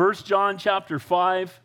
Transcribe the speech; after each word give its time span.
1 0.00 0.14
John 0.24 0.56
chapter 0.56 0.98
5, 0.98 1.60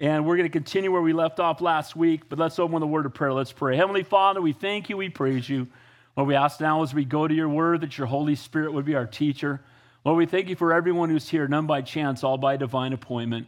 and 0.00 0.26
we're 0.26 0.36
going 0.36 0.48
to 0.48 0.52
continue 0.52 0.90
where 0.90 1.00
we 1.00 1.12
left 1.12 1.38
off 1.38 1.60
last 1.60 1.94
week, 1.94 2.28
but 2.28 2.36
let's 2.36 2.58
open 2.58 2.74
with 2.74 2.82
a 2.82 2.86
word 2.88 3.06
of 3.06 3.14
prayer. 3.14 3.32
Let's 3.32 3.52
pray. 3.52 3.76
Heavenly 3.76 4.02
Father, 4.02 4.42
we 4.42 4.52
thank 4.52 4.88
you, 4.90 4.96
we 4.96 5.10
praise 5.10 5.48
you. 5.48 5.68
Lord, 6.16 6.26
we 6.26 6.34
ask 6.34 6.60
now 6.60 6.82
as 6.82 6.92
we 6.92 7.04
go 7.04 7.28
to 7.28 7.32
your 7.32 7.48
word 7.48 7.82
that 7.82 7.96
your 7.96 8.08
Holy 8.08 8.34
Spirit 8.34 8.72
would 8.72 8.84
be 8.84 8.96
our 8.96 9.06
teacher. 9.06 9.60
Lord, 10.04 10.18
we 10.18 10.26
thank 10.26 10.48
you 10.48 10.56
for 10.56 10.72
everyone 10.72 11.08
who's 11.08 11.28
here, 11.28 11.46
none 11.46 11.68
by 11.68 11.82
chance, 11.82 12.24
all 12.24 12.36
by 12.36 12.56
divine 12.56 12.92
appointment. 12.92 13.46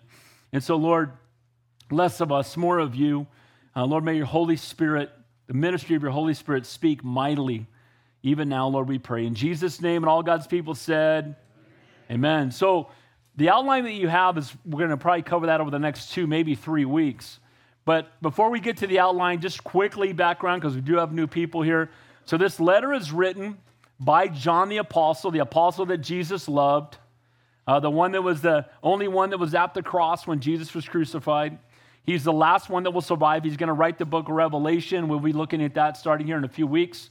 And 0.52 0.62
so, 0.62 0.76
Lord, 0.76 1.10
less 1.90 2.20
of 2.20 2.30
us, 2.30 2.56
more 2.56 2.78
of 2.78 2.94
you. 2.94 3.26
Uh, 3.74 3.84
Lord, 3.84 4.04
may 4.04 4.14
your 4.14 4.26
Holy 4.26 4.54
Spirit, 4.54 5.10
the 5.48 5.54
ministry 5.54 5.96
of 5.96 6.02
your 6.02 6.12
Holy 6.12 6.34
Spirit, 6.34 6.66
speak 6.66 7.02
mightily. 7.02 7.66
Even 8.22 8.48
now, 8.48 8.68
Lord, 8.68 8.86
we 8.86 9.00
pray. 9.00 9.26
In 9.26 9.34
Jesus' 9.34 9.80
name, 9.80 10.04
and 10.04 10.08
all 10.08 10.22
God's 10.22 10.46
people 10.46 10.76
said, 10.76 11.34
Amen. 12.08 12.42
Amen. 12.42 12.50
So, 12.52 12.90
the 13.40 13.49
outline 13.49 13.85
that 13.85 13.93
you 13.93 14.07
have 14.07 14.36
is 14.36 14.54
we're 14.67 14.80
going 14.80 14.90
to 14.90 14.99
probably 14.99 15.22
cover 15.22 15.46
that 15.46 15.62
over 15.62 15.71
the 15.71 15.79
next 15.79 16.12
two, 16.12 16.26
maybe 16.26 16.54
three 16.54 16.85
weeks. 16.85 17.40
But 17.86 18.21
before 18.21 18.50
we 18.50 18.61
get 18.61 18.76
to 18.79 18.86
the 18.86 18.99
outline, 18.99 19.40
just 19.40 19.64
quickly 19.64 20.13
background 20.13 20.61
because 20.61 20.75
we 20.75 20.82
do 20.82 20.96
have 20.96 21.14
new 21.14 21.26
people 21.26 21.63
here. 21.63 21.89
So, 22.26 22.36
this 22.36 22.61
letter 22.61 22.93
is 22.93 23.13
written 23.13 23.57
by 23.99 24.29
John 24.29 24.68
the 24.68 24.76
Apostle, 24.76 25.30
the 25.30 25.39
apostle 25.39 25.86
that 25.86 26.03
Jesus 26.03 26.49
loved, 26.49 26.99
uh, 27.66 27.80
the 27.80 27.90
one 27.90 28.13
that 28.13 28.21
was 28.21 28.43
the 28.43 28.66
only 28.82 29.08
one 29.08 29.30
that 29.30 29.39
was 29.39 29.54
at 29.54 29.72
the 29.72 29.82
cross 29.82 30.27
when 30.27 30.41
Jesus 30.41 30.75
was 30.75 30.86
crucified. 30.86 31.58
He's 32.05 32.25
the 32.25 32.34
last 32.34 32.69
one 32.69 32.83
that 32.83 32.91
will 32.91 33.00
survive. 33.00 33.42
He's 33.42 33.56
going 33.56 33.69
to 33.69 33.72
write 33.72 33.97
the 33.97 34.05
book 34.05 34.28
of 34.28 34.34
Revelation. 34.34 35.08
We'll 35.08 35.19
be 35.19 35.33
looking 35.33 35.64
at 35.64 35.72
that 35.77 35.97
starting 35.97 36.27
here 36.27 36.36
in 36.36 36.44
a 36.44 36.48
few 36.48 36.66
weeks. 36.66 37.08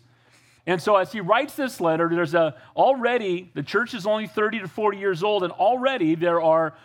And 0.70 0.80
so 0.80 0.98
as 0.98 1.12
he 1.12 1.20
writes 1.20 1.56
this 1.56 1.82
letter, 1.82 2.08
there's 2.08 2.36
a 2.36 2.54
already 2.76 3.50
the 3.56 3.64
church 3.64 3.96
is 3.96 4.06
only 4.06 4.28
30 4.28 4.60
to 4.60 4.68
40 4.68 5.00
years 5.00 5.24
old 5.24 5.42
and 5.42 5.52
already 5.52 6.14
there 6.14 6.40
are 6.40 6.76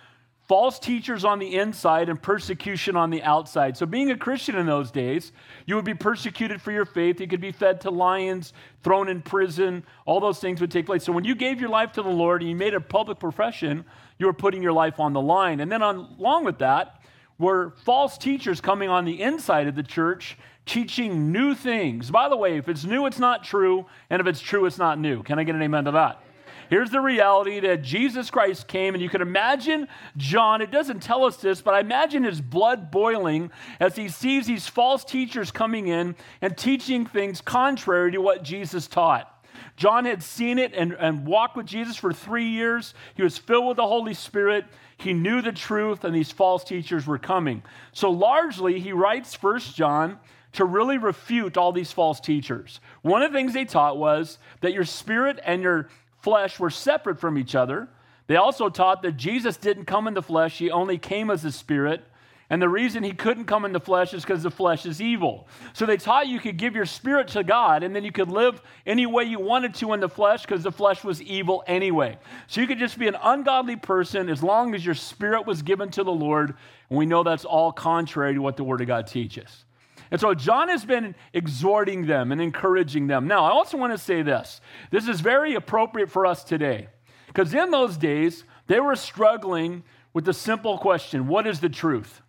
false 0.48 0.78
teachers 0.78 1.22
on 1.22 1.38
the 1.38 1.54
inside 1.54 2.08
and 2.08 2.20
persecution 2.20 2.96
on 2.96 3.10
the 3.10 3.22
outside. 3.22 3.76
So 3.76 3.84
being 3.84 4.10
a 4.10 4.16
Christian 4.16 4.56
in 4.56 4.64
those 4.64 4.90
days, 4.90 5.32
you 5.66 5.74
would 5.74 5.84
be 5.84 5.92
persecuted 5.92 6.62
for 6.62 6.72
your 6.72 6.86
faith, 6.86 7.20
you 7.20 7.28
could 7.28 7.42
be 7.42 7.52
fed 7.52 7.82
to 7.82 7.90
lions, 7.90 8.54
thrown 8.82 9.10
in 9.10 9.20
prison, 9.20 9.84
all 10.06 10.18
those 10.18 10.38
things 10.38 10.62
would 10.62 10.70
take 10.70 10.86
place. 10.86 11.04
So 11.04 11.12
when 11.12 11.24
you 11.24 11.34
gave 11.34 11.60
your 11.60 11.70
life 11.70 11.92
to 11.92 12.02
the 12.02 12.08
Lord 12.08 12.40
and 12.40 12.50
you 12.50 12.56
made 12.56 12.72
a 12.72 12.80
public 12.80 13.18
profession, 13.18 13.84
you 14.18 14.24
were 14.24 14.32
putting 14.32 14.62
your 14.62 14.72
life 14.72 14.98
on 14.98 15.12
the 15.12 15.20
line. 15.20 15.60
And 15.60 15.70
then 15.70 15.82
on, 15.82 16.16
along 16.18 16.44
with 16.44 16.58
that, 16.60 17.02
were 17.38 17.74
false 17.84 18.16
teachers 18.16 18.62
coming 18.62 18.88
on 18.88 19.04
the 19.04 19.20
inside 19.20 19.66
of 19.66 19.74
the 19.74 19.82
church 19.82 20.38
teaching 20.66 21.32
new 21.32 21.54
things. 21.54 22.10
By 22.10 22.28
the 22.28 22.36
way, 22.36 22.56
if 22.56 22.68
it's 22.68 22.84
new, 22.84 23.06
it's 23.06 23.18
not 23.18 23.44
true, 23.44 23.86
and 24.10 24.20
if 24.20 24.26
it's 24.26 24.40
true, 24.40 24.66
it's 24.66 24.78
not 24.78 24.98
new. 24.98 25.22
Can 25.22 25.38
I 25.38 25.44
get 25.44 25.54
an 25.54 25.62
amen 25.62 25.84
to 25.84 25.92
that? 25.92 26.22
Here's 26.70 26.90
the 26.90 27.00
reality 27.00 27.60
that 27.60 27.82
Jesus 27.82 28.30
Christ 28.30 28.66
came, 28.66 28.94
and 28.94 29.02
you 29.02 29.10
can 29.10 29.20
imagine 29.20 29.86
John, 30.16 30.62
it 30.62 30.70
doesn't 30.70 31.02
tell 31.02 31.24
us 31.24 31.36
this, 31.36 31.60
but 31.60 31.74
I 31.74 31.80
imagine 31.80 32.24
his 32.24 32.40
blood 32.40 32.90
boiling 32.90 33.50
as 33.80 33.96
he 33.96 34.08
sees 34.08 34.46
these 34.46 34.66
false 34.66 35.04
teachers 35.04 35.50
coming 35.50 35.88
in 35.88 36.16
and 36.40 36.56
teaching 36.56 37.04
things 37.06 37.40
contrary 37.40 38.12
to 38.12 38.18
what 38.18 38.42
Jesus 38.42 38.86
taught. 38.86 39.30
John 39.76 40.04
had 40.04 40.22
seen 40.22 40.58
it 40.58 40.72
and, 40.72 40.92
and 40.92 41.26
walked 41.26 41.56
with 41.56 41.66
Jesus 41.66 41.96
for 41.96 42.12
three 42.12 42.48
years. 42.48 42.94
He 43.14 43.22
was 43.22 43.38
filled 43.38 43.66
with 43.66 43.76
the 43.76 43.86
Holy 43.86 44.14
Spirit. 44.14 44.64
He 44.96 45.12
knew 45.12 45.42
the 45.42 45.52
truth, 45.52 46.04
and 46.04 46.14
these 46.14 46.30
false 46.30 46.64
teachers 46.64 47.06
were 47.06 47.18
coming. 47.18 47.62
So, 47.92 48.10
largely, 48.10 48.78
he 48.78 48.92
writes 48.92 49.34
First 49.34 49.74
John 49.74 50.18
to 50.54 50.64
really 50.64 50.98
refute 50.98 51.56
all 51.56 51.72
these 51.72 51.92
false 51.92 52.20
teachers. 52.20 52.80
One 53.02 53.22
of 53.22 53.32
the 53.32 53.38
things 53.38 53.52
they 53.52 53.64
taught 53.64 53.98
was 53.98 54.38
that 54.60 54.72
your 54.72 54.84
spirit 54.84 55.38
and 55.44 55.62
your 55.62 55.88
flesh 56.20 56.58
were 56.58 56.70
separate 56.70 57.20
from 57.20 57.38
each 57.38 57.54
other. 57.54 57.88
They 58.26 58.36
also 58.36 58.68
taught 58.68 59.02
that 59.02 59.16
Jesus 59.16 59.56
didn't 59.56 59.84
come 59.84 60.08
in 60.08 60.14
the 60.14 60.22
flesh, 60.22 60.58
he 60.58 60.70
only 60.70 60.98
came 60.98 61.30
as 61.30 61.44
a 61.44 61.52
spirit. 61.52 62.04
And 62.50 62.60
the 62.60 62.68
reason 62.68 63.02
he 63.02 63.12
couldn't 63.12 63.46
come 63.46 63.64
in 63.64 63.72
the 63.72 63.80
flesh 63.80 64.12
is 64.12 64.22
because 64.22 64.42
the 64.42 64.50
flesh 64.50 64.84
is 64.84 65.00
evil. 65.00 65.48
So 65.72 65.86
they 65.86 65.96
taught 65.96 66.28
you 66.28 66.38
could 66.38 66.58
give 66.58 66.76
your 66.76 66.84
spirit 66.84 67.28
to 67.28 67.42
God 67.42 67.82
and 67.82 67.96
then 67.96 68.04
you 68.04 68.12
could 68.12 68.28
live 68.28 68.60
any 68.86 69.06
way 69.06 69.24
you 69.24 69.40
wanted 69.40 69.74
to 69.76 69.94
in 69.94 70.00
the 70.00 70.10
flesh 70.10 70.42
because 70.42 70.62
the 70.62 70.70
flesh 70.70 71.02
was 71.02 71.22
evil 71.22 71.64
anyway. 71.66 72.18
So 72.46 72.60
you 72.60 72.66
could 72.66 72.78
just 72.78 72.98
be 72.98 73.08
an 73.08 73.16
ungodly 73.22 73.76
person 73.76 74.28
as 74.28 74.42
long 74.42 74.74
as 74.74 74.84
your 74.84 74.94
spirit 74.94 75.46
was 75.46 75.62
given 75.62 75.90
to 75.92 76.04
the 76.04 76.12
Lord. 76.12 76.54
And 76.90 76.98
we 76.98 77.06
know 77.06 77.22
that's 77.22 77.46
all 77.46 77.72
contrary 77.72 78.34
to 78.34 78.42
what 78.42 78.58
the 78.58 78.64
Word 78.64 78.82
of 78.82 78.86
God 78.86 79.06
teaches. 79.06 79.64
And 80.10 80.20
so 80.20 80.34
John 80.34 80.68
has 80.68 80.84
been 80.84 81.14
exhorting 81.32 82.06
them 82.06 82.32
and 82.32 82.40
encouraging 82.40 83.06
them. 83.06 83.26
Now, 83.26 83.44
I 83.44 83.50
also 83.50 83.76
want 83.76 83.92
to 83.92 83.98
say 83.98 84.22
this 84.22 84.60
this 84.90 85.08
is 85.08 85.20
very 85.20 85.54
appropriate 85.54 86.10
for 86.10 86.26
us 86.26 86.44
today 86.44 86.88
because 87.26 87.52
in 87.54 87.70
those 87.70 87.96
days, 87.96 88.44
they 88.66 88.80
were 88.80 88.96
struggling 88.96 89.82
with 90.12 90.24
the 90.24 90.32
simple 90.32 90.78
question 90.78 91.26
what 91.26 91.46
is 91.46 91.60
the 91.60 91.68
truth? 91.68 92.22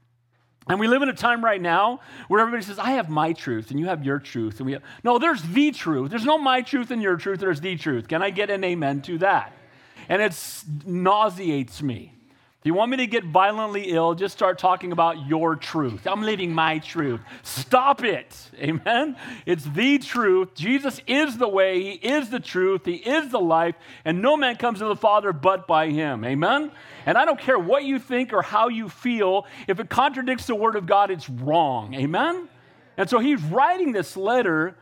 And 0.67 0.79
we 0.79 0.87
live 0.87 1.03
in 1.03 1.09
a 1.09 1.13
time 1.13 1.45
right 1.45 1.61
now 1.61 1.99
where 2.27 2.41
everybody 2.41 2.63
says, 2.63 2.79
I 2.79 2.91
have 2.91 3.07
my 3.07 3.33
truth 3.33 3.69
and 3.69 3.79
you 3.79 3.85
have 3.85 4.03
your 4.03 4.17
truth. 4.17 4.57
And 4.57 4.65
we 4.65 4.71
have, 4.71 4.81
no, 5.03 5.19
there's 5.19 5.43
the 5.43 5.71
truth. 5.71 6.09
There's 6.09 6.25
no 6.25 6.39
my 6.39 6.63
truth 6.63 6.89
and 6.89 7.03
your 7.03 7.17
truth, 7.17 7.39
there's 7.39 7.61
the 7.61 7.75
truth. 7.75 8.07
Can 8.07 8.23
I 8.23 8.31
get 8.31 8.49
an 8.49 8.63
amen 8.63 9.03
to 9.03 9.19
that? 9.19 9.53
And 10.09 10.21
it 10.21 10.63
nauseates 10.85 11.83
me. 11.83 12.13
If 12.65 12.69
you 12.69 12.73
want 12.73 12.89
me 12.89 12.97
to 12.97 13.05
get 13.05 13.25
violently 13.25 13.91
ill, 13.91 14.15
just 14.15 14.33
start 14.33 14.57
talking 14.57 14.91
about 14.91 15.27
your 15.27 15.55
truth. 15.55 16.07
I'm 16.07 16.23
living 16.23 16.51
my 16.51 16.79
truth. 16.79 17.21
Stop 17.43 18.03
it. 18.03 18.35
Amen. 18.57 19.17
It's 19.45 19.65
the 19.65 19.99
truth. 19.99 20.55
Jesus 20.55 20.99
is 21.05 21.37
the 21.37 21.47
way, 21.47 21.83
He 21.83 21.91
is 21.91 22.31
the 22.31 22.39
truth, 22.39 22.85
He 22.85 22.95
is 22.95 23.29
the 23.29 23.39
life, 23.39 23.75
and 24.03 24.19
no 24.19 24.35
man 24.35 24.55
comes 24.55 24.79
to 24.79 24.85
the 24.85 24.95
Father 24.95 25.31
but 25.31 25.67
by 25.67 25.91
Him. 25.91 26.25
Amen. 26.25 26.71
And 27.05 27.19
I 27.19 27.25
don't 27.25 27.39
care 27.39 27.59
what 27.59 27.83
you 27.83 27.99
think 27.99 28.33
or 28.33 28.41
how 28.41 28.69
you 28.69 28.89
feel, 28.89 29.45
if 29.67 29.79
it 29.79 29.87
contradicts 29.87 30.47
the 30.47 30.55
Word 30.55 30.75
of 30.75 30.87
God, 30.87 31.11
it's 31.11 31.29
wrong. 31.29 31.93
Amen? 31.93 32.49
And 32.97 33.07
so 33.07 33.19
he's 33.19 33.43
writing 33.43 33.91
this 33.91 34.17
letter, 34.17 34.75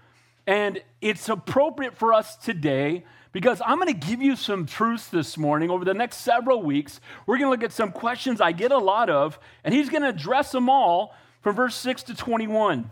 and 0.47 0.81
it's 1.01 1.27
appropriate 1.27 1.97
for 1.97 2.13
us 2.13 2.37
today 2.37 3.03
because 3.33 3.61
I'm 3.65 3.79
going 3.79 3.87
to 3.87 4.07
give 4.07 4.21
you 4.21 4.37
some 4.37 4.65
truths 4.65 5.07
this 5.09 5.37
morning 5.37 5.69
over 5.69 5.83
the 5.83 5.93
next 5.93 6.17
several 6.17 6.61
weeks. 6.61 7.01
We're 7.25 7.37
going 7.37 7.47
to 7.47 7.49
look 7.49 7.63
at 7.63 7.73
some 7.73 7.91
questions 7.91 8.39
I 8.39 8.53
get 8.53 8.71
a 8.71 8.77
lot 8.77 9.09
of, 9.09 9.37
and 9.63 9.73
he's 9.73 9.89
going 9.89 10.03
to 10.03 10.09
address 10.09 10.51
them 10.51 10.69
all 10.69 11.15
from 11.41 11.55
verse 11.55 11.75
6 11.75 12.03
to 12.03 12.15
21. 12.15 12.89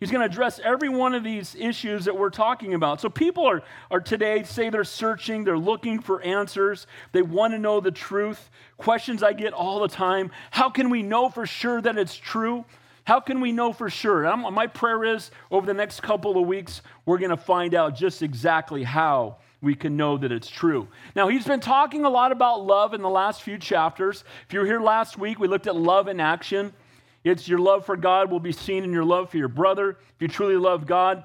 He's 0.00 0.10
going 0.10 0.22
to 0.22 0.26
address 0.26 0.58
every 0.64 0.88
one 0.88 1.14
of 1.14 1.22
these 1.22 1.54
issues 1.54 2.06
that 2.06 2.16
we're 2.16 2.30
talking 2.30 2.74
about. 2.74 3.00
So 3.00 3.08
people 3.08 3.46
are, 3.46 3.62
are 3.88 4.00
today 4.00 4.42
say 4.42 4.68
they're 4.68 4.82
searching, 4.82 5.44
they're 5.44 5.56
looking 5.56 6.00
for 6.00 6.20
answers, 6.22 6.88
they 7.12 7.22
want 7.22 7.52
to 7.52 7.58
know 7.58 7.78
the 7.78 7.92
truth. 7.92 8.50
Questions 8.78 9.22
I 9.22 9.34
get 9.34 9.52
all 9.52 9.78
the 9.78 9.88
time. 9.88 10.32
How 10.50 10.70
can 10.70 10.90
we 10.90 11.02
know 11.02 11.28
for 11.28 11.46
sure 11.46 11.80
that 11.80 11.96
it's 11.96 12.16
true? 12.16 12.64
How 13.04 13.20
can 13.20 13.40
we 13.40 13.52
know 13.52 13.72
for 13.72 13.90
sure? 13.90 14.26
I'm, 14.26 14.52
my 14.54 14.66
prayer 14.66 15.04
is 15.04 15.30
over 15.52 15.66
the 15.66 15.74
next 15.74 16.00
couple 16.00 16.40
of 16.40 16.48
weeks, 16.48 16.80
we're 17.04 17.18
going 17.18 17.30
to 17.30 17.36
find 17.36 17.74
out 17.74 17.94
just 17.94 18.22
exactly 18.22 18.82
how 18.82 19.36
we 19.62 19.76
can 19.76 19.96
know 19.96 20.18
that 20.18 20.32
it's 20.32 20.50
true. 20.50 20.88
Now, 21.14 21.28
he's 21.28 21.46
been 21.46 21.60
talking 21.60 22.04
a 22.04 22.10
lot 22.10 22.32
about 22.32 22.66
love 22.66 22.92
in 22.92 23.00
the 23.00 23.08
last 23.08 23.42
few 23.42 23.56
chapters. 23.56 24.24
If 24.46 24.52
you 24.52 24.60
were 24.60 24.66
here 24.66 24.80
last 24.80 25.16
week, 25.16 25.38
we 25.38 25.46
looked 25.46 25.68
at 25.68 25.76
love 25.76 26.08
in 26.08 26.20
action. 26.20 26.74
It's 27.22 27.46
your 27.46 27.60
love 27.60 27.86
for 27.86 27.96
God 27.96 28.30
will 28.30 28.40
be 28.40 28.50
seen 28.50 28.82
in 28.82 28.92
your 28.92 29.04
love 29.04 29.30
for 29.30 29.38
your 29.38 29.48
brother. 29.48 29.90
If 30.16 30.20
you 30.20 30.28
truly 30.28 30.56
love 30.56 30.86
God, 30.86 31.24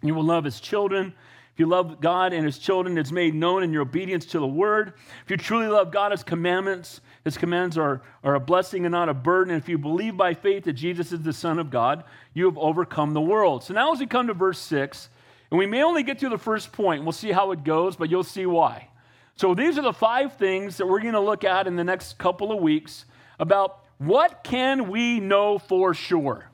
you 0.00 0.14
will 0.14 0.22
love 0.22 0.44
his 0.44 0.60
children. 0.60 1.12
If 1.52 1.58
you 1.58 1.66
love 1.66 2.00
God 2.00 2.32
and 2.32 2.46
his 2.46 2.58
children, 2.58 2.96
it's 2.96 3.12
made 3.12 3.34
known 3.34 3.64
in 3.64 3.72
your 3.72 3.82
obedience 3.82 4.24
to 4.26 4.38
the 4.38 4.46
word. 4.46 4.94
If 5.24 5.30
you 5.30 5.36
truly 5.36 5.66
love 5.66 5.90
God, 5.90 6.12
his 6.12 6.22
commandments, 6.22 7.00
his 7.24 7.36
commands 7.36 7.76
are, 7.76 8.00
are 8.22 8.36
a 8.36 8.40
blessing 8.40 8.86
and 8.86 8.92
not 8.92 9.08
a 9.08 9.14
burden. 9.14 9.52
And 9.52 9.62
if 9.62 9.68
you 9.68 9.76
believe 9.76 10.16
by 10.16 10.34
faith 10.34 10.64
that 10.64 10.74
Jesus 10.74 11.12
is 11.12 11.22
the 11.22 11.32
Son 11.32 11.58
of 11.58 11.68
God, 11.68 12.04
you 12.32 12.46
have 12.46 12.56
overcome 12.56 13.12
the 13.12 13.20
world. 13.20 13.64
So 13.64 13.74
now, 13.74 13.92
as 13.92 13.98
we 13.98 14.06
come 14.06 14.28
to 14.28 14.34
verse 14.34 14.60
6, 14.60 15.10
and 15.52 15.58
we 15.58 15.66
may 15.66 15.82
only 15.82 16.02
get 16.02 16.20
to 16.20 16.30
the 16.30 16.38
first 16.38 16.72
point, 16.72 17.02
we'll 17.02 17.12
see 17.12 17.30
how 17.30 17.52
it 17.52 17.62
goes, 17.62 17.94
but 17.94 18.08
you'll 18.08 18.24
see 18.24 18.46
why. 18.46 18.88
So 19.36 19.54
these 19.54 19.76
are 19.76 19.82
the 19.82 19.92
five 19.92 20.38
things 20.38 20.78
that 20.78 20.86
we're 20.86 21.00
going 21.00 21.12
to 21.12 21.20
look 21.20 21.44
at 21.44 21.66
in 21.66 21.76
the 21.76 21.84
next 21.84 22.16
couple 22.16 22.52
of 22.52 22.62
weeks 22.62 23.04
about 23.38 23.84
what 23.98 24.44
can 24.44 24.88
we 24.88 25.20
know 25.20 25.58
for 25.58 25.92
sure? 25.92 26.50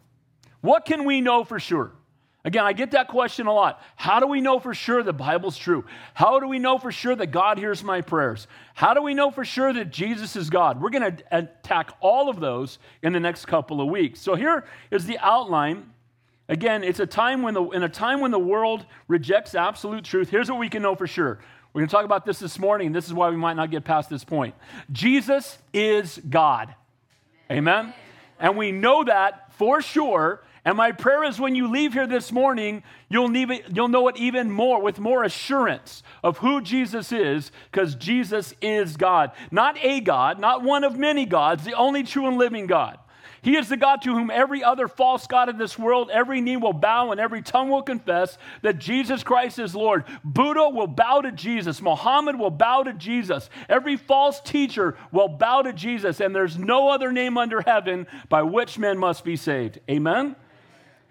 What 0.63 0.85
can 0.85 1.05
we 1.05 1.21
know 1.21 1.45
for 1.45 1.61
sure? 1.61 1.93
Again, 2.45 2.65
I 2.65 2.73
get 2.73 2.91
that 2.91 3.07
question 3.07 3.47
a 3.47 3.53
lot. 3.53 3.81
How 3.95 4.19
do 4.19 4.27
we 4.27 4.41
know 4.41 4.59
for 4.59 4.75
sure 4.75 5.05
the 5.05 5.13
Bible's 5.13 5.57
true? 5.57 5.85
How 6.13 6.41
do 6.41 6.49
we 6.49 6.59
know 6.59 6.77
for 6.77 6.91
sure 6.91 7.15
that 7.15 7.29
God 7.29 7.57
hears 7.57 7.85
my 7.85 8.01
prayers? 8.01 8.49
How 8.75 8.95
do 8.95 9.03
we 9.03 9.15
know 9.15 9.31
for 9.31 9.45
sure 9.45 9.73
that 9.73 9.93
Jesus 9.93 10.35
is 10.35 10.51
God? 10.51 10.83
We're 10.83 10.91
going 10.91 11.19
to 11.19 11.25
attack 11.31 11.93
all 12.01 12.29
of 12.29 12.41
those 12.41 12.81
in 13.05 13.13
the 13.13 13.21
next 13.21 13.47
couple 13.47 13.81
of 13.81 13.87
weeks. 13.87 14.21
So 14.21 14.35
here 14.35 14.65
is 14.91 15.07
the 15.07 15.19
outline. 15.21 15.93
Again, 16.49 16.83
it's 16.83 17.01
a 17.01 17.07
time 17.07 17.43
when 17.43 17.55
the 17.55 17.63
in 17.71 17.83
a 17.83 17.89
time 17.89 18.21
when 18.21 18.31
the 18.31 18.39
world 18.39 18.87
rejects 19.07 19.55
absolute 19.55 20.05
truth. 20.05 20.31
Here's 20.31 20.51
what 20.51 20.59
we 20.59 20.69
can 20.69 20.83
know 20.83 20.95
for 20.95 21.07
sure. 21.07 21.39
We're 21.73 21.83
going 21.83 21.89
to 21.89 21.95
talk 21.95 22.07
about 22.07 22.25
this 22.25 22.39
this 22.39 22.59
morning. 22.59 22.93
This 22.93 23.07
is 23.07 23.15
why 23.15 23.29
we 23.29 23.37
might 23.37 23.55
not 23.55 23.71
get 23.71 23.85
past 23.85 24.09
this 24.09 24.25
point. 24.25 24.55
Jesus 24.91 25.59
is 25.75 26.19
God. 26.29 26.75
Amen? 27.51 27.93
And 28.41 28.57
we 28.57 28.73
know 28.73 29.05
that 29.05 29.53
for 29.53 29.83
sure. 29.83 30.43
And 30.65 30.77
my 30.77 30.93
prayer 30.93 31.25
is 31.25 31.39
when 31.39 31.55
you 31.55 31.71
leave 31.71 31.93
here 31.93 32.07
this 32.07 32.33
morning, 32.33 32.83
you'll, 33.09 33.29
need, 33.29 33.65
you'll 33.73 33.89
know 33.89 34.09
it 34.09 34.17
even 34.17 34.51
more 34.51 34.83
with 34.83 34.99
more 34.99 35.25
assurance 35.25 36.03
of 36.23 36.39
who 36.39 36.61
Jesus 36.61 37.13
is, 37.13 37.53
because 37.71 37.95
Jesus 37.95 38.55
is 38.61 38.97
God. 38.97 39.33
Not 39.51 39.79
a 39.83 40.01
God, 40.01 40.39
not 40.39 40.63
one 40.63 40.85
of 40.85 40.99
many 40.99 41.27
gods, 41.27 41.65
the 41.65 41.75
only 41.75 42.03
true 42.03 42.27
and 42.27 42.39
living 42.39 42.67
God. 42.67 42.99
He 43.41 43.57
is 43.57 43.69
the 43.69 43.77
God 43.77 44.03
to 44.03 44.15
whom 44.15 44.31
every 44.31 44.65
other 44.65 44.89
false 44.89 45.27
God 45.27 45.49
in 45.49 45.59
this 45.59 45.79
world, 45.79 46.11
every 46.13 46.41
knee 46.41 46.57
will 46.57 46.73
bow 46.73 47.13
and 47.13 47.21
every 47.21 47.41
tongue 47.41 47.69
will 47.69 47.83
confess 47.83 48.37
that 48.63 48.79
Jesus 48.79 49.23
Christ 49.23 49.59
is 49.59 49.75
Lord. 49.75 50.05
Buddha 50.25 50.69
will 50.69 50.89
bow 50.89 51.21
to 51.21 51.31
Jesus. 51.31 51.81
Muhammad 51.81 52.39
will 52.39 52.51
bow 52.51 52.83
to 52.83 52.93
Jesus. 52.93 53.49
Every 53.69 53.97
false 53.97 54.41
teacher 54.41 54.97
will 55.13 55.29
bow 55.29 55.63
to 55.63 55.73
Jesus. 55.73 56.21
And 56.21 56.35
there's 56.35 56.59
no 56.59 56.89
other 56.89 57.13
name 57.13 57.39
under 57.39 57.61
heaven 57.61 58.07
by 58.29 58.43
which 58.43 58.79
men 58.79 58.99
must 58.99 59.25
be 59.25 59.37
saved. 59.37 59.79
Amen? 59.89 60.35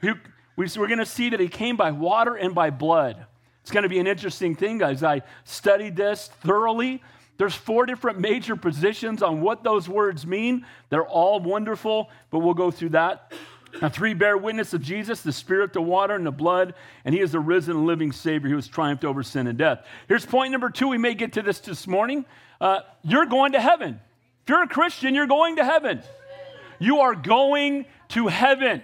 We're 0.02 0.20
going 0.68 0.98
to 0.98 1.06
see 1.06 1.30
that 1.30 1.40
he 1.40 1.48
came 1.48 1.78
by 1.78 1.92
water 1.92 2.36
and 2.36 2.54
by 2.54 2.72
blood. 2.72 3.26
It's 3.62 3.72
going 3.72 3.84
to 3.84 3.90
be 3.90 4.00
an 4.00 4.08
interesting 4.08 4.56
thing, 4.56 4.78
guys. 4.78 5.04
I 5.04 5.22
studied 5.44 5.96
this 5.96 6.28
thoroughly. 6.42 7.02
There's 7.38 7.54
four 7.54 7.86
different 7.86 8.20
major 8.20 8.56
positions 8.56 9.22
on 9.22 9.42
what 9.42 9.64
those 9.64 9.88
words 9.88 10.26
mean. 10.26 10.66
They're 10.90 11.06
all 11.06 11.40
wonderful, 11.40 12.10
but 12.32 12.40
we'll 12.40 12.56
go 12.56 12.72
through 12.72 12.90
that. 12.90 13.32
Now, 13.82 13.90
three 13.90 14.14
bear 14.14 14.38
witness 14.38 14.74
of 14.74 14.82
Jesus 14.82 15.22
the 15.22 15.32
Spirit, 15.32 15.74
the 15.74 15.82
water, 15.82 16.16
and 16.16 16.26
the 16.26 16.32
blood, 16.32 16.74
and 17.06 17.14
He 17.14 17.22
is 17.22 17.34
the 17.34 17.40
risen 17.40 17.76
and 17.78 17.86
living 17.86 18.12
Savior 18.12 18.50
who 18.50 18.56
has 18.56 18.68
triumphed 18.68 19.06
over 19.06 19.22
sin 19.24 19.46
and 19.48 19.58
death. 19.58 19.86
Here's 20.08 20.26
point 20.26 20.52
number 20.52 20.70
two. 20.70 20.88
We 20.88 20.98
may 20.98 21.14
get 21.14 21.34
to 21.34 21.42
this 21.42 21.60
this 21.60 21.86
morning. 21.86 22.26
Uh, 22.60 22.80
you're 23.04 23.26
going 23.26 23.52
to 23.52 23.62
heaven. 23.62 24.00
If 24.44 24.50
you're 24.50 24.64
a 24.64 24.68
Christian, 24.68 25.14
you're 25.14 25.28
going 25.28 25.58
to 25.58 25.66
heaven. 25.66 26.02
You 26.80 27.02
are 27.02 27.14
going 27.14 27.86
to 28.10 28.28
heaven. 28.28 28.82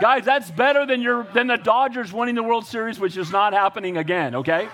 Guys, 0.00 0.24
that's 0.24 0.50
better 0.50 0.84
than, 0.86 1.00
your, 1.00 1.26
than 1.34 1.46
the 1.46 1.56
Dodgers 1.56 2.12
winning 2.12 2.34
the 2.34 2.42
World 2.42 2.66
Series, 2.66 3.00
which 3.00 3.16
is 3.16 3.30
not 3.30 3.52
happening 3.52 3.96
again, 3.96 4.34
okay? 4.34 4.68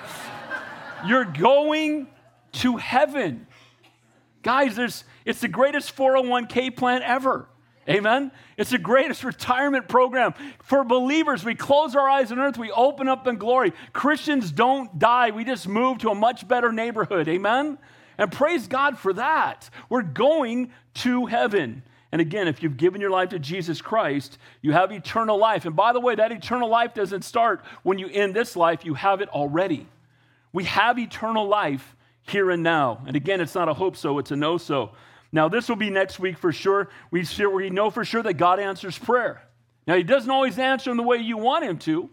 You're 1.07 1.25
going 1.25 2.09
to 2.55 2.77
heaven. 2.77 3.47
Guys, 4.43 4.77
there's, 4.77 5.05
it's 5.25 5.41
the 5.41 5.49
greatest 5.49 5.97
401k 5.97 6.77
plan 6.77 7.03
ever. 7.03 7.49
Amen? 7.89 8.33
It's 8.57 8.71
the 8.71 8.79
greatest 8.79 9.25
retirement 9.25 9.89
program. 9.89 10.35
For 10.63 10.85
believers, 10.85 11.45
we 11.45 11.55
close 11.55 11.95
our 11.95 12.09
eyes 12.09 12.33
on 12.33 12.39
earth, 12.39 12.57
we 12.57 12.71
open 12.71 13.09
up 13.09 13.27
in 13.27 13.37
glory. 13.37 13.73
Christians 13.93 14.51
don't 14.51 14.99
die, 14.99 15.31
we 15.31 15.45
just 15.45 15.69
move 15.69 15.99
to 15.99 16.11
a 16.11 16.15
much 16.15 16.49
better 16.49 16.73
neighborhood. 16.73 17.29
Amen? 17.29 17.79
And 18.17 18.33
praise 18.33 18.69
God 18.69 18.99
for 18.99 19.13
that. 19.15 19.69
We're 19.89 20.03
going 20.03 20.71
to 20.95 21.27
heaven. 21.27 21.83
And 22.13 22.21
again, 22.21 22.47
if 22.47 22.63
you've 22.63 22.77
given 22.77 23.01
your 23.01 23.11
life 23.11 23.31
to 23.31 23.41
Jesus 23.41 23.83
Christ, 23.83 24.39
you 24.63 24.73
have 24.73 24.93
eternal 24.93 25.37
life. 25.37 25.67
And 25.67 25.75
by 25.75 25.93
the 25.93 26.01
way, 26.01 26.15
that 26.15 26.31
eternal 26.31 26.69
life 26.69 26.95
doesn't 26.95 27.23
start 27.23 27.65
when 27.83 27.99
you 27.99 28.09
end 28.09 28.35
this 28.35 28.55
life, 28.55 28.85
you 28.85 28.95
have 28.95 29.21
it 29.21 29.29
already. 29.31 29.89
We 30.53 30.65
have 30.65 30.99
eternal 30.99 31.49
life 31.49 31.94
here 32.27 32.51
and 32.51 32.63
now. 32.63 33.03
And 33.07 33.17
again, 33.17 33.41
it's 33.41 33.55
not 33.55 33.69
a 33.69 33.75
hope 33.75 33.97
so, 33.97 34.19
it's 34.19 34.31
a 34.31 34.37
no 34.37 34.59
so. 34.59 34.93
Now, 35.33 35.49
this 35.49 35.69
will 35.69 35.77
be 35.77 35.91
next 35.91 36.19
week 36.21 36.39
for 36.39 36.53
sure. 36.53 36.89
We, 37.11 37.27
we 37.53 37.71
know 37.71 37.91
for 37.91 38.05
sure 38.05 38.23
that 38.23 38.35
God 38.35 38.61
answers 38.61 38.97
prayer. 38.97 39.43
Now, 39.87 39.97
He 39.97 40.05
doesn't 40.05 40.31
always 40.31 40.59
answer 40.59 40.91
in 40.91 40.97
the 40.97 41.03
way 41.03 41.19
you 41.19 41.37
want 41.37 41.65
Him 41.65 41.79
to, 41.81 42.09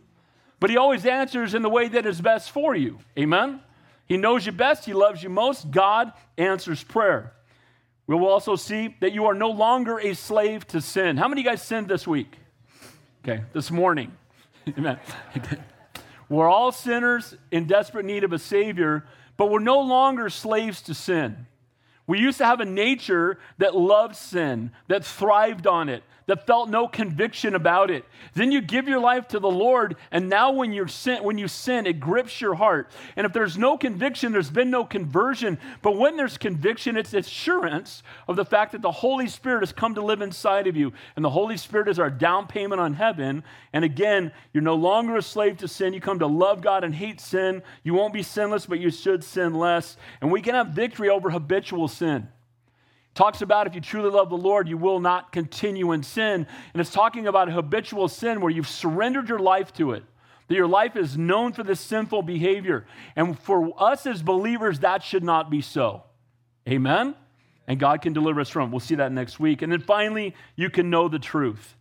but 0.59 0.69
He 0.69 0.77
always 0.77 1.05
answers 1.05 1.53
in 1.53 1.61
the 1.61 1.69
way 1.69 1.87
that 1.87 2.05
is 2.05 2.19
best 2.19 2.51
for 2.51 2.75
you. 2.75 2.97
Amen? 3.17 3.61
He 4.07 4.17
knows 4.17 4.45
you 4.45 4.51
best, 4.51 4.85
He 4.85 4.93
loves 4.93 5.21
you 5.21 5.29
most. 5.29 5.69
God 5.69 6.11
answers 6.37 6.83
prayer. 6.83 7.33
We 8.07 8.15
will 8.15 8.27
also 8.27 8.55
see 8.55 8.95
that 8.99 9.13
you 9.13 9.25
are 9.25 9.35
no 9.35 9.51
longer 9.51 9.97
a 9.99 10.15
slave 10.15 10.67
to 10.69 10.81
sin. 10.81 11.15
How 11.15 11.27
many 11.27 11.43
guys 11.43 11.61
sinned 11.61 11.87
this 11.87 12.07
week? 12.07 12.37
Okay, 13.23 13.43
this 13.53 13.69
morning. 13.69 14.11
Amen. 14.77 14.99
we're 16.29 16.49
all 16.49 16.71
sinners 16.71 17.35
in 17.51 17.67
desperate 17.67 18.05
need 18.05 18.23
of 18.23 18.33
a 18.33 18.39
Savior, 18.39 19.05
but 19.41 19.49
we're 19.49 19.57
no 19.57 19.79
longer 19.79 20.29
slaves 20.29 20.83
to 20.83 20.93
sin. 20.93 21.47
We 22.05 22.19
used 22.19 22.37
to 22.37 22.45
have 22.45 22.59
a 22.59 22.65
nature 22.65 23.39
that 23.57 23.75
loved 23.75 24.15
sin, 24.15 24.69
that 24.87 25.03
thrived 25.03 25.65
on 25.65 25.89
it, 25.89 26.03
that 26.31 26.47
felt 26.47 26.69
no 26.69 26.87
conviction 26.87 27.55
about 27.55 27.91
it. 27.91 28.05
Then 28.35 28.53
you 28.53 28.61
give 28.61 28.87
your 28.87 29.01
life 29.01 29.27
to 29.27 29.39
the 29.41 29.51
Lord, 29.51 29.97
and 30.11 30.29
now 30.29 30.53
when 30.53 30.71
you 30.71 30.87
sin, 30.87 31.25
when 31.25 31.37
you 31.37 31.49
sin, 31.49 31.85
it 31.85 31.99
grips 31.99 32.39
your 32.39 32.55
heart. 32.55 32.89
And 33.17 33.25
if 33.25 33.33
there's 33.33 33.57
no 33.57 33.77
conviction, 33.77 34.31
there's 34.31 34.49
been 34.49 34.71
no 34.71 34.85
conversion. 34.85 35.59
But 35.81 35.97
when 35.97 36.15
there's 36.15 36.37
conviction, 36.37 36.95
it's 36.95 37.13
assurance 37.13 38.01
of 38.29 38.37
the 38.37 38.45
fact 38.45 38.71
that 38.71 38.81
the 38.81 38.93
Holy 38.93 39.27
Spirit 39.27 39.59
has 39.59 39.73
come 39.73 39.93
to 39.95 40.01
live 40.01 40.21
inside 40.21 40.67
of 40.67 40.77
you. 40.77 40.93
And 41.17 41.25
the 41.25 41.29
Holy 41.29 41.57
Spirit 41.57 41.89
is 41.89 41.99
our 41.99 42.09
down 42.09 42.47
payment 42.47 42.79
on 42.79 42.93
heaven. 42.93 43.43
And 43.73 43.83
again, 43.83 44.31
you're 44.53 44.63
no 44.63 44.75
longer 44.75 45.17
a 45.17 45.21
slave 45.21 45.57
to 45.57 45.67
sin. 45.67 45.93
You 45.93 45.99
come 45.99 46.19
to 46.19 46.27
love 46.27 46.61
God 46.61 46.85
and 46.85 46.95
hate 46.95 47.19
sin. 47.19 47.61
You 47.83 47.93
won't 47.93 48.13
be 48.13 48.23
sinless, 48.23 48.65
but 48.65 48.79
you 48.79 48.89
should 48.89 49.25
sin 49.25 49.53
less. 49.53 49.97
And 50.21 50.31
we 50.31 50.41
can 50.41 50.55
have 50.55 50.67
victory 50.67 51.09
over 51.09 51.29
habitual 51.29 51.89
sin. 51.89 52.29
Talks 53.13 53.41
about 53.41 53.67
if 53.67 53.75
you 53.75 53.81
truly 53.81 54.09
love 54.09 54.29
the 54.29 54.37
Lord, 54.37 54.69
you 54.69 54.77
will 54.77 54.99
not 54.99 55.31
continue 55.31 55.91
in 55.91 56.01
sin. 56.01 56.47
And 56.73 56.81
it's 56.81 56.91
talking 56.91 57.27
about 57.27 57.51
habitual 57.51 58.07
sin 58.07 58.39
where 58.39 58.51
you've 58.51 58.69
surrendered 58.69 59.27
your 59.27 59.39
life 59.39 59.73
to 59.73 59.91
it, 59.91 60.03
that 60.47 60.55
your 60.55 60.67
life 60.67 60.95
is 60.95 61.17
known 61.17 61.51
for 61.51 61.63
this 61.63 61.81
sinful 61.81 62.21
behavior. 62.21 62.85
And 63.15 63.37
for 63.37 63.73
us 63.77 64.05
as 64.05 64.23
believers, 64.23 64.79
that 64.79 65.03
should 65.03 65.23
not 65.23 65.49
be 65.49 65.61
so. 65.61 66.03
Amen? 66.67 67.15
And 67.67 67.79
God 67.79 68.01
can 68.01 68.13
deliver 68.13 68.39
us 68.39 68.49
from 68.49 68.69
it. 68.69 68.71
We'll 68.71 68.79
see 68.79 68.95
that 68.95 69.11
next 69.11 69.39
week. 69.39 69.61
And 69.61 69.71
then 69.71 69.81
finally, 69.81 70.33
you 70.55 70.69
can 70.69 70.89
know 70.89 71.07
the 71.09 71.19
truth. 71.19 71.75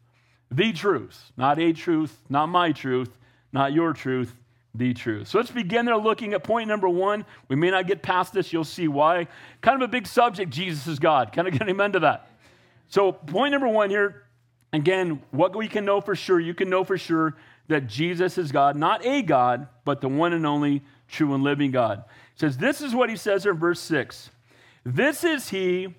The 0.50 0.72
truth, 0.72 1.30
not 1.36 1.60
a 1.60 1.72
truth, 1.72 2.20
not 2.28 2.48
my 2.48 2.72
truth, 2.72 3.16
not 3.52 3.72
your 3.72 3.92
truth, 3.92 4.34
the 4.74 4.94
truth. 4.94 5.28
So 5.28 5.38
let's 5.38 5.50
begin 5.50 5.84
there 5.84 5.96
looking 5.96 6.32
at 6.32 6.44
point 6.44 6.68
number 6.68 6.88
one. 6.88 7.24
We 7.48 7.56
may 7.56 7.70
not 7.70 7.86
get 7.86 8.02
past 8.02 8.32
this, 8.32 8.52
you'll 8.52 8.64
see 8.64 8.88
why. 8.88 9.26
Kind 9.60 9.82
of 9.82 9.88
a 9.88 9.90
big 9.90 10.06
subject, 10.06 10.50
Jesus 10.50 10.86
is 10.86 10.98
God. 10.98 11.32
Kind 11.32 11.48
of 11.48 11.58
get 11.58 11.68
amen 11.68 11.92
to 11.92 12.00
that. 12.00 12.30
So, 12.88 13.12
point 13.12 13.52
number 13.52 13.68
one 13.68 13.90
here, 13.90 14.24
again, 14.72 15.22
what 15.30 15.54
we 15.54 15.68
can 15.68 15.84
know 15.84 16.00
for 16.00 16.16
sure, 16.16 16.40
you 16.40 16.54
can 16.54 16.68
know 16.68 16.82
for 16.82 16.98
sure 16.98 17.36
that 17.68 17.86
Jesus 17.86 18.36
is 18.36 18.50
God, 18.50 18.76
not 18.76 19.04
a 19.06 19.22
God, 19.22 19.68
but 19.84 20.00
the 20.00 20.08
one 20.08 20.32
and 20.32 20.44
only 20.44 20.82
true 21.08 21.34
and 21.34 21.42
living 21.42 21.70
God. 21.70 22.04
It 22.34 22.40
says, 22.40 22.58
This 22.58 22.80
is 22.80 22.94
what 22.94 23.08
he 23.08 23.16
says 23.16 23.46
in 23.46 23.54
verse 23.54 23.80
6 23.80 24.30
This 24.84 25.24
is 25.24 25.50
he 25.50 25.94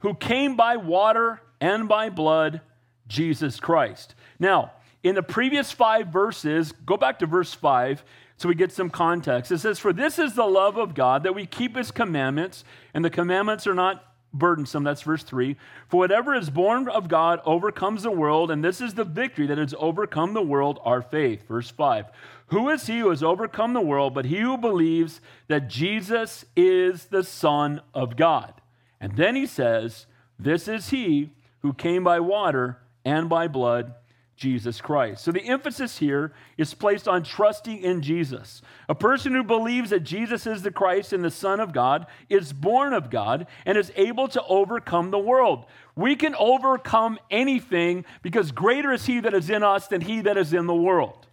who 0.00 0.14
came 0.14 0.54
by 0.54 0.76
water 0.76 1.40
and 1.60 1.88
by 1.88 2.10
blood, 2.10 2.60
Jesus 3.08 3.58
Christ. 3.58 4.14
Now, 4.38 4.72
in 5.04 5.14
the 5.14 5.22
previous 5.22 5.70
five 5.70 6.08
verses, 6.08 6.72
go 6.84 6.96
back 6.96 7.18
to 7.20 7.26
verse 7.26 7.52
5 7.52 8.02
so 8.36 8.48
we 8.48 8.54
get 8.56 8.72
some 8.72 8.90
context. 8.90 9.52
It 9.52 9.58
says, 9.58 9.78
For 9.78 9.92
this 9.92 10.18
is 10.18 10.34
the 10.34 10.46
love 10.46 10.76
of 10.76 10.94
God, 10.94 11.22
that 11.22 11.34
we 11.34 11.46
keep 11.46 11.76
his 11.76 11.92
commandments, 11.92 12.64
and 12.92 13.04
the 13.04 13.10
commandments 13.10 13.66
are 13.66 13.74
not 13.74 14.02
burdensome. 14.32 14.82
That's 14.82 15.02
verse 15.02 15.22
3. 15.22 15.56
For 15.88 15.98
whatever 15.98 16.34
is 16.34 16.50
born 16.50 16.88
of 16.88 17.08
God 17.08 17.40
overcomes 17.44 18.02
the 18.02 18.10
world, 18.10 18.50
and 18.50 18.64
this 18.64 18.80
is 18.80 18.94
the 18.94 19.04
victory 19.04 19.46
that 19.46 19.58
has 19.58 19.74
overcome 19.78 20.32
the 20.32 20.42
world, 20.42 20.80
our 20.84 21.02
faith. 21.02 21.46
Verse 21.46 21.70
5. 21.70 22.06
Who 22.48 22.70
is 22.70 22.86
he 22.86 22.98
who 23.00 23.10
has 23.10 23.22
overcome 23.22 23.74
the 23.74 23.80
world 23.80 24.14
but 24.14 24.26
he 24.26 24.40
who 24.40 24.56
believes 24.56 25.20
that 25.48 25.68
Jesus 25.68 26.44
is 26.56 27.06
the 27.06 27.22
Son 27.22 27.82
of 27.92 28.16
God? 28.16 28.54
And 29.00 29.16
then 29.16 29.36
he 29.36 29.46
says, 29.46 30.06
This 30.38 30.66
is 30.66 30.88
he 30.88 31.30
who 31.60 31.72
came 31.72 32.02
by 32.02 32.20
water 32.20 32.78
and 33.04 33.28
by 33.28 33.48
blood 33.48 33.94
Jesus 34.36 34.80
Christ. 34.80 35.22
So 35.22 35.30
the 35.30 35.46
emphasis 35.46 35.98
here 35.98 36.32
is 36.58 36.74
placed 36.74 37.06
on 37.06 37.22
trusting 37.22 37.78
in 37.78 38.02
Jesus. 38.02 38.62
A 38.88 38.94
person 38.94 39.32
who 39.32 39.44
believes 39.44 39.90
that 39.90 40.00
Jesus 40.00 40.46
is 40.46 40.62
the 40.62 40.72
Christ 40.72 41.12
and 41.12 41.24
the 41.24 41.30
Son 41.30 41.60
of 41.60 41.72
God 41.72 42.06
is 42.28 42.52
born 42.52 42.92
of 42.92 43.10
God 43.10 43.46
and 43.64 43.78
is 43.78 43.92
able 43.96 44.28
to 44.28 44.42
overcome 44.44 45.10
the 45.10 45.18
world. 45.18 45.66
We 45.94 46.16
can 46.16 46.34
overcome 46.34 47.18
anything 47.30 48.04
because 48.22 48.50
greater 48.50 48.92
is 48.92 49.06
He 49.06 49.20
that 49.20 49.34
is 49.34 49.50
in 49.50 49.62
us 49.62 49.86
than 49.86 50.00
He 50.00 50.22
that 50.22 50.36
is 50.36 50.52
in 50.52 50.66
the 50.66 50.74
world. 50.74 51.26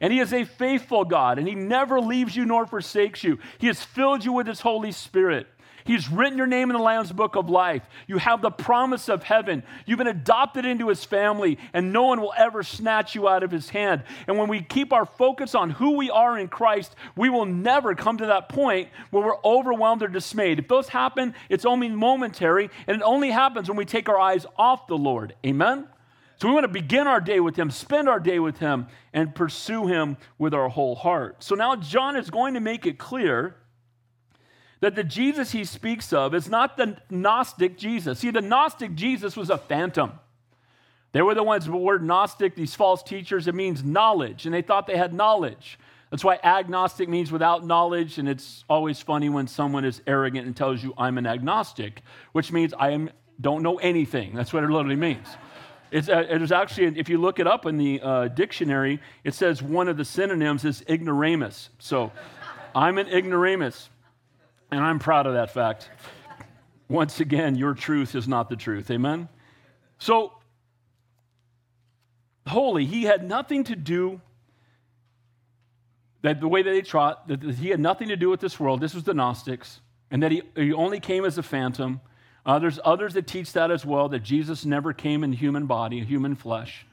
And 0.00 0.12
He 0.12 0.20
is 0.20 0.32
a 0.32 0.44
faithful 0.44 1.04
God, 1.04 1.38
and 1.38 1.48
He 1.48 1.54
never 1.54 2.00
leaves 2.00 2.36
you 2.36 2.44
nor 2.44 2.66
forsakes 2.66 3.24
you. 3.24 3.38
He 3.58 3.68
has 3.68 3.82
filled 3.82 4.24
you 4.24 4.32
with 4.32 4.46
His 4.46 4.60
Holy 4.60 4.92
Spirit. 4.92 5.46
He's 5.84 6.10
written 6.10 6.38
your 6.38 6.46
name 6.46 6.70
in 6.70 6.76
the 6.76 6.82
Lamb's 6.82 7.12
book 7.12 7.36
of 7.36 7.50
life. 7.50 7.82
You 8.06 8.16
have 8.16 8.40
the 8.40 8.50
promise 8.50 9.10
of 9.10 9.22
heaven. 9.22 9.62
You've 9.84 9.98
been 9.98 10.06
adopted 10.06 10.64
into 10.64 10.88
his 10.88 11.04
family, 11.04 11.58
and 11.74 11.92
no 11.92 12.04
one 12.04 12.22
will 12.22 12.32
ever 12.36 12.62
snatch 12.62 13.14
you 13.14 13.28
out 13.28 13.42
of 13.42 13.50
his 13.50 13.68
hand. 13.68 14.02
And 14.26 14.38
when 14.38 14.48
we 14.48 14.62
keep 14.62 14.94
our 14.94 15.04
focus 15.04 15.54
on 15.54 15.68
who 15.70 15.96
we 15.96 16.10
are 16.10 16.38
in 16.38 16.48
Christ, 16.48 16.96
we 17.16 17.28
will 17.28 17.44
never 17.44 17.94
come 17.94 18.16
to 18.16 18.26
that 18.26 18.48
point 18.48 18.88
where 19.10 19.24
we're 19.24 19.44
overwhelmed 19.44 20.02
or 20.02 20.08
dismayed. 20.08 20.58
If 20.58 20.68
those 20.68 20.88
happen, 20.88 21.34
it's 21.50 21.66
only 21.66 21.90
momentary, 21.90 22.70
and 22.86 22.96
it 22.96 23.02
only 23.02 23.30
happens 23.30 23.68
when 23.68 23.76
we 23.76 23.84
take 23.84 24.08
our 24.08 24.18
eyes 24.18 24.46
off 24.56 24.86
the 24.86 24.96
Lord. 24.96 25.34
Amen? 25.44 25.86
So 26.40 26.48
we 26.48 26.54
want 26.54 26.64
to 26.64 26.68
begin 26.68 27.06
our 27.06 27.20
day 27.20 27.40
with 27.40 27.56
Him, 27.56 27.70
spend 27.70 28.08
our 28.08 28.20
day 28.20 28.38
with 28.38 28.58
Him, 28.58 28.86
and 29.12 29.34
pursue 29.34 29.86
Him 29.86 30.16
with 30.38 30.54
our 30.54 30.70
whole 30.70 30.94
heart. 30.94 31.42
So 31.42 31.54
now 31.54 31.76
John 31.76 32.16
is 32.16 32.30
going 32.30 32.54
to 32.54 32.60
make 32.60 32.86
it 32.86 32.98
clear 32.98 33.56
that 34.84 34.96
the 34.96 35.02
Jesus 35.02 35.50
he 35.50 35.64
speaks 35.64 36.12
of 36.12 36.34
is 36.34 36.46
not 36.46 36.76
the 36.76 36.98
Gnostic 37.08 37.78
Jesus. 37.78 38.18
See, 38.18 38.30
the 38.30 38.42
Gnostic 38.42 38.94
Jesus 38.94 39.34
was 39.34 39.48
a 39.48 39.56
phantom. 39.56 40.12
They 41.12 41.22
were 41.22 41.34
the 41.34 41.42
ones, 41.42 41.64
the 41.64 41.72
word 41.72 42.04
Gnostic, 42.04 42.54
these 42.54 42.74
false 42.74 43.02
teachers, 43.02 43.48
it 43.48 43.54
means 43.54 43.82
knowledge, 43.82 44.44
and 44.44 44.54
they 44.54 44.60
thought 44.60 44.86
they 44.86 44.98
had 44.98 45.14
knowledge. 45.14 45.78
That's 46.10 46.22
why 46.22 46.38
agnostic 46.44 47.08
means 47.08 47.32
without 47.32 47.64
knowledge, 47.64 48.18
and 48.18 48.28
it's 48.28 48.62
always 48.68 49.00
funny 49.00 49.30
when 49.30 49.46
someone 49.46 49.86
is 49.86 50.02
arrogant 50.06 50.46
and 50.46 50.54
tells 50.54 50.82
you, 50.82 50.92
I'm 50.98 51.16
an 51.16 51.26
agnostic, 51.26 52.02
which 52.32 52.52
means 52.52 52.74
I 52.78 52.90
am, 52.90 53.08
don't 53.40 53.62
know 53.62 53.76
anything. 53.76 54.34
That's 54.34 54.52
what 54.52 54.64
it 54.64 54.68
literally 54.68 54.96
means. 54.96 55.26
It's, 55.90 56.10
uh, 56.10 56.26
it 56.28 56.42
is 56.42 56.52
actually, 56.52 56.98
if 56.98 57.08
you 57.08 57.16
look 57.16 57.38
it 57.38 57.46
up 57.46 57.64
in 57.64 57.78
the 57.78 58.02
uh, 58.02 58.28
dictionary, 58.28 59.00
it 59.24 59.32
says 59.32 59.62
one 59.62 59.88
of 59.88 59.96
the 59.96 60.04
synonyms 60.04 60.66
is 60.66 60.84
ignoramus. 60.90 61.70
So 61.78 62.12
I'm 62.74 62.98
an 62.98 63.08
ignoramus, 63.08 63.88
and 64.74 64.84
I'm 64.84 64.98
proud 64.98 65.26
of 65.26 65.34
that 65.34 65.50
fact. 65.50 65.88
Once 66.88 67.20
again, 67.20 67.54
your 67.56 67.74
truth 67.74 68.14
is 68.14 68.28
not 68.28 68.48
the 68.48 68.56
truth. 68.56 68.90
Amen? 68.90 69.28
So, 69.98 70.32
holy, 72.46 72.84
he 72.84 73.04
had 73.04 73.26
nothing 73.26 73.64
to 73.64 73.76
do 73.76 74.20
that 76.24 76.40
the 76.40 76.48
way 76.48 76.62
that 76.62 76.70
they 76.70 76.80
taught 76.80 77.28
that 77.28 77.42
he 77.42 77.68
had 77.68 77.78
nothing 77.78 78.08
to 78.08 78.16
do 78.16 78.30
with 78.30 78.40
this 78.40 78.58
world 78.58 78.80
this 78.80 78.94
was 78.94 79.04
the 79.04 79.12
gnostics 79.12 79.80
and 80.10 80.22
that 80.22 80.32
he, 80.32 80.42
he 80.56 80.72
only 80.72 80.98
came 80.98 81.22
as 81.24 81.36
a 81.36 81.42
phantom 81.42 82.00
uh, 82.46 82.58
there's 82.58 82.80
others 82.82 83.12
that 83.12 83.26
teach 83.26 83.52
that 83.52 83.70
as 83.70 83.84
well 83.84 84.08
that 84.08 84.20
jesus 84.22 84.64
never 84.64 84.94
came 84.94 85.22
in 85.22 85.34
human 85.34 85.66
body 85.66 86.02
human 86.02 86.34
flesh 86.34 86.86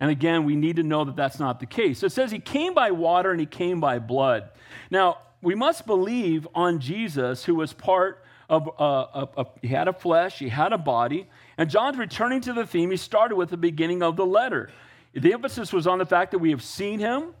and 0.00 0.10
again 0.10 0.44
we 0.44 0.56
need 0.56 0.76
to 0.76 0.82
know 0.82 1.04
that 1.04 1.16
that's 1.16 1.38
not 1.38 1.60
the 1.60 1.66
case 1.66 1.98
So 1.98 2.06
it 2.06 2.12
says 2.12 2.30
he 2.30 2.38
came 2.38 2.72
by 2.72 2.90
water 2.90 3.30
and 3.30 3.38
he 3.38 3.44
came 3.44 3.78
by 3.78 3.98
blood 3.98 4.48
now 4.90 5.18
we 5.42 5.54
must 5.54 5.86
believe 5.86 6.46
on 6.54 6.80
jesus 6.80 7.44
who 7.44 7.54
was 7.54 7.72
part 7.72 8.24
of, 8.48 8.70
uh, 8.78 9.44
he 9.60 9.68
had 9.68 9.88
a 9.88 9.92
flesh 9.92 10.38
he 10.38 10.48
had 10.48 10.72
a 10.72 10.78
body 10.78 11.26
and 11.56 11.68
john's 11.68 11.98
returning 11.98 12.40
to 12.40 12.52
the 12.52 12.66
theme 12.66 12.90
he 12.90 12.96
started 12.96 13.36
with 13.36 13.50
the 13.50 13.56
beginning 13.56 14.02
of 14.02 14.16
the 14.16 14.26
letter 14.26 14.70
the 15.14 15.32
emphasis 15.32 15.72
was 15.72 15.86
on 15.86 15.98
the 15.98 16.06
fact 16.06 16.30
that 16.30 16.38
we 16.38 16.50
have 16.50 16.62
seen 16.62 16.98
him 16.98 17.34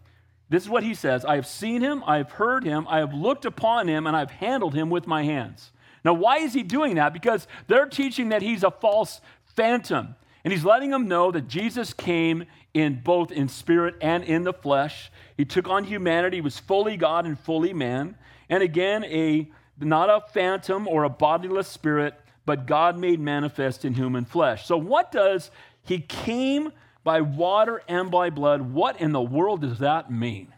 this 0.50 0.62
is 0.62 0.68
what 0.68 0.82
he 0.82 0.94
says 0.94 1.24
I 1.24 1.34
have 1.36 1.46
seen 1.46 1.82
him, 1.82 2.02
I 2.06 2.16
have 2.18 2.32
heard 2.32 2.64
him, 2.64 2.86
I 2.88 2.98
have 2.98 3.12
looked 3.12 3.44
upon 3.44 3.88
him, 3.88 4.06
and 4.06 4.16
I've 4.16 4.30
handled 4.30 4.74
him 4.74 4.90
with 4.90 5.06
my 5.06 5.24
hands. 5.24 5.72
Now, 6.04 6.14
why 6.14 6.38
is 6.38 6.54
he 6.54 6.62
doing 6.62 6.94
that? 6.94 7.12
Because 7.12 7.46
they're 7.66 7.86
teaching 7.86 8.30
that 8.30 8.40
he's 8.40 8.62
a 8.62 8.70
false 8.70 9.20
phantom. 9.56 10.14
And 10.44 10.52
he's 10.52 10.64
letting 10.64 10.90
them 10.90 11.08
know 11.08 11.30
that 11.32 11.48
Jesus 11.48 11.92
came 11.92 12.44
in 12.74 13.00
both 13.02 13.32
in 13.32 13.48
spirit 13.48 13.96
and 14.00 14.24
in 14.24 14.44
the 14.44 14.52
flesh. 14.52 15.10
He 15.36 15.44
took 15.44 15.68
on 15.68 15.84
humanity, 15.84 16.38
he 16.38 16.40
was 16.40 16.58
fully 16.58 16.96
God 16.96 17.26
and 17.26 17.38
fully 17.38 17.72
man. 17.72 18.16
And 18.48 18.62
again, 18.62 19.04
a 19.04 19.50
not 19.80 20.10
a 20.10 20.26
phantom 20.32 20.88
or 20.88 21.04
a 21.04 21.08
bodiless 21.08 21.68
spirit, 21.68 22.14
but 22.44 22.66
God 22.66 22.98
made 22.98 23.20
manifest 23.20 23.84
in 23.84 23.94
human 23.94 24.24
flesh. 24.24 24.66
So 24.66 24.76
what 24.76 25.12
does 25.12 25.50
he 25.84 26.00
came 26.00 26.72
by 27.08 27.22
water 27.22 27.82
and 27.88 28.10
by 28.10 28.28
blood. 28.28 28.60
What 28.60 29.00
in 29.00 29.12
the 29.12 29.22
world 29.22 29.62
does 29.62 29.78
that 29.78 30.10
mean? 30.10 30.52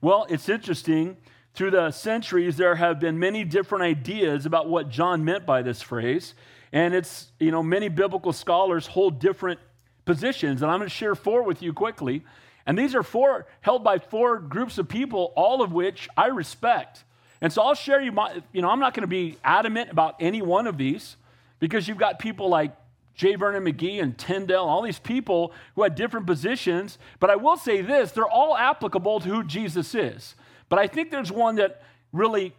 Well, 0.00 0.24
it's 0.28 0.48
interesting. 0.48 1.16
Through 1.54 1.72
the 1.72 1.90
centuries, 1.90 2.56
there 2.56 2.76
have 2.76 3.00
been 3.00 3.18
many 3.18 3.42
different 3.42 3.82
ideas 3.82 4.46
about 4.46 4.68
what 4.68 4.90
John 4.90 5.24
meant 5.24 5.44
by 5.44 5.62
this 5.62 5.82
phrase. 5.82 6.34
And 6.72 6.94
it's, 6.94 7.32
you 7.40 7.50
know, 7.50 7.64
many 7.64 7.88
biblical 7.88 8.32
scholars 8.32 8.86
hold 8.86 9.18
different 9.18 9.58
positions. 10.06 10.62
And 10.62 10.70
I'm 10.70 10.78
going 10.78 10.88
to 10.88 10.94
share 10.94 11.14
four 11.14 11.42
with 11.42 11.60
you 11.60 11.74
quickly. 11.74 12.24
And 12.64 12.78
these 12.78 12.94
are 12.94 13.02
four 13.02 13.46
held 13.60 13.84
by 13.84 13.98
four 13.98 14.38
groups 14.38 14.78
of 14.78 14.88
people, 14.88 15.32
all 15.36 15.62
of 15.62 15.72
which 15.72 16.08
I 16.16 16.28
respect. 16.28 17.04
And 17.42 17.52
so 17.52 17.62
I'll 17.62 17.74
share 17.74 18.00
you 18.00 18.12
my, 18.12 18.42
you 18.52 18.62
know, 18.62 18.70
I'm 18.70 18.80
not 18.80 18.94
going 18.94 19.02
to 19.02 19.08
be 19.08 19.36
adamant 19.44 19.90
about 19.90 20.16
any 20.18 20.40
one 20.40 20.66
of 20.66 20.78
these 20.78 21.16
because 21.60 21.86
you've 21.86 21.98
got 21.98 22.18
people 22.18 22.48
like 22.48 22.74
J. 23.14 23.34
Vernon 23.34 23.64
McGee 23.64 24.02
and 24.02 24.16
Tyndale, 24.16 24.64
all 24.64 24.82
these 24.82 24.98
people 24.98 25.52
who 25.74 25.82
had 25.82 25.94
different 25.94 26.26
positions. 26.26 26.98
But 27.20 27.30
I 27.30 27.36
will 27.36 27.56
say 27.56 27.82
this 27.82 28.12
they're 28.12 28.28
all 28.28 28.56
applicable 28.56 29.20
to 29.20 29.28
who 29.28 29.44
Jesus 29.44 29.94
is. 29.94 30.34
But 30.68 30.78
I 30.78 30.86
think 30.86 31.10
there's 31.10 31.30
one 31.30 31.56
that 31.56 31.82
really 32.12 32.54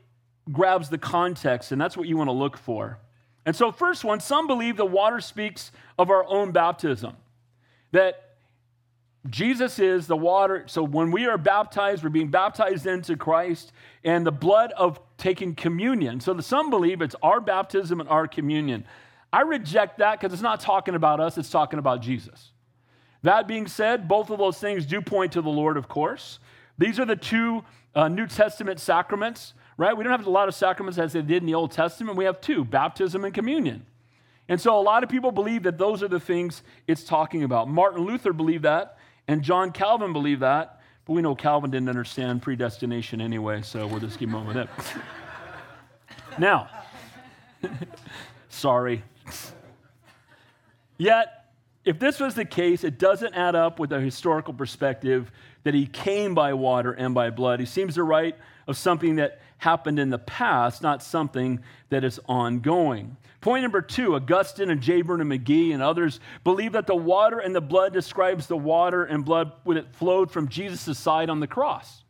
grabs 0.52 0.90
the 0.90 0.98
context, 0.98 1.72
and 1.72 1.82
that's 1.82 1.98
what 1.98 2.08
you 2.08 2.18
want 2.18 2.30
to 2.30 2.34
look 2.34 2.58
for. 2.58 3.00
And 3.46 3.56
so, 3.56 3.72
first 3.72 4.04
one, 4.04 4.20
some 4.20 4.48
believe 4.48 4.78
the 4.78 4.86
water 4.86 5.22
speaks 5.22 5.72
of 5.98 6.10
our 6.10 6.26
own 6.26 6.52
baptism. 6.52 7.16
That 7.92 8.24
Jesus 9.30 9.80
is 9.80 10.08
the 10.08 10.16
water. 10.16 10.64
So 10.68 10.84
when 10.84 11.12
we 11.12 11.26
are 11.26 11.38
baptized, 11.38 12.04
we're 12.04 12.10
being 12.10 12.30
baptized 12.30 12.86
into 12.86 13.18
Christ 13.18 13.72
and 14.04 14.26
the 14.26 14.32
blood 14.32 14.72
of 14.74 15.00
taking 15.18 15.56
communion. 15.56 16.20
So 16.20 16.40
some 16.40 16.70
believe 16.70 17.02
it's 17.02 17.16
our 17.22 17.42
baptism 17.42 18.00
and 18.00 18.10
our 18.10 18.28
communion. 18.28 18.86
I 19.32 19.42
reject 19.42 19.98
that 19.98 20.20
because 20.20 20.34
it's 20.34 20.42
not 20.42 20.62
talking 20.62 20.96
about 20.96 21.20
us, 21.20 21.38
it's 21.38 21.50
talking 21.50 21.80
about 21.80 22.02
Jesus. 22.02 22.52
That 23.24 23.48
being 23.48 23.68
said, 23.68 24.08
both 24.08 24.30
of 24.30 24.38
those 24.38 24.60
things 24.60 24.86
do 24.86 25.02
point 25.02 25.34
to 25.34 25.42
the 25.42 25.50
Lord, 25.50 25.76
of 25.76 25.90
course. 25.90 26.40
These 26.78 27.00
are 27.00 27.06
the 27.06 27.16
two 27.16 27.64
uh, 27.96 28.08
New 28.08 28.28
Testament 28.28 28.80
sacraments, 28.80 29.54
right? 29.76 29.98
We 29.98 30.04
don't 30.04 30.12
have 30.12 30.26
a 30.26 30.30
lot 30.30 30.48
of 30.48 30.56
sacraments 30.56 30.98
as 31.00 31.14
they 31.14 31.22
did 31.22 31.42
in 31.42 31.46
the 31.46 31.56
Old 31.56 31.72
Testament. 31.72 32.18
We 32.18 32.26
have 32.26 32.40
two 32.40 32.64
baptism 32.64 33.26
and 33.26 33.34
communion. 33.34 33.86
And 34.50 34.60
so 34.62 34.80
a 34.80 34.82
lot 34.82 35.04
of 35.04 35.10
people 35.10 35.32
believe 35.32 35.64
that 35.64 35.78
those 35.78 36.02
are 36.02 36.08
the 36.08 36.20
things 36.20 36.64
it's 36.88 37.04
talking 37.04 37.44
about. 37.44 37.68
Martin 37.68 38.06
Luther 38.06 38.34
believed 38.34 38.64
that, 38.64 38.98
and 39.28 39.42
John 39.42 39.72
Calvin 39.72 40.14
believed 40.14 40.42
that, 40.42 40.82
but 41.06 41.14
we 41.14 41.22
know 41.22 41.36
Calvin 41.36 41.72
didn't 41.72 41.90
understand 41.90 42.42
predestination 42.42 43.20
anyway, 43.22 43.62
so 43.62 43.88
we'll 43.88 44.00
just 44.00 44.20
keep 44.20 44.34
on 44.34 44.48
with 44.48 44.58
it. 44.58 44.70
now, 46.40 46.70
sorry, 48.50 49.04
Yet, 50.98 51.46
if 51.86 52.00
this 52.00 52.20
was 52.20 52.36
the 52.36 52.46
case, 52.46 52.84
it 52.84 52.98
doesn't 52.98 53.34
add 53.34 53.56
up 53.56 53.80
with 53.80 53.92
a 53.92 54.02
historical 54.02 54.54
perspective 54.54 55.32
that 55.64 55.74
he 55.74 55.86
came 55.86 56.34
by 56.34 56.54
water 56.54 56.92
and 56.92 57.14
by 57.14 57.30
blood. 57.30 57.60
He 57.60 57.66
seems 57.66 57.96
to 57.96 58.04
write 58.04 58.36
of 58.68 58.78
something 58.78 59.18
that 59.18 59.40
happened 59.58 60.00
in 60.00 60.10
the 60.10 60.20
past, 60.20 60.82
not 60.82 61.02
something 61.02 61.60
that 61.90 62.04
is 62.04 62.20
ongoing. 62.28 63.18
Point 63.42 63.64
number 63.64 63.82
two 63.82 64.16
Augustine 64.16 64.70
and 64.70 64.82
J. 64.82 65.02
Vernon 65.02 65.30
McGee 65.30 65.74
and 65.74 65.82
others 65.82 66.20
believe 66.44 66.74
that 66.74 66.88
the 66.88 66.96
water 66.96 67.40
and 67.40 67.56
the 67.56 67.62
blood 67.62 67.94
describes 67.94 68.48
the 68.48 68.58
water 68.58 69.04
and 69.04 69.24
blood 69.24 69.52
when 69.64 69.78
it 69.78 69.96
flowed 69.96 70.32
from 70.32 70.48
Jesus' 70.48 70.98
side 70.98 71.30
on 71.30 71.40
the 71.40 71.48
cross. 71.48 72.04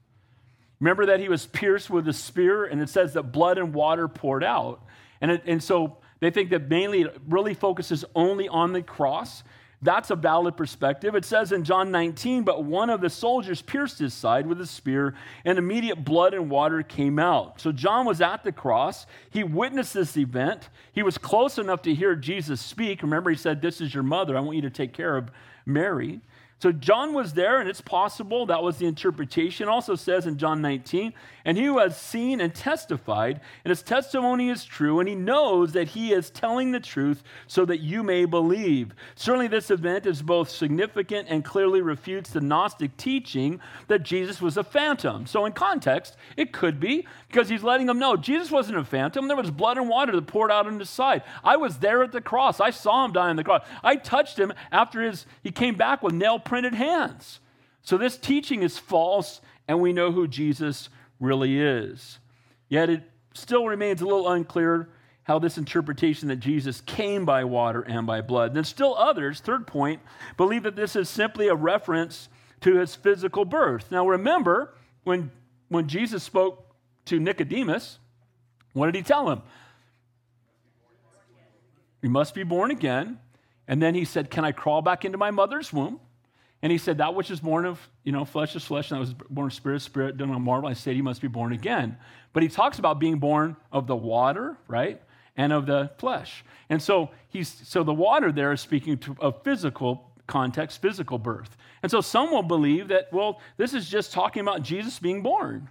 Remember 0.80 1.08
that 1.08 1.20
he 1.20 1.30
was 1.30 1.46
pierced 1.46 1.89
with 1.89 2.08
a 2.08 2.13
spear, 2.13 2.66
and 2.66 2.82
it 2.82 2.89
says 2.89 3.13
that 3.13 3.24
blood 3.24 3.58
and 3.58 3.74
water 3.74 4.08
poured 4.08 4.44
out. 4.44 4.84
And, 5.22 5.32
it, 5.32 5.44
and 5.46 5.62
so 5.62 5.98
they 6.20 6.30
think 6.30 6.51
that 6.51 6.70
mainly 6.70 7.01
it 7.01 7.18
really 7.27 7.56
focuses 7.56 8.06
only 8.16 8.48
on 8.48 8.74
the 8.74 8.84
cross. 8.84 9.44
That's 9.82 10.10
a 10.10 10.16
valid 10.16 10.58
perspective. 10.58 11.14
It 11.14 11.24
says 11.24 11.52
in 11.52 11.64
John 11.64 11.92
19, 11.92 12.44
but 12.44 12.64
one 12.64 12.90
of 12.90 13.00
the 13.00 13.12
soldiers 13.12 13.62
pierced 13.62 14.00
his 14.00 14.14
side 14.14 14.48
with 14.48 14.60
a 14.60 14.66
spear, 14.66 15.14
and 15.46 15.60
immediate 15.60 16.04
blood 16.04 16.34
and 16.34 16.50
water 16.50 16.82
came 16.82 17.20
out. 17.20 17.62
So 17.62 17.72
John 17.72 18.06
was 18.08 18.20
at 18.20 18.44
the 18.44 18.52
cross. 18.52 19.06
He 19.30 19.44
witnessed 19.44 19.94
this 19.94 20.18
event. 20.18 20.70
He 20.94 21.04
was 21.04 21.20
close 21.20 21.60
enough 21.60 21.84
to 21.84 21.94
hear 21.94 22.16
Jesus 22.16 22.60
speak. 22.60 23.04
Remember, 23.04 23.30
he 23.30 23.36
said, 23.36 23.62
This 23.62 23.80
is 23.80 23.94
your 23.94 24.04
mother. 24.04 24.36
I 24.36 24.40
want 24.40 24.56
you 24.56 24.64
to 24.64 24.72
take 24.72 24.94
care 24.94 25.16
of 25.16 25.30
Mary. 25.64 26.22
So 26.60 26.72
John 26.72 27.14
was 27.14 27.34
there, 27.34 27.60
and 27.60 27.70
it's 27.70 27.82
possible 27.82 28.48
that 28.48 28.64
was 28.64 28.78
the 28.78 28.88
interpretation. 28.88 29.68
Also 29.68 29.96
says 29.96 30.26
in 30.26 30.38
John 30.38 30.60
19, 30.62 31.14
and 31.46 31.56
he 31.56 31.66
who 31.66 31.78
has 31.78 31.96
seen 31.96 32.42
and 32.42 32.54
testified, 32.54 33.40
and 33.64 33.70
his 33.70 33.84
testimony 33.84 34.50
is 34.50 34.66
true, 34.66 35.00
and 35.00 35.08
he 35.08 35.14
knows 35.14 35.74
that 35.74 35.90
he 35.90 36.12
is 36.12 36.32
telling 36.32 36.72
the 36.72 36.80
truth 36.80 37.24
so 37.46 37.64
that 37.66 37.80
you 37.80 38.02
may 38.02 38.26
believe. 38.26 38.96
Certainly, 39.16 39.48
this 39.50 39.70
event 39.70 40.08
is 40.08 40.24
both 40.24 40.50
significant 40.50 41.28
and 41.30 41.46
clearly 41.46 41.82
refutes 41.82 42.32
the 42.32 42.42
Gnostic 42.42 42.98
teaching 42.98 43.62
that 43.88 44.02
Jesus 44.02 44.42
was 44.42 44.58
a 44.58 44.64
phantom. 44.64 45.28
So, 45.28 45.46
in 45.46 45.54
context, 45.54 46.18
it 46.36 46.52
could 46.52 46.80
be 46.80 47.08
because 47.28 47.50
he's 47.50 47.64
letting 47.64 47.86
them 47.86 48.00
know 48.00 48.18
Jesus 48.18 48.50
wasn't 48.50 48.80
a 48.80 48.84
phantom. 48.84 49.28
There 49.28 49.38
was 49.38 49.52
blood 49.52 49.78
and 49.78 49.88
water 49.88 50.12
that 50.14 50.28
poured 50.28 50.52
out 50.52 50.66
on 50.66 50.80
his 50.80 50.90
side. 50.90 51.22
I 51.44 51.56
was 51.58 51.78
there 51.78 52.02
at 52.02 52.12
the 52.12 52.22
cross. 52.22 52.60
I 52.60 52.72
saw 52.72 53.06
him 53.06 53.14
die 53.14 53.30
on 53.30 53.36
the 53.36 53.44
cross. 53.44 53.66
I 53.84 53.96
touched 53.96 54.40
him 54.40 54.54
after 54.72 55.02
his, 55.02 55.28
he 55.44 55.52
came 55.52 55.76
back 55.76 56.02
with 56.02 56.14
nail 56.14 56.40
printed 56.48 56.74
hands. 56.74 57.39
So 57.82 57.98
this 57.98 58.18
teaching 58.18 58.63
is 58.63 58.77
false, 58.77 59.42
and 59.68 59.82
we 59.82 59.94
know 59.94 60.12
who 60.12 60.27
Jesus 60.27 60.89
really 61.20 61.60
is. 61.60 62.20
Yet 62.70 62.89
it 62.89 63.04
still 63.34 63.66
remains 63.66 64.01
a 64.01 64.06
little 64.06 64.30
unclear 64.30 64.89
how 65.24 65.39
this 65.39 65.58
interpretation 65.58 66.30
that 66.30 66.38
Jesus 66.38 66.82
came 66.82 67.25
by 67.25 67.44
water 67.44 67.82
and 67.82 68.08
by 68.08 68.22
blood. 68.22 68.54
Then 68.54 68.63
still 68.63 68.96
others, 68.98 69.42
third 69.42 69.68
point, 69.68 70.01
believe 70.38 70.63
that 70.63 70.75
this 70.77 70.96
is 70.96 71.10
simply 71.10 71.50
a 71.50 71.56
reference 71.56 72.30
to 72.62 72.77
his 72.77 72.96
physical 72.96 73.44
birth. 73.44 73.92
Now 73.92 74.08
remember, 74.08 74.74
when, 75.04 75.32
when 75.68 75.88
Jesus 75.88 76.24
spoke 76.24 76.74
to 77.06 77.20
Nicodemus, 77.20 78.00
what 78.74 78.86
did 78.86 78.96
he 78.96 79.01
tell 79.01 79.30
him? 79.30 79.42
You 82.01 82.10
must 82.10 82.34
be 82.34 82.44
born 82.44 82.72
again. 82.72 83.20
And 83.68 83.82
then 83.82 83.96
he 83.96 84.06
said, 84.06 84.30
Can 84.30 84.46
I 84.46 84.54
crawl 84.54 84.82
back 84.82 85.04
into 85.04 85.18
my 85.18 85.32
mother's 85.32 85.74
womb? 85.74 86.00
And 86.62 86.72
he 86.72 86.78
said, 86.78 86.98
That 86.98 87.16
which 87.16 87.32
is 87.32 87.40
born 87.40 87.66
of, 87.66 87.80
you 88.04 88.12
know, 88.12 88.26
flesh 88.26 88.56
is 88.56 88.66
flesh, 88.66 88.92
and 88.92 88.98
that 88.98 89.00
was 89.00 89.14
born 89.30 89.48
of 89.48 89.54
spirit, 89.54 89.82
spirit, 89.82 90.18
done 90.18 90.32
on 90.32 90.42
marvel. 90.42 90.70
I 90.70 90.74
said, 90.74 90.96
You 90.96 91.04
must 91.04 91.22
be 91.22 91.28
born 91.28 91.54
again. 91.54 91.98
But 92.34 92.44
he 92.44 92.50
talks 92.50 92.80
about 92.80 93.00
being 93.00 93.20
born 93.20 93.56
of 93.72 93.88
the 93.88 93.96
water, 93.96 94.58
right? 94.68 95.02
And 95.36 95.54
of 95.54 95.66
the 95.66 95.92
flesh. 95.98 96.44
And 96.70 96.82
so 96.82 97.12
he's 97.30 97.48
so 97.68 97.84
the 97.84 97.94
water 97.94 98.32
there 98.32 98.52
is 98.52 98.62
speaking 98.62 98.98
to 99.00 99.16
a 99.22 99.32
physical 99.32 100.12
context, 100.26 100.82
physical 100.82 101.18
birth. 101.18 101.56
And 101.84 101.92
so 101.92 102.02
some 102.02 102.32
will 102.32 102.44
believe 102.44 102.90
that, 102.90 103.08
well, 103.14 103.40
this 103.56 103.74
is 103.74 103.90
just 103.90 104.12
talking 104.12 104.42
about 104.42 104.62
Jesus 104.62 105.00
being 105.00 105.22
born. 105.22 105.70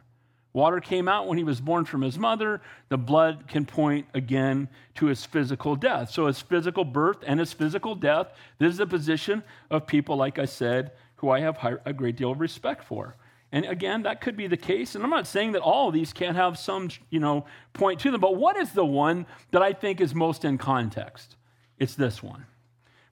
Water 0.56 0.80
came 0.80 1.06
out 1.06 1.28
when 1.28 1.36
he 1.36 1.44
was 1.44 1.60
born 1.60 1.84
from 1.84 2.00
his 2.00 2.18
mother. 2.18 2.62
The 2.88 2.96
blood 2.96 3.46
can 3.46 3.66
point 3.66 4.06
again 4.14 4.70
to 4.94 5.04
his 5.04 5.22
physical 5.22 5.76
death. 5.76 6.10
So, 6.10 6.28
his 6.28 6.40
physical 6.40 6.82
birth 6.82 7.18
and 7.26 7.38
his 7.38 7.52
physical 7.52 7.94
death, 7.94 8.28
this 8.58 8.72
is 8.72 8.80
a 8.80 8.86
position 8.86 9.42
of 9.70 9.86
people, 9.86 10.16
like 10.16 10.38
I 10.38 10.46
said, 10.46 10.92
who 11.16 11.28
I 11.28 11.40
have 11.40 11.58
a 11.84 11.92
great 11.92 12.16
deal 12.16 12.30
of 12.30 12.40
respect 12.40 12.84
for. 12.84 13.16
And 13.52 13.66
again, 13.66 14.04
that 14.04 14.22
could 14.22 14.34
be 14.34 14.46
the 14.46 14.56
case. 14.56 14.94
And 14.94 15.04
I'm 15.04 15.10
not 15.10 15.26
saying 15.26 15.52
that 15.52 15.60
all 15.60 15.88
of 15.88 15.94
these 15.94 16.14
can't 16.14 16.36
have 16.36 16.58
some, 16.58 16.88
you 17.10 17.20
know, 17.20 17.44
point 17.74 18.00
to 18.00 18.10
them. 18.10 18.22
But 18.22 18.36
what 18.36 18.56
is 18.56 18.72
the 18.72 18.82
one 18.82 19.26
that 19.50 19.60
I 19.60 19.74
think 19.74 20.00
is 20.00 20.14
most 20.14 20.42
in 20.42 20.56
context? 20.56 21.36
It's 21.78 21.94
this 21.94 22.22
one. 22.22 22.46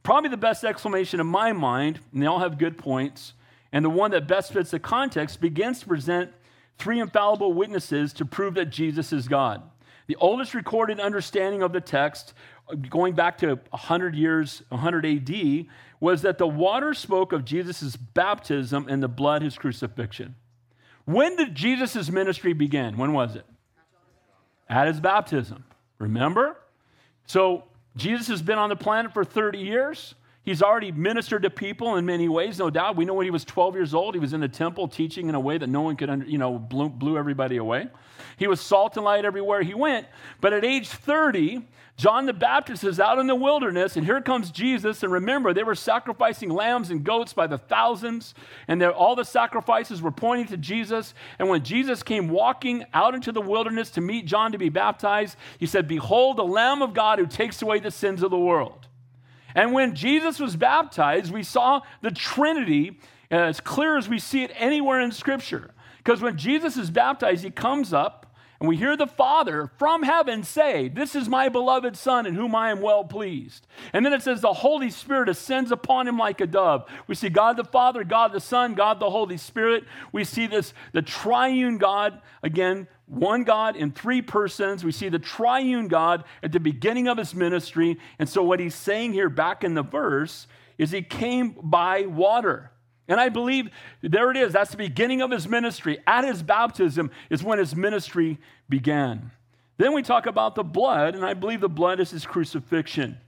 Probably 0.03 0.31
the 0.31 0.39
best 0.39 0.65
explanation 0.65 1.21
in 1.21 1.27
my 1.27 1.53
mind, 1.53 2.01
and 2.11 2.23
they 2.23 2.27
all 2.27 2.39
have 2.39 2.57
good 2.57 2.79
points, 2.79 3.35
and 3.71 3.85
the 3.85 3.91
one 3.91 4.13
that 4.13 4.27
best 4.27 4.55
fits 4.55 4.71
the 4.71 4.79
context 4.79 5.43
begins 5.43 5.81
to 5.81 5.87
present 5.87 6.33
three 6.79 7.01
infallible 7.01 7.53
witnesses 7.53 8.13
to 8.15 8.25
prove 8.25 8.55
that 8.55 8.67
Jesus 8.67 9.13
is 9.13 9.29
God. 9.29 9.63
The 10.07 10.17
oldest 10.17 10.55
recorded 10.55 11.01
understanding 11.01 11.63
of 11.63 11.73
the 11.73 11.81
text, 11.81 12.35
going 12.91 13.15
back 13.15 13.39
to 13.39 13.59
100 13.71 14.15
years, 14.15 14.63
100 14.69 15.07
AD, 15.07 15.67
was 16.01 16.23
that 16.23 16.39
the 16.39 16.47
water 16.47 16.93
spoke 16.93 17.33
of 17.33 17.45
Jesus' 17.45 17.97
baptism 17.97 18.87
and 18.89 19.03
the 19.03 19.09
blood 19.09 19.43
his 19.43 19.57
crucifixion. 19.57 20.35
When 21.07 21.37
did 21.37 21.55
Jesus' 21.55 22.11
ministry 22.11 22.53
begin? 22.53 22.97
When 22.97 23.13
was 23.13 23.37
it? 23.37 23.47
At 24.69 24.87
his 24.87 25.01
baptism. 25.01 25.65
Remember? 25.99 26.57
So 27.27 27.65
Jesus 27.97 28.29
has 28.29 28.43
been 28.43 28.59
on 28.59 28.69
the 28.69 28.77
planet 28.77 29.13
for 29.13 29.25
30 29.25 29.59
years. 29.59 30.15
He's 30.45 30.63
already 30.63 30.93
ministered 30.93 31.43
to 31.45 31.51
people 31.51 31.97
in 31.97 32.05
many 32.05 32.29
ways, 32.29 32.59
no 32.59 32.69
doubt. 32.69 32.97
We 32.97 33.07
know 33.07 33.15
when 33.15 33.25
he 33.25 33.31
was 33.31 33.47
12 33.47 33.75
years 33.77 33.95
old, 33.95 34.15
he 34.15 34.21
was 34.21 34.35
in 34.35 34.41
the 34.41 34.49
temple 34.49 34.89
teaching 34.89 35.29
in 35.31 35.35
a 35.35 35.41
way 35.41 35.57
that 35.57 35.69
no 35.69 35.81
one 35.81 35.97
could, 35.97 36.27
you 36.27 36.37
know, 36.37 36.59
blew, 36.59 36.91
blew 36.91 37.17
everybody 37.17 37.57
away. 37.57 37.89
He 38.37 38.47
was 38.47 38.61
salt 38.61 38.97
and 38.97 39.05
light 39.05 39.25
everywhere 39.25 39.63
he 39.63 39.73
went. 39.73 40.07
But 40.43 40.53
at 40.53 40.63
age 40.63 40.89
30, 40.89 41.63
John 41.97 42.27
the 42.27 42.35
Baptist 42.35 42.85
is 42.85 43.01
out 43.01 43.19
in 43.19 43.27
the 43.27 43.35
wilderness, 43.35 43.97
and 43.97 44.05
here 44.05 44.21
comes 44.21 44.51
Jesus. 44.51 45.03
And 45.03 45.13
remember, 45.13 45.55
they 45.55 45.63
were 45.63 45.75
sacrificing 45.75 46.51
lambs 46.51 46.91
and 46.91 47.05
goats 47.05 47.33
by 47.33 47.47
the 47.47 47.57
thousands, 47.57 48.35
and 48.69 48.83
all 48.83 49.17
the 49.17 49.25
sacrifices 49.25 50.03
were 50.03 50.11
pointing 50.11 50.49
to 50.49 50.57
Jesus. 50.59 51.15
And 51.39 51.49
when 51.49 51.63
Jesus 51.63 52.03
came 52.03 52.29
walking 52.29 52.85
out 52.93 53.15
into 53.15 53.33
the 53.33 53.41
wilderness 53.41 53.91
to 53.93 54.03
meet 54.03 54.27
John 54.27 54.53
to 54.53 54.59
be 54.59 54.69
baptized, 54.69 55.39
he 55.59 55.67
said, 55.67 55.89
Behold, 55.89 56.37
the 56.37 56.45
Lamb 56.45 56.83
of 56.83 56.93
God 56.93 57.19
who 57.19 57.27
takes 57.27 57.63
away 57.63 57.79
the 57.79 57.91
sins 57.91 58.23
of 58.23 58.31
the 58.31 58.39
world. 58.39 58.84
And 59.55 59.73
when 59.73 59.95
Jesus 59.95 60.39
was 60.39 60.57
baptized, 60.57 61.33
we 61.33 61.43
saw 61.43 61.83
the 62.03 62.11
Trinity 62.11 62.99
uh, 63.31 63.37
as 63.37 63.61
clear 63.61 63.97
as 63.97 64.09
we 64.09 64.19
see 64.19 64.43
it 64.43 64.53
anywhere 64.57 65.01
in 65.01 65.13
Scripture. 65.13 65.71
Because 65.99 66.21
when 66.21 66.37
Jesus 66.37 66.77
is 66.77 66.91
baptized, 66.91 67.45
he 67.45 67.51
comes 67.51 67.93
up 67.93 68.25
and 68.61 68.69
we 68.69 68.77
hear 68.77 68.97
the 68.97 69.07
Father 69.07 69.71
from 69.79 70.03
heaven 70.03 70.43
say, 70.43 70.89
This 70.89 71.15
is 71.15 71.29
my 71.29 71.49
beloved 71.49 71.97
Son 71.97 72.25
in 72.25 72.35
whom 72.35 72.55
I 72.55 72.71
am 72.71 72.81
well 72.81 73.05
pleased. 73.05 73.67
And 73.93 74.07
then 74.07 74.13
it 74.13 74.23
says, 74.23 74.41
The 74.41 74.53
Holy 74.53 74.91
Spirit 74.91 75.29
ascends 75.29 75.73
upon 75.73 76.07
him 76.07 76.17
like 76.17 76.41
a 76.41 76.47
dove. 76.47 76.87
We 77.07 77.15
see 77.15 77.29
God 77.29 77.57
the 77.57 77.65
Father, 77.65 78.05
God 78.05 78.33
the 78.33 78.41
Son, 78.41 78.75
God 78.75 79.01
the 79.01 79.11
Holy 79.11 79.37
Spirit. 79.37 79.85
We 80.13 80.25
see 80.25 80.47
this, 80.47 80.73
the 80.93 81.03
triune 81.03 81.79
God, 81.79 82.23
again, 82.43 82.87
one 83.07 83.45
God 83.45 83.77
in 83.77 83.93
three 83.93 84.23
persons. 84.23 84.85
We 84.85 84.93
see 84.93 85.09
the 85.09 85.19
triune 85.19 85.89
God 85.89 86.25
at 86.43 86.53
the 86.53 86.61
beginning 86.61 87.09
of 87.09 87.19
his 87.19 87.35
ministry. 87.35 87.99
And 88.19 88.29
so, 88.29 88.43
what 88.43 88.61
he's 88.61 88.75
saying 88.75 89.13
here 89.13 89.29
back 89.29 89.65
in 89.65 89.75
the 89.75 89.83
verse 89.83 90.47
is 90.79 90.91
he 90.91 91.03
came 91.03 91.57
by 91.63 92.03
water. 92.07 92.71
And 93.07 93.21
I 93.21 93.29
believe 93.29 93.69
there 94.01 94.31
it 94.31 94.37
is. 94.37 94.53
That's 94.55 94.71
the 94.71 94.79
beginning 94.79 95.21
of 95.21 95.31
his 95.31 95.47
ministry. 95.47 95.99
At 96.07 96.25
his 96.25 96.43
baptism 96.43 97.11
is 97.29 97.43
when 97.43 97.59
his 97.59 97.77
ministry 97.77 98.39
began. 98.69 99.31
Then 99.77 99.93
we 99.93 100.03
talk 100.03 100.27
about 100.27 100.55
the 100.55 100.65
blood, 100.65 101.15
and 101.15 101.25
I 101.25 101.35
believe 101.35 101.61
the 101.61 101.69
blood 101.69 102.01
is 102.01 102.11
his 102.11 102.25
crucifixion. 102.25 103.19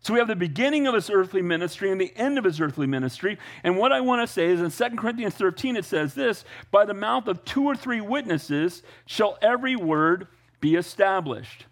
So 0.00 0.12
we 0.12 0.18
have 0.20 0.28
the 0.28 0.36
beginning 0.36 0.86
of 0.86 0.94
his 0.94 1.10
earthly 1.10 1.42
ministry 1.42 1.90
and 1.90 2.00
the 2.00 2.12
end 2.16 2.38
of 2.38 2.44
his 2.44 2.60
earthly 2.60 2.86
ministry. 2.86 3.38
And 3.64 3.76
what 3.76 3.92
I 3.92 4.00
want 4.00 4.26
to 4.26 4.32
say 4.32 4.46
is 4.46 4.60
in 4.60 4.70
2 4.70 4.96
Corinthians 4.96 5.34
13, 5.34 5.76
it 5.76 5.84
says 5.84 6.14
this 6.14 6.44
By 6.70 6.84
the 6.84 6.94
mouth 6.94 7.26
of 7.26 7.44
two 7.44 7.64
or 7.64 7.74
three 7.74 8.00
witnesses 8.00 8.82
shall 9.06 9.36
every 9.42 9.74
word 9.74 10.28
be 10.60 10.76
established. 10.76 11.66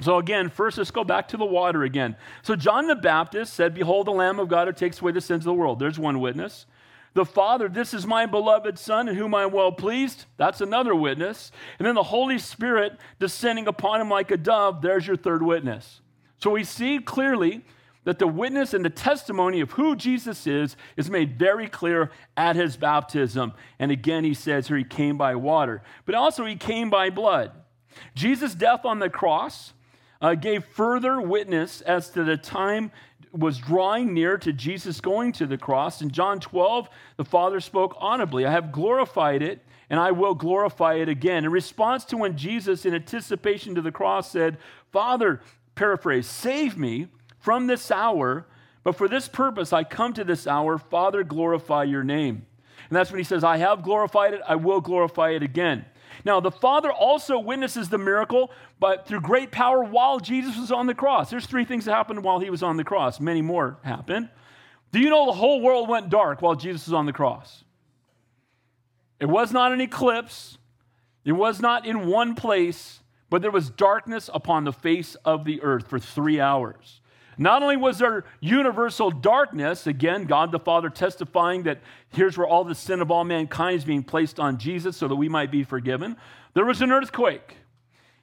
So 0.00 0.18
again, 0.18 0.50
first 0.50 0.76
let's 0.76 0.90
go 0.90 1.04
back 1.04 1.28
to 1.28 1.36
the 1.36 1.44
water 1.44 1.84
again. 1.84 2.16
So 2.42 2.56
John 2.56 2.88
the 2.88 2.94
Baptist 2.94 3.54
said, 3.54 3.74
Behold, 3.74 4.06
the 4.06 4.12
Lamb 4.12 4.38
of 4.38 4.48
God 4.48 4.66
who 4.66 4.74
takes 4.74 5.00
away 5.00 5.12
the 5.12 5.20
sins 5.20 5.42
of 5.42 5.44
the 5.44 5.54
world. 5.54 5.78
There's 5.78 5.98
one 5.98 6.20
witness. 6.20 6.66
The 7.14 7.24
Father, 7.24 7.68
this 7.68 7.94
is 7.94 8.06
my 8.06 8.26
beloved 8.26 8.76
Son 8.76 9.08
in 9.08 9.14
whom 9.14 9.34
I 9.36 9.44
am 9.44 9.52
well 9.52 9.70
pleased. 9.70 10.26
That's 10.36 10.60
another 10.60 10.96
witness. 10.96 11.52
And 11.78 11.86
then 11.86 11.94
the 11.94 12.02
Holy 12.02 12.40
Spirit 12.40 12.98
descending 13.20 13.68
upon 13.68 14.00
him 14.00 14.10
like 14.10 14.32
a 14.32 14.36
dove. 14.36 14.82
There's 14.82 15.06
your 15.06 15.16
third 15.16 15.42
witness. 15.42 16.00
So 16.38 16.50
we 16.50 16.64
see 16.64 16.98
clearly 16.98 17.64
that 18.04 18.18
the 18.18 18.26
witness 18.26 18.74
and 18.74 18.84
the 18.84 18.90
testimony 18.90 19.60
of 19.60 19.72
who 19.72 19.96
Jesus 19.96 20.46
is 20.46 20.76
is 20.96 21.10
made 21.10 21.38
very 21.38 21.68
clear 21.68 22.10
at 22.36 22.54
his 22.56 22.76
baptism. 22.76 23.52
And 23.78 23.90
again, 23.90 24.24
he 24.24 24.34
says 24.34 24.68
here 24.68 24.76
he 24.76 24.84
came 24.84 25.16
by 25.16 25.34
water, 25.34 25.82
but 26.04 26.14
also 26.14 26.44
he 26.44 26.56
came 26.56 26.90
by 26.90 27.10
blood. 27.10 27.52
Jesus' 28.14 28.54
death 28.54 28.84
on 28.84 28.98
the 28.98 29.10
cross 29.10 29.72
uh, 30.20 30.34
gave 30.34 30.64
further 30.64 31.20
witness 31.20 31.80
as 31.80 32.10
to 32.10 32.24
the 32.24 32.36
time 32.36 32.90
was 33.32 33.58
drawing 33.58 34.14
near 34.14 34.38
to 34.38 34.52
Jesus 34.52 35.00
going 35.00 35.32
to 35.32 35.46
the 35.46 35.58
cross. 35.58 36.00
In 36.00 36.10
John 36.10 36.38
12, 36.38 36.88
the 37.16 37.24
Father 37.24 37.60
spoke 37.60 37.96
audibly 37.98 38.46
I 38.46 38.52
have 38.52 38.70
glorified 38.70 39.42
it, 39.42 39.64
and 39.90 39.98
I 39.98 40.12
will 40.12 40.34
glorify 40.34 40.94
it 40.94 41.08
again. 41.08 41.44
In 41.44 41.50
response 41.50 42.04
to 42.06 42.16
when 42.16 42.36
Jesus, 42.36 42.86
in 42.86 42.94
anticipation 42.94 43.74
to 43.74 43.82
the 43.82 43.92
cross, 43.92 44.30
said, 44.30 44.58
Father, 44.92 45.40
paraphrase, 45.74 46.26
save 46.26 46.76
me 46.76 47.08
from 47.38 47.66
this 47.66 47.90
hour, 47.90 48.46
but 48.82 48.96
for 48.96 49.08
this 49.08 49.28
purpose 49.28 49.72
I 49.72 49.84
come 49.84 50.12
to 50.14 50.24
this 50.24 50.46
hour. 50.46 50.78
Father, 50.78 51.24
glorify 51.24 51.84
your 51.84 52.04
name. 52.04 52.46
And 52.88 52.96
that's 52.96 53.10
when 53.10 53.18
he 53.18 53.24
says, 53.24 53.44
I 53.44 53.56
have 53.58 53.82
glorified 53.82 54.34
it, 54.34 54.40
I 54.46 54.56
will 54.56 54.80
glorify 54.80 55.30
it 55.30 55.42
again. 55.42 55.84
Now, 56.24 56.40
the 56.40 56.50
Father 56.50 56.92
also 56.92 57.38
witnesses 57.38 57.88
the 57.88 57.98
miracle, 57.98 58.50
but 58.78 59.06
through 59.06 59.20
great 59.20 59.50
power 59.50 59.82
while 59.82 60.20
Jesus 60.20 60.56
was 60.58 60.70
on 60.70 60.86
the 60.86 60.94
cross. 60.94 61.30
There's 61.30 61.46
three 61.46 61.64
things 61.64 61.86
that 61.86 61.92
happened 61.92 62.22
while 62.22 62.38
he 62.38 62.50
was 62.50 62.62
on 62.62 62.76
the 62.76 62.84
cross. 62.84 63.20
Many 63.20 63.42
more 63.42 63.78
happened. 63.82 64.28
Do 64.92 65.00
you 65.00 65.10
know 65.10 65.26
the 65.26 65.32
whole 65.32 65.60
world 65.60 65.88
went 65.88 66.08
dark 66.08 66.40
while 66.40 66.54
Jesus 66.54 66.86
was 66.86 66.94
on 66.94 67.06
the 67.06 67.12
cross? 67.12 67.64
It 69.18 69.26
was 69.26 69.52
not 69.52 69.72
an 69.72 69.80
eclipse, 69.80 70.58
it 71.24 71.32
was 71.32 71.60
not 71.60 71.86
in 71.86 72.06
one 72.06 72.34
place, 72.34 73.00
but 73.30 73.42
there 73.42 73.50
was 73.50 73.70
darkness 73.70 74.30
upon 74.32 74.64
the 74.64 74.72
face 74.72 75.14
of 75.24 75.44
the 75.44 75.62
earth 75.62 75.88
for 75.88 75.98
three 75.98 76.40
hours. 76.40 77.00
Not 77.36 77.62
only 77.62 77.76
was 77.76 77.98
there 77.98 78.24
universal 78.40 79.10
darkness, 79.10 79.86
again, 79.86 80.24
God 80.24 80.52
the 80.52 80.58
Father 80.58 80.88
testifying 80.88 81.64
that 81.64 81.80
here's 82.10 82.38
where 82.38 82.46
all 82.46 82.64
the 82.64 82.74
sin 82.74 83.00
of 83.00 83.10
all 83.10 83.24
mankind 83.24 83.76
is 83.76 83.84
being 83.84 84.04
placed 84.04 84.38
on 84.38 84.58
Jesus 84.58 84.96
so 84.96 85.08
that 85.08 85.16
we 85.16 85.28
might 85.28 85.50
be 85.50 85.64
forgiven, 85.64 86.16
there 86.54 86.64
was 86.64 86.80
an 86.80 86.92
earthquake. 86.92 87.56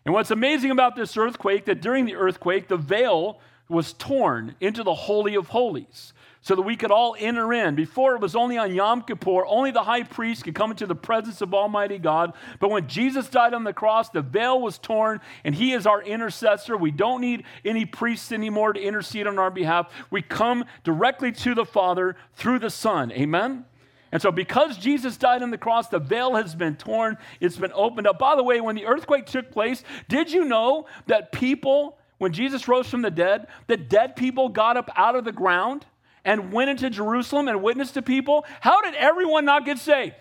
And 0.06 0.14
what's 0.14 0.32
amazing 0.32 0.72
about 0.72 0.96
this 0.96 1.18
earthquake, 1.18 1.66
that 1.66 1.82
during 1.82 2.06
the 2.06 2.16
earthquake, 2.16 2.68
the 2.68 2.78
veil 2.78 3.40
was 3.70 3.94
torn 3.94 4.56
into 4.60 4.84
the 4.84 4.94
Holy 4.94 5.36
of 5.36 5.50
Holies 5.50 6.14
so 6.42 6.56
that 6.56 6.64
we 6.64 6.76
could 6.76 6.92
all 6.92 7.16
enter 7.20 7.54
in. 7.54 7.76
Before 7.76 8.16
it 8.16 8.22
was 8.22 8.36
only 8.36 8.58
on 8.58 8.74
Yom 8.74 9.04
Kippur, 9.04 9.46
only 9.46 9.72
the 9.72 9.84
high 9.84 10.04
priest 10.04 10.44
could 10.44 10.56
come 10.56 10.72
into 10.72 10.88
the 10.88 10.96
presence 10.96 11.42
of 11.42 11.54
Almighty 11.54 12.00
God. 12.00 12.34
But 12.60 12.72
when 12.72 12.88
Jesus 12.88 13.30
died 13.30 13.54
on 13.54 13.64
the 13.64 13.74
cross, 13.74 14.10
the 14.10 14.24
veil 14.24 14.60
was 14.60 14.80
torn, 14.80 15.22
and 15.44 15.54
He 15.54 15.74
is 15.74 15.86
our 15.86 16.02
intercessor. 16.02 16.76
We 16.76 16.92
don't 16.92 17.22
need 17.22 17.44
any 17.64 17.86
priests 17.86 18.32
anymore 18.32 18.74
to 18.74 18.82
intercede 18.82 19.28
on 19.28 19.38
our 19.38 19.52
behalf. 19.52 19.92
We 20.10 20.24
come 20.24 20.66
directly 20.84 21.32
to 21.32 21.54
the 21.54 21.66
Father 21.66 22.16
through 22.34 22.60
the 22.60 22.72
Son. 22.72 23.12
Amen? 23.12 23.66
And 24.12 24.22
so, 24.22 24.32
because 24.32 24.78
Jesus 24.78 25.18
died 25.18 25.42
on 25.44 25.52
the 25.52 25.58
cross, 25.58 25.88
the 25.88 26.00
veil 26.00 26.36
has 26.36 26.56
been 26.56 26.76
torn, 26.76 27.18
it's 27.40 27.56
been 27.56 27.72
opened 27.74 28.08
up. 28.08 28.20
By 28.20 28.36
the 28.36 28.44
way, 28.44 28.60
when 28.60 28.76
the 28.76 28.86
earthquake 28.86 29.26
took 29.26 29.52
place, 29.52 29.84
did 30.10 30.32
you 30.32 30.44
know 30.44 30.88
that 31.06 31.32
people, 31.32 31.98
when 32.18 32.34
Jesus 32.34 32.68
rose 32.68 32.90
from 32.90 33.04
the 33.04 33.12
dead, 33.12 33.48
that 33.68 33.90
dead 33.90 34.16
people 34.16 34.50
got 34.50 34.76
up 34.76 34.90
out 34.98 35.16
of 35.16 35.24
the 35.24 35.32
ground? 35.32 35.86
And 36.24 36.52
went 36.52 36.70
into 36.70 36.90
Jerusalem 36.90 37.48
and 37.48 37.64
witnessed 37.64 37.96
to 37.96 38.02
people, 38.02 38.46
how 38.60 38.82
did 38.82 38.96
everyone 38.96 39.46
not 39.46 39.66
get 39.66 39.80
saved? 39.80 40.16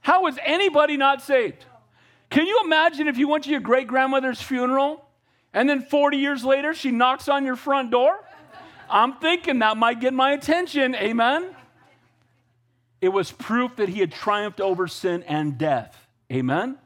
How 0.00 0.22
was 0.22 0.36
anybody 0.44 0.96
not 0.96 1.22
saved? 1.22 1.64
Can 2.30 2.46
you 2.46 2.62
imagine 2.64 3.08
if 3.08 3.18
you 3.18 3.28
went 3.28 3.44
to 3.44 3.50
your 3.50 3.60
great 3.60 3.86
grandmother's 3.86 4.40
funeral 4.40 5.04
and 5.52 5.68
then 5.68 5.82
40 5.82 6.16
years 6.16 6.44
later 6.44 6.74
she 6.74 6.90
knocks 6.90 7.28
on 7.28 7.44
your 7.44 7.56
front 7.56 7.90
door? 7.90 8.18
I'm 8.90 9.14
thinking 9.14 9.60
that 9.60 9.76
might 9.76 10.00
get 10.00 10.12
my 10.12 10.32
attention. 10.32 10.94
Amen. 10.94 11.54
It 13.00 13.08
was 13.08 13.32
proof 13.32 13.76
that 13.76 13.88
he 13.88 14.00
had 14.00 14.12
triumphed 14.12 14.60
over 14.60 14.86
sin 14.86 15.22
and 15.24 15.58
death. 15.58 16.06
Amen. 16.32 16.78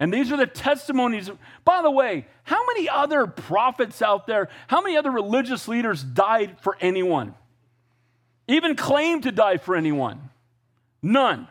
And 0.00 0.12
these 0.12 0.32
are 0.32 0.36
the 0.38 0.46
testimonies. 0.46 1.30
By 1.64 1.82
the 1.82 1.90
way, 1.90 2.26
how 2.44 2.64
many 2.66 2.88
other 2.88 3.26
prophets 3.26 4.00
out 4.00 4.26
there, 4.26 4.48
how 4.66 4.80
many 4.80 4.96
other 4.96 5.10
religious 5.10 5.68
leaders 5.68 6.02
died 6.02 6.56
for 6.62 6.76
anyone? 6.80 7.34
Even 8.48 8.74
claimed 8.74 9.24
to 9.24 9.30
die 9.30 9.58
for 9.58 9.76
anyone? 9.76 10.30
None. 11.02 11.46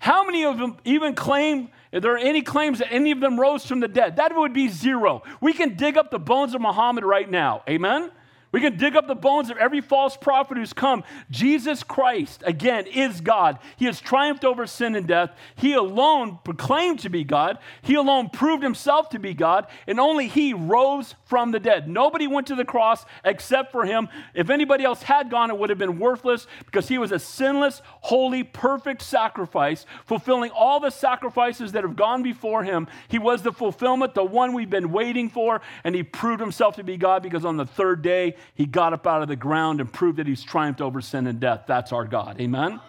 How 0.00 0.24
many 0.24 0.44
of 0.44 0.58
them 0.58 0.76
even 0.84 1.14
claim, 1.14 1.70
if 1.90 2.02
there 2.02 2.14
are 2.14 2.18
any 2.18 2.42
claims 2.42 2.78
that 2.78 2.92
any 2.92 3.10
of 3.10 3.18
them 3.18 3.38
rose 3.38 3.66
from 3.66 3.80
the 3.80 3.88
dead? 3.88 4.16
That 4.16 4.34
would 4.34 4.52
be 4.52 4.68
zero. 4.68 5.24
We 5.40 5.52
can 5.52 5.74
dig 5.74 5.98
up 5.98 6.12
the 6.12 6.20
bones 6.20 6.54
of 6.54 6.60
Muhammad 6.60 7.04
right 7.04 7.28
now. 7.28 7.62
Amen? 7.68 8.12
We 8.50 8.60
can 8.60 8.78
dig 8.78 8.96
up 8.96 9.06
the 9.06 9.14
bones 9.14 9.50
of 9.50 9.58
every 9.58 9.82
false 9.82 10.16
prophet 10.16 10.56
who's 10.56 10.72
come. 10.72 11.04
Jesus 11.30 11.82
Christ, 11.82 12.42
again, 12.46 12.86
is 12.86 13.20
God. 13.20 13.58
He 13.76 13.84
has 13.84 14.00
triumphed 14.00 14.44
over 14.44 14.66
sin 14.66 14.96
and 14.96 15.06
death. 15.06 15.30
He 15.54 15.74
alone 15.74 16.38
proclaimed 16.44 17.00
to 17.00 17.10
be 17.10 17.24
God. 17.24 17.58
He 17.82 17.94
alone 17.94 18.30
proved 18.30 18.62
himself 18.62 19.10
to 19.10 19.18
be 19.18 19.34
God, 19.34 19.66
and 19.86 20.00
only 20.00 20.28
He 20.28 20.54
rose 20.54 21.14
from 21.26 21.50
the 21.50 21.60
dead. 21.60 21.88
Nobody 21.88 22.26
went 22.26 22.46
to 22.46 22.54
the 22.54 22.64
cross 22.64 23.04
except 23.22 23.70
for 23.70 23.84
Him. 23.84 24.08
If 24.34 24.48
anybody 24.48 24.84
else 24.84 25.02
had 25.02 25.30
gone, 25.30 25.50
it 25.50 25.58
would 25.58 25.68
have 25.68 25.78
been 25.78 25.98
worthless 25.98 26.46
because 26.64 26.88
He 26.88 26.96
was 26.96 27.12
a 27.12 27.18
sinless, 27.18 27.82
holy, 28.00 28.44
perfect 28.44 29.02
sacrifice, 29.02 29.84
fulfilling 30.06 30.50
all 30.52 30.80
the 30.80 30.90
sacrifices 30.90 31.72
that 31.72 31.84
have 31.84 31.96
gone 31.96 32.22
before 32.22 32.64
Him. 32.64 32.88
He 33.08 33.18
was 33.18 33.42
the 33.42 33.52
fulfillment, 33.52 34.14
the 34.14 34.24
one 34.24 34.54
we've 34.54 34.70
been 34.70 34.90
waiting 34.90 35.28
for, 35.28 35.60
and 35.84 35.94
He 35.94 36.02
proved 36.02 36.40
Himself 36.40 36.76
to 36.76 36.82
be 36.82 36.96
God 36.96 37.22
because 37.22 37.44
on 37.44 37.58
the 37.58 37.66
third 37.66 38.00
day, 38.00 38.36
he 38.54 38.66
got 38.66 38.92
up 38.92 39.06
out 39.06 39.22
of 39.22 39.28
the 39.28 39.36
ground 39.36 39.80
and 39.80 39.92
proved 39.92 40.18
that 40.18 40.26
he's 40.26 40.42
triumphed 40.42 40.80
over 40.80 41.00
sin 41.00 41.26
and 41.26 41.40
death. 41.40 41.64
That's 41.66 41.92
our 41.92 42.04
God. 42.04 42.40
Amen? 42.40 42.80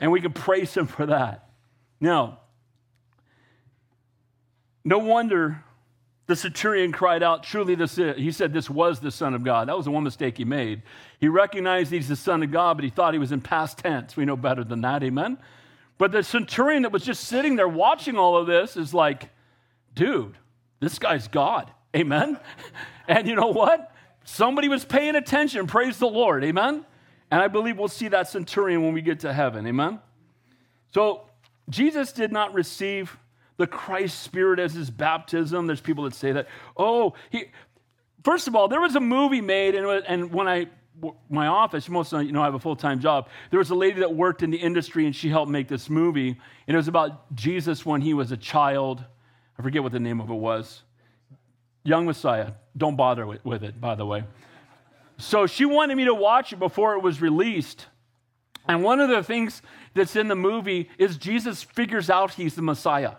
And 0.00 0.12
we 0.12 0.20
can 0.20 0.32
praise 0.32 0.74
him 0.74 0.86
for 0.86 1.06
that. 1.06 1.48
Now, 2.00 2.40
no 4.84 4.98
wonder 4.98 5.64
the 6.26 6.36
centurion 6.36 6.92
cried 6.92 7.22
out, 7.22 7.44
Truly, 7.44 7.74
this 7.74 7.98
is, 7.98 8.16
he 8.16 8.32
said, 8.32 8.52
This 8.52 8.68
was 8.68 9.00
the 9.00 9.10
Son 9.10 9.34
of 9.34 9.44
God. 9.44 9.68
That 9.68 9.76
was 9.76 9.84
the 9.84 9.92
one 9.92 10.04
mistake 10.04 10.38
he 10.38 10.44
made. 10.44 10.82
He 11.20 11.28
recognized 11.28 11.92
he's 11.92 12.08
the 12.08 12.16
Son 12.16 12.42
of 12.42 12.50
God, 12.50 12.76
but 12.76 12.84
he 12.84 12.90
thought 12.90 13.14
he 13.14 13.18
was 13.18 13.32
in 13.32 13.40
past 13.40 13.78
tense. 13.78 14.16
We 14.16 14.24
know 14.24 14.36
better 14.36 14.64
than 14.64 14.80
that. 14.80 15.02
Amen? 15.02 15.38
But 15.98 16.12
the 16.12 16.22
centurion 16.22 16.82
that 16.82 16.92
was 16.92 17.04
just 17.04 17.24
sitting 17.24 17.56
there 17.56 17.68
watching 17.68 18.16
all 18.16 18.36
of 18.36 18.46
this 18.46 18.76
is 18.76 18.92
like, 18.92 19.30
Dude, 19.94 20.36
this 20.80 20.98
guy's 20.98 21.28
God. 21.28 21.70
Amen? 21.94 22.38
And 23.08 23.28
you 23.28 23.36
know 23.36 23.52
what? 23.52 23.92
Somebody 24.26 24.66
was 24.68 24.84
paying 24.84 25.14
attention. 25.14 25.68
Praise 25.68 25.98
the 25.98 26.08
Lord. 26.08 26.42
Amen. 26.42 26.84
And 27.30 27.40
I 27.40 27.46
believe 27.46 27.78
we'll 27.78 27.86
see 27.86 28.08
that 28.08 28.28
centurion 28.28 28.82
when 28.82 28.92
we 28.92 29.00
get 29.00 29.20
to 29.20 29.32
heaven. 29.32 29.66
Amen. 29.66 30.00
So 30.92 31.22
Jesus 31.70 32.12
did 32.12 32.32
not 32.32 32.52
receive 32.52 33.16
the 33.56 33.68
Christ 33.68 34.20
Spirit 34.22 34.58
as 34.58 34.74
his 34.74 34.90
baptism. 34.90 35.68
There's 35.68 35.80
people 35.80 36.04
that 36.04 36.14
say 36.14 36.32
that. 36.32 36.48
Oh, 36.76 37.14
he. 37.30 37.44
First 38.24 38.48
of 38.48 38.56
all, 38.56 38.66
there 38.66 38.80
was 38.80 38.96
a 38.96 39.00
movie 39.00 39.40
made, 39.40 39.76
and, 39.76 39.86
and 39.86 40.32
when 40.32 40.48
I 40.48 40.66
my 41.30 41.46
office, 41.46 41.88
most 41.88 42.12
of 42.12 42.24
you 42.24 42.32
know 42.32 42.42
I 42.42 42.46
have 42.46 42.54
a 42.54 42.58
full 42.58 42.74
time 42.74 42.98
job. 42.98 43.28
There 43.50 43.60
was 43.60 43.70
a 43.70 43.76
lady 43.76 44.00
that 44.00 44.12
worked 44.12 44.42
in 44.42 44.50
the 44.50 44.56
industry, 44.56 45.06
and 45.06 45.14
she 45.14 45.28
helped 45.28 45.52
make 45.52 45.68
this 45.68 45.88
movie. 45.88 46.30
And 46.66 46.74
it 46.74 46.76
was 46.76 46.88
about 46.88 47.32
Jesus 47.34 47.86
when 47.86 48.00
he 48.00 48.12
was 48.12 48.32
a 48.32 48.36
child. 48.36 49.04
I 49.56 49.62
forget 49.62 49.84
what 49.84 49.92
the 49.92 50.00
name 50.00 50.20
of 50.20 50.30
it 50.30 50.34
was. 50.34 50.82
Young 51.84 52.06
Messiah. 52.06 52.52
Don't 52.76 52.96
bother 52.96 53.26
with, 53.26 53.44
with 53.44 53.64
it, 53.64 53.80
by 53.80 53.94
the 53.94 54.04
way. 54.04 54.24
So 55.18 55.46
she 55.46 55.64
wanted 55.64 55.96
me 55.96 56.04
to 56.04 56.14
watch 56.14 56.52
it 56.52 56.58
before 56.58 56.94
it 56.94 57.02
was 57.02 57.20
released. 57.20 57.86
And 58.68 58.82
one 58.82 59.00
of 59.00 59.08
the 59.08 59.22
things 59.22 59.62
that's 59.94 60.16
in 60.16 60.28
the 60.28 60.34
movie 60.34 60.90
is 60.98 61.16
Jesus 61.16 61.62
figures 61.62 62.10
out 62.10 62.34
he's 62.34 62.54
the 62.54 62.62
Messiah. 62.62 63.12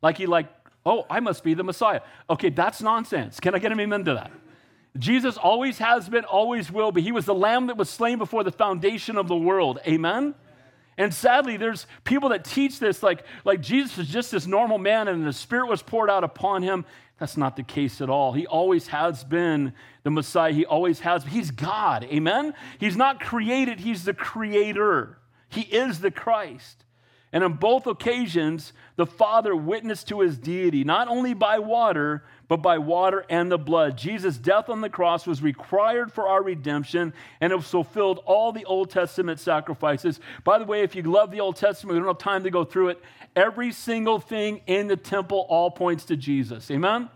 Like 0.00 0.16
he 0.16 0.26
like, 0.26 0.46
oh, 0.86 1.06
I 1.10 1.20
must 1.20 1.44
be 1.44 1.54
the 1.54 1.64
Messiah. 1.64 2.00
Okay, 2.30 2.50
that's 2.50 2.80
nonsense. 2.80 3.40
Can 3.40 3.54
I 3.54 3.58
get 3.58 3.72
him 3.72 3.80
into 3.80 4.14
that? 4.14 4.30
Jesus 4.96 5.36
always 5.36 5.78
has 5.78 6.08
been, 6.08 6.24
always 6.24 6.70
will 6.70 6.92
be. 6.92 7.02
He 7.02 7.10
was 7.10 7.26
the 7.26 7.34
lamb 7.34 7.66
that 7.66 7.76
was 7.76 7.90
slain 7.90 8.18
before 8.18 8.44
the 8.44 8.52
foundation 8.52 9.16
of 9.16 9.26
the 9.26 9.36
world. 9.36 9.80
Amen? 9.86 10.34
And 10.96 11.12
sadly, 11.12 11.56
there's 11.56 11.86
people 12.04 12.28
that 12.30 12.44
teach 12.44 12.78
this 12.78 13.02
like, 13.02 13.24
like 13.44 13.60
Jesus 13.60 13.98
is 13.98 14.08
just 14.08 14.30
this 14.30 14.46
normal 14.46 14.78
man 14.78 15.08
and 15.08 15.26
the 15.26 15.32
Spirit 15.32 15.68
was 15.68 15.82
poured 15.82 16.10
out 16.10 16.24
upon 16.24 16.62
him. 16.62 16.84
That's 17.18 17.36
not 17.36 17.56
the 17.56 17.62
case 17.62 18.00
at 18.00 18.10
all. 18.10 18.32
He 18.32 18.46
always 18.46 18.88
has 18.88 19.24
been 19.24 19.72
the 20.02 20.10
Messiah. 20.10 20.52
He 20.52 20.66
always 20.66 21.00
has. 21.00 21.24
He's 21.24 21.50
God. 21.50 22.04
Amen? 22.04 22.54
He's 22.78 22.96
not 22.96 23.20
created, 23.20 23.80
He's 23.80 24.04
the 24.04 24.14
creator. 24.14 25.18
He 25.48 25.62
is 25.62 26.00
the 26.00 26.10
Christ. 26.10 26.84
And 27.34 27.42
on 27.42 27.54
both 27.54 27.88
occasions, 27.88 28.72
the 28.94 29.06
Father 29.06 29.56
witnessed 29.56 30.06
to 30.08 30.20
his 30.20 30.38
deity, 30.38 30.84
not 30.84 31.08
only 31.08 31.34
by 31.34 31.58
water, 31.58 32.22
but 32.46 32.58
by 32.58 32.78
water 32.78 33.24
and 33.28 33.50
the 33.50 33.58
blood. 33.58 33.98
Jesus' 33.98 34.38
death 34.38 34.68
on 34.68 34.80
the 34.80 34.88
cross 34.88 35.26
was 35.26 35.42
required 35.42 36.12
for 36.12 36.28
our 36.28 36.44
redemption, 36.44 37.12
and 37.40 37.52
it 37.52 37.60
fulfilled 37.64 38.20
all 38.24 38.52
the 38.52 38.64
Old 38.66 38.88
Testament 38.88 39.40
sacrifices. 39.40 40.20
By 40.44 40.60
the 40.60 40.64
way, 40.64 40.82
if 40.82 40.94
you 40.94 41.02
love 41.02 41.32
the 41.32 41.40
Old 41.40 41.56
Testament, 41.56 41.94
we 41.94 41.98
don't 41.98 42.06
have 42.06 42.18
time 42.18 42.44
to 42.44 42.50
go 42.50 42.64
through 42.64 42.90
it. 42.90 43.02
Every 43.34 43.72
single 43.72 44.20
thing 44.20 44.60
in 44.68 44.86
the 44.86 44.96
temple 44.96 45.44
all 45.48 45.72
points 45.72 46.04
to 46.04 46.16
Jesus. 46.16 46.70
Amen? 46.70 47.10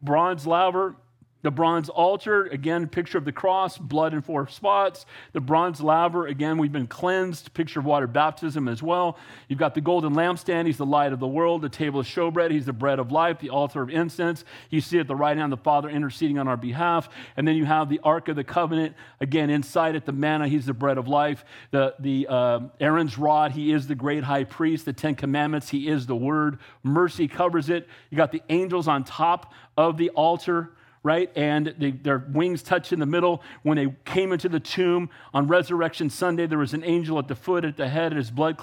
Bronze 0.00 0.46
laver, 0.46 0.96
the 1.42 1.50
bronze 1.50 1.88
altar, 1.88 2.44
again, 2.46 2.86
picture 2.86 3.16
of 3.16 3.24
the 3.24 3.32
cross, 3.32 3.78
blood 3.78 4.12
in 4.12 4.20
four 4.20 4.46
spots. 4.48 5.06
The 5.32 5.40
bronze 5.40 5.80
laver, 5.80 6.26
again, 6.26 6.58
we've 6.58 6.72
been 6.72 6.86
cleansed, 6.86 7.54
picture 7.54 7.80
of 7.80 7.86
water 7.86 8.06
baptism 8.06 8.68
as 8.68 8.82
well. 8.82 9.16
You've 9.48 9.58
got 9.58 9.74
the 9.74 9.80
golden 9.80 10.14
lampstand, 10.14 10.66
he's 10.66 10.76
the 10.76 10.86
light 10.86 11.12
of 11.12 11.20
the 11.20 11.26
world. 11.26 11.62
The 11.62 11.68
table 11.68 12.00
of 12.00 12.06
showbread, 12.06 12.50
he's 12.50 12.66
the 12.66 12.72
bread 12.72 12.98
of 12.98 13.10
life. 13.10 13.38
The 13.38 13.50
altar 13.50 13.80
of 13.82 13.88
incense, 13.88 14.44
you 14.68 14.80
see 14.80 14.98
at 14.98 15.06
the 15.06 15.16
right 15.16 15.36
hand 15.36 15.50
the 15.50 15.56
Father 15.56 15.88
interceding 15.88 16.38
on 16.38 16.46
our 16.46 16.56
behalf. 16.56 17.08
And 17.36 17.48
then 17.48 17.56
you 17.56 17.64
have 17.64 17.88
the 17.88 18.00
Ark 18.04 18.28
of 18.28 18.36
the 18.36 18.44
Covenant, 18.44 18.94
again, 19.20 19.48
inside 19.48 19.94
it, 19.94 20.04
the 20.04 20.12
manna, 20.12 20.46
he's 20.46 20.66
the 20.66 20.74
bread 20.74 20.98
of 20.98 21.08
life. 21.08 21.44
The, 21.70 21.94
the 21.98 22.26
uh, 22.28 22.60
Aaron's 22.80 23.16
rod, 23.16 23.52
he 23.52 23.72
is 23.72 23.86
the 23.86 23.94
great 23.94 24.24
high 24.24 24.44
priest. 24.44 24.84
The 24.84 24.92
Ten 24.92 25.14
Commandments, 25.14 25.70
he 25.70 25.88
is 25.88 26.06
the 26.06 26.16
word. 26.16 26.58
Mercy 26.82 27.28
covers 27.28 27.70
it. 27.70 27.88
You 28.10 28.16
got 28.16 28.32
the 28.32 28.42
angels 28.50 28.88
on 28.88 29.04
top 29.04 29.54
of 29.76 29.96
the 29.96 30.10
altar 30.10 30.72
right? 31.02 31.30
And 31.36 31.74
they, 31.78 31.92
their 31.92 32.18
wings 32.18 32.62
touch 32.62 32.92
in 32.92 33.00
the 33.00 33.06
middle. 33.06 33.42
When 33.62 33.76
they 33.76 33.94
came 34.04 34.32
into 34.32 34.48
the 34.48 34.60
tomb 34.60 35.10
on 35.32 35.46
Resurrection 35.46 36.10
Sunday, 36.10 36.46
there 36.46 36.58
was 36.58 36.74
an 36.74 36.84
angel 36.84 37.18
at 37.18 37.28
the 37.28 37.34
foot, 37.34 37.64
at 37.64 37.76
the 37.76 37.88
head, 37.88 38.12
his 38.12 38.30
blood, 38.30 38.58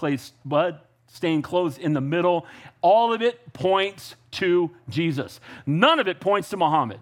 blood 0.45 0.80
stained 1.08 1.43
clothes 1.43 1.78
in 1.78 1.93
the 1.93 2.02
middle. 2.02 2.45
All 2.82 3.13
of 3.13 3.21
it 3.21 3.54
points 3.54 4.15
to 4.32 4.71
Jesus. 4.89 5.39
None 5.65 6.00
of 6.00 6.08
it 6.08 6.19
points 6.19 6.50
to 6.50 6.58
Muhammad. 6.58 7.00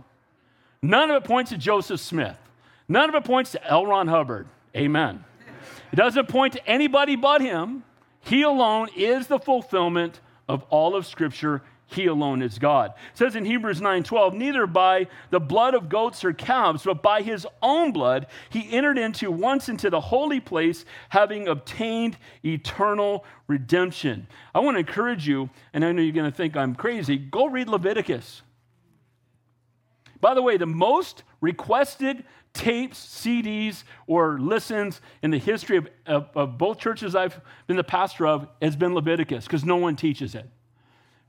None 0.82 1.10
of 1.10 1.24
it 1.24 1.28
points 1.28 1.52
to 1.52 1.58
Joseph 1.58 2.00
Smith. 2.00 2.38
None 2.88 3.10
of 3.10 3.16
it 3.16 3.24
points 3.24 3.52
to 3.54 3.68
L. 3.68 3.86
Ron 3.86 4.08
Hubbard. 4.08 4.48
Amen. 4.76 5.24
It 5.92 5.96
doesn't 5.96 6.28
point 6.28 6.54
to 6.54 6.68
anybody 6.68 7.16
but 7.16 7.42
him. 7.42 7.84
He 8.22 8.42
alone 8.44 8.90
is 8.96 9.28
the 9.28 9.40
fulfillment 9.40 10.20
of 10.48 10.64
all 10.70 10.96
of 10.96 11.06
Scripture 11.06 11.62
he 11.88 12.08
alone 12.08 12.42
is 12.42 12.58
God. 12.58 12.92
It 13.14 13.18
says 13.18 13.36
in 13.36 13.46
Hebrews 13.46 13.80
9:12, 13.80 14.34
neither 14.34 14.66
by 14.66 15.08
the 15.30 15.40
blood 15.40 15.76
of 15.76 15.90
goats 15.90 16.24
or 16.24 16.34
calves, 16.34 16.84
but 16.84 17.04
by 17.04 17.22
his 17.22 17.46
own 17.62 17.92
blood 17.92 18.28
he 18.50 18.72
entered 18.72 18.98
into 18.98 19.30
once 19.32 19.70
into 19.70 19.90
the 19.90 20.02
holy 20.02 20.40
place, 20.40 20.84
having 21.10 21.48
obtained 21.48 22.18
eternal 22.44 23.24
redemption. 23.48 24.28
I 24.54 24.60
want 24.60 24.76
to 24.76 24.80
encourage 24.80 25.28
you, 25.28 25.50
and 25.74 25.86
I 25.86 25.92
know 25.92 26.02
you're 26.02 26.14
going 26.14 26.30
to 26.30 26.36
think 26.36 26.58
I'm 26.58 26.76
crazy, 26.76 27.18
go 27.18 27.46
read 27.46 27.70
Leviticus. 27.70 28.42
By 30.20 30.34
the 30.34 30.42
way, 30.42 30.58
the 30.58 30.66
most 30.66 31.24
requested 31.40 32.24
tapes, 32.54 32.98
CDs, 32.98 33.84
or 34.08 34.40
listens 34.40 35.02
in 35.22 35.30
the 35.30 35.38
history 35.38 35.78
of, 35.78 35.90
of, 36.08 36.30
of 36.36 36.58
both 36.58 36.80
churches 36.80 37.14
I've 37.14 37.40
been 37.68 37.78
the 37.78 37.84
pastor 37.84 38.26
of 38.26 38.48
has 38.62 38.76
been 38.76 38.96
Leviticus 38.96 39.46
because 39.46 39.64
no 39.64 39.76
one 39.76 39.96
teaches 39.96 40.34
it 40.34 40.50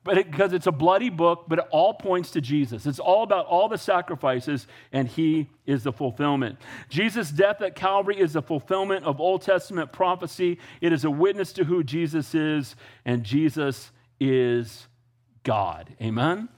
but 0.07 0.19
it, 0.19 0.31
because 0.31 0.53
it's 0.53 0.69
a 0.69 0.73
bloody 0.73 1.11
book, 1.11 1.47
but 1.49 1.59
it 1.59 1.65
all 1.73 1.93
points 1.93 2.31
to 2.31 2.41
Jesus. 2.41 2.87
It's 2.87 3.01
all 3.01 3.25
about 3.25 3.47
all 3.47 3.69
the 3.69 3.77
sacrifices, 3.77 4.69
and 4.93 5.09
He 5.09 5.51
is 5.67 5.83
the 5.83 5.93
fulfillment. 5.93 6.59
Jesus' 6.89 7.31
death 7.31 7.61
at 7.61 7.75
Calvary 7.75 8.21
is 8.21 8.35
the 8.35 8.43
fulfillment 8.43 9.05
of 9.05 9.21
Old 9.21 9.43
Testament 9.43 9.93
prophecy. 9.93 10.61
It 10.81 10.93
is 10.93 11.05
a 11.05 11.11
witness 11.11 11.53
to 11.55 11.65
who 11.65 11.83
Jesus 11.83 12.37
is, 12.37 12.77
and 13.05 13.25
Jesus 13.25 13.91
is 14.21 14.87
God. 15.43 15.93
Amen? 16.01 16.49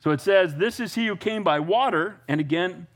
So 0.00 0.10
it 0.10 0.20
says, 0.20 0.54
This 0.56 0.78
is 0.78 0.94
He 0.94 1.06
who 1.06 1.16
came 1.16 1.42
by 1.42 1.60
water, 1.60 2.20
and 2.28 2.42
again, 2.42 2.86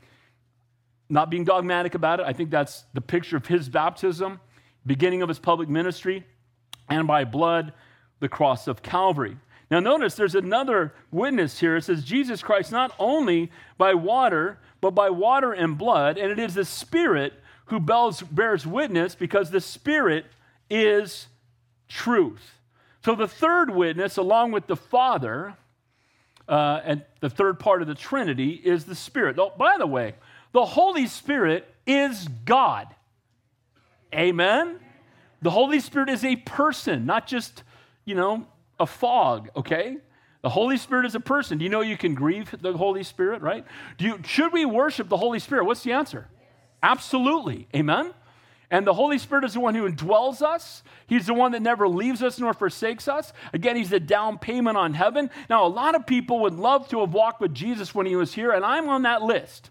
not 1.09 1.31
being 1.31 1.43
dogmatic 1.43 1.95
about 1.95 2.19
it, 2.19 2.27
I 2.27 2.33
think 2.33 2.51
that's 2.51 2.85
the 2.93 3.01
picture 3.01 3.35
of 3.35 3.47
His 3.47 3.67
baptism, 3.67 4.39
beginning 4.85 5.23
of 5.23 5.27
His 5.29 5.39
public 5.39 5.69
ministry, 5.69 6.23
and 6.87 7.07
by 7.07 7.25
blood, 7.25 7.73
the 8.19 8.29
cross 8.29 8.67
of 8.67 8.83
Calvary. 8.83 9.37
Now, 9.73 9.79
notice 9.79 10.13
there's 10.13 10.35
another 10.35 10.93
witness 11.09 11.59
here. 11.59 11.77
It 11.77 11.85
says, 11.85 12.03
Jesus 12.03 12.43
Christ, 12.43 12.71
not 12.71 12.93
only 12.99 13.51
by 13.75 13.95
water, 13.95 14.59
but 14.81 14.91
by 14.91 15.09
water 15.09 15.51
and 15.51 15.79
blood, 15.79 16.19
and 16.19 16.31
it 16.31 16.37
is 16.37 16.53
the 16.53 16.63
Spirit 16.63 17.33
who 17.65 17.79
bears 17.79 18.67
witness 18.67 19.15
because 19.15 19.49
the 19.49 19.59
Spirit 19.59 20.27
is 20.69 21.25
truth. 21.89 22.59
So, 23.03 23.15
the 23.15 23.27
third 23.27 23.71
witness, 23.71 24.17
along 24.17 24.51
with 24.51 24.67
the 24.67 24.75
Father, 24.75 25.55
uh, 26.47 26.81
and 26.85 27.03
the 27.21 27.31
third 27.31 27.59
part 27.59 27.81
of 27.81 27.87
the 27.87 27.95
Trinity 27.95 28.51
is 28.51 28.85
the 28.85 28.93
Spirit. 28.93 29.39
Oh, 29.39 29.53
by 29.57 29.79
the 29.79 29.87
way, 29.87 30.13
the 30.51 30.65
Holy 30.65 31.07
Spirit 31.07 31.67
is 31.87 32.27
God. 32.45 32.89
Amen? 34.13 34.79
The 35.41 35.49
Holy 35.49 35.79
Spirit 35.79 36.09
is 36.09 36.23
a 36.23 36.35
person, 36.35 37.07
not 37.07 37.25
just, 37.25 37.63
you 38.05 38.13
know, 38.13 38.45
a 38.79 38.85
fog, 38.85 39.49
okay? 39.55 39.97
The 40.41 40.49
Holy 40.49 40.77
Spirit 40.77 41.05
is 41.05 41.15
a 41.15 41.19
person. 41.19 41.57
Do 41.57 41.63
you 41.63 41.69
know 41.69 41.81
you 41.81 41.97
can 41.97 42.15
grieve 42.15 42.53
the 42.59 42.73
Holy 42.73 43.03
Spirit, 43.03 43.41
right? 43.41 43.65
Do 43.97 44.05
you, 44.05 44.19
should 44.25 44.51
we 44.51 44.65
worship 44.65 45.07
the 45.07 45.17
Holy 45.17 45.39
Spirit? 45.39 45.65
What's 45.65 45.83
the 45.83 45.93
answer? 45.93 46.27
Absolutely. 46.81 47.67
Amen? 47.73 48.13
And 48.69 48.87
the 48.87 48.93
Holy 48.93 49.19
Spirit 49.19 49.45
is 49.45 49.53
the 49.53 49.59
one 49.59 49.75
who 49.75 49.89
indwells 49.89 50.41
us. 50.41 50.83
He's 51.07 51.27
the 51.27 51.33
one 51.33 51.51
that 51.51 51.61
never 51.61 51.87
leaves 51.87 52.21
us 52.21 52.39
nor 52.39 52.53
forsakes 52.53 53.07
us. 53.07 53.31
Again, 53.53 53.75
He's 53.75 53.91
the 53.91 53.99
down 53.99 54.37
payment 54.39 54.77
on 54.77 54.95
heaven. 54.95 55.29
Now, 55.49 55.65
a 55.65 55.69
lot 55.69 55.95
of 55.95 56.05
people 56.05 56.39
would 56.39 56.55
love 56.55 56.89
to 56.89 56.99
have 57.01 57.13
walked 57.13 57.39
with 57.39 57.53
Jesus 57.53 57.93
when 57.93 58.05
He 58.05 58.15
was 58.15 58.33
here, 58.33 58.51
and 58.51 58.65
I'm 58.65 58.89
on 58.89 59.03
that 59.03 59.21
list. 59.21 59.69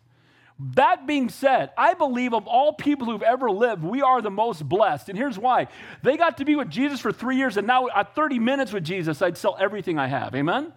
That 0.74 1.08
being 1.08 1.28
said, 1.28 1.70
I 1.76 1.94
believe 1.94 2.32
of 2.32 2.46
all 2.46 2.72
people 2.72 3.06
who've 3.06 3.22
ever 3.22 3.50
lived, 3.50 3.82
we 3.82 4.00
are 4.00 4.22
the 4.22 4.30
most 4.30 4.68
blessed. 4.68 5.08
And 5.08 5.18
here's 5.18 5.38
why 5.38 5.66
they 6.02 6.16
got 6.16 6.38
to 6.38 6.44
be 6.44 6.54
with 6.54 6.70
Jesus 6.70 7.00
for 7.00 7.10
three 7.10 7.36
years, 7.36 7.56
and 7.56 7.66
now 7.66 7.88
at 7.94 8.14
30 8.14 8.38
minutes 8.38 8.72
with 8.72 8.84
Jesus, 8.84 9.20
I'd 9.22 9.36
sell 9.36 9.56
everything 9.58 9.98
I 9.98 10.06
have. 10.06 10.34
Amen? 10.36 10.72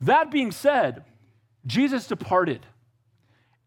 That 0.00 0.32
being 0.32 0.50
said, 0.50 1.04
Jesus 1.64 2.08
departed. 2.08 2.66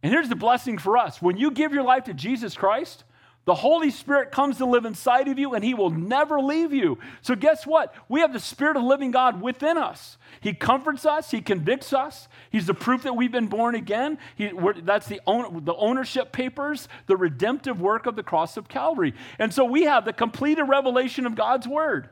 And 0.02 0.12
here's 0.12 0.28
the 0.28 0.36
blessing 0.36 0.78
for 0.78 0.98
us 0.98 1.22
when 1.22 1.38
you 1.38 1.50
give 1.52 1.74
your 1.74 1.84
life 1.84 2.06
to 2.06 2.14
Jesus 2.14 2.56
Christ, 2.56 3.06
the 3.46 3.56
Holy 3.56 3.92
Spirit 3.92 4.32
comes 4.32 4.58
to 4.58 4.66
live 4.66 4.86
inside 4.86 5.28
of 5.28 5.38
you 5.38 5.54
and 5.54 5.64
He 5.64 5.74
will 5.74 5.90
never 5.90 6.40
leave 6.40 6.72
you. 6.72 6.98
So, 7.22 7.36
guess 7.36 7.68
what? 7.68 7.94
We 8.08 8.22
have 8.22 8.32
the 8.32 8.40
Spirit 8.40 8.78
of 8.78 8.84
living 8.84 9.12
God 9.12 9.42
within 9.42 9.78
us. 9.78 10.18
He 10.40 10.54
comforts 10.54 11.06
us, 11.06 11.32
He 11.32 11.42
convicts 11.42 11.92
us. 11.92 12.30
He's 12.50 12.68
the 12.68 12.74
proof 12.74 13.04
that 13.04 13.16
we've 13.16 13.32
been 13.32 13.48
born 13.48 13.76
again. 13.76 14.18
He, 14.36 14.52
that's 14.84 15.08
the, 15.08 15.20
own, 15.28 15.66
the 15.66 15.76
ownership 15.76 16.32
papers, 16.32 16.88
the 17.08 17.18
redemptive 17.18 17.82
work 17.82 18.06
of 18.06 18.16
the 18.16 18.24
cross 18.24 18.56
of 18.56 18.70
Calvary. 18.70 19.14
And 19.40 19.54
so, 19.54 19.66
we 19.66 19.84
have 19.84 20.06
the 20.06 20.14
completed 20.14 20.64
revelation 20.64 21.26
of 21.26 21.36
God's 21.36 21.68
Word. 21.68 22.10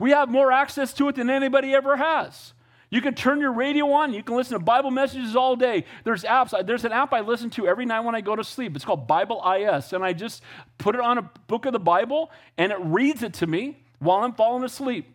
We 0.00 0.10
have 0.10 0.28
more 0.28 0.50
access 0.50 0.92
to 0.94 1.08
it 1.08 1.16
than 1.16 1.30
anybody 1.30 1.74
ever 1.74 1.96
has. 1.96 2.54
You 2.90 3.02
can 3.02 3.14
turn 3.14 3.40
your 3.40 3.52
radio 3.52 3.90
on. 3.92 4.14
You 4.14 4.22
can 4.22 4.34
listen 4.34 4.58
to 4.58 4.64
Bible 4.64 4.90
messages 4.90 5.36
all 5.36 5.56
day. 5.56 5.84
There's 6.04 6.24
apps. 6.24 6.54
There's 6.66 6.84
an 6.84 6.92
app 6.92 7.12
I 7.12 7.20
listen 7.20 7.50
to 7.50 7.66
every 7.66 7.84
night 7.84 8.00
when 8.00 8.14
I 8.14 8.22
go 8.22 8.34
to 8.34 8.44
sleep. 8.44 8.74
It's 8.76 8.84
called 8.84 9.06
Bible.is. 9.06 9.92
And 9.92 10.02
I 10.02 10.14
just 10.14 10.42
put 10.78 10.94
it 10.94 11.00
on 11.00 11.18
a 11.18 11.30
book 11.48 11.66
of 11.66 11.72
the 11.72 11.78
Bible 11.78 12.30
and 12.56 12.72
it 12.72 12.78
reads 12.80 13.22
it 13.22 13.34
to 13.34 13.46
me 13.46 13.76
while 13.98 14.20
I'm 14.20 14.32
falling 14.32 14.64
asleep. 14.64 15.14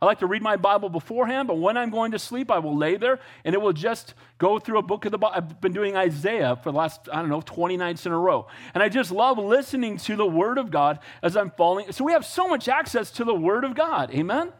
I 0.00 0.06
like 0.06 0.20
to 0.20 0.26
read 0.26 0.42
my 0.42 0.56
Bible 0.56 0.88
beforehand, 0.88 1.48
but 1.48 1.56
when 1.56 1.76
I'm 1.76 1.90
going 1.90 2.12
to 2.12 2.20
sleep, 2.20 2.52
I 2.52 2.60
will 2.60 2.76
lay 2.76 2.96
there 2.96 3.18
and 3.44 3.52
it 3.52 3.60
will 3.60 3.72
just 3.72 4.14
go 4.38 4.60
through 4.60 4.78
a 4.78 4.82
book 4.82 5.04
of 5.06 5.10
the 5.10 5.18
Bible. 5.18 5.34
I've 5.34 5.60
been 5.60 5.72
doing 5.72 5.96
Isaiah 5.96 6.56
for 6.62 6.70
the 6.70 6.78
last, 6.78 7.08
I 7.12 7.16
don't 7.16 7.28
know, 7.28 7.40
20 7.40 7.76
nights 7.76 8.06
in 8.06 8.12
a 8.12 8.18
row. 8.18 8.46
And 8.74 8.82
I 8.82 8.88
just 8.88 9.10
love 9.10 9.38
listening 9.38 9.96
to 9.98 10.14
the 10.14 10.26
Word 10.26 10.56
of 10.56 10.70
God 10.70 11.00
as 11.20 11.36
I'm 11.36 11.50
falling. 11.50 11.90
So 11.90 12.04
we 12.04 12.12
have 12.12 12.24
so 12.24 12.46
much 12.46 12.68
access 12.68 13.10
to 13.12 13.24
the 13.24 13.34
Word 13.34 13.64
of 13.64 13.74
God. 13.74 14.14
Amen? 14.14 14.52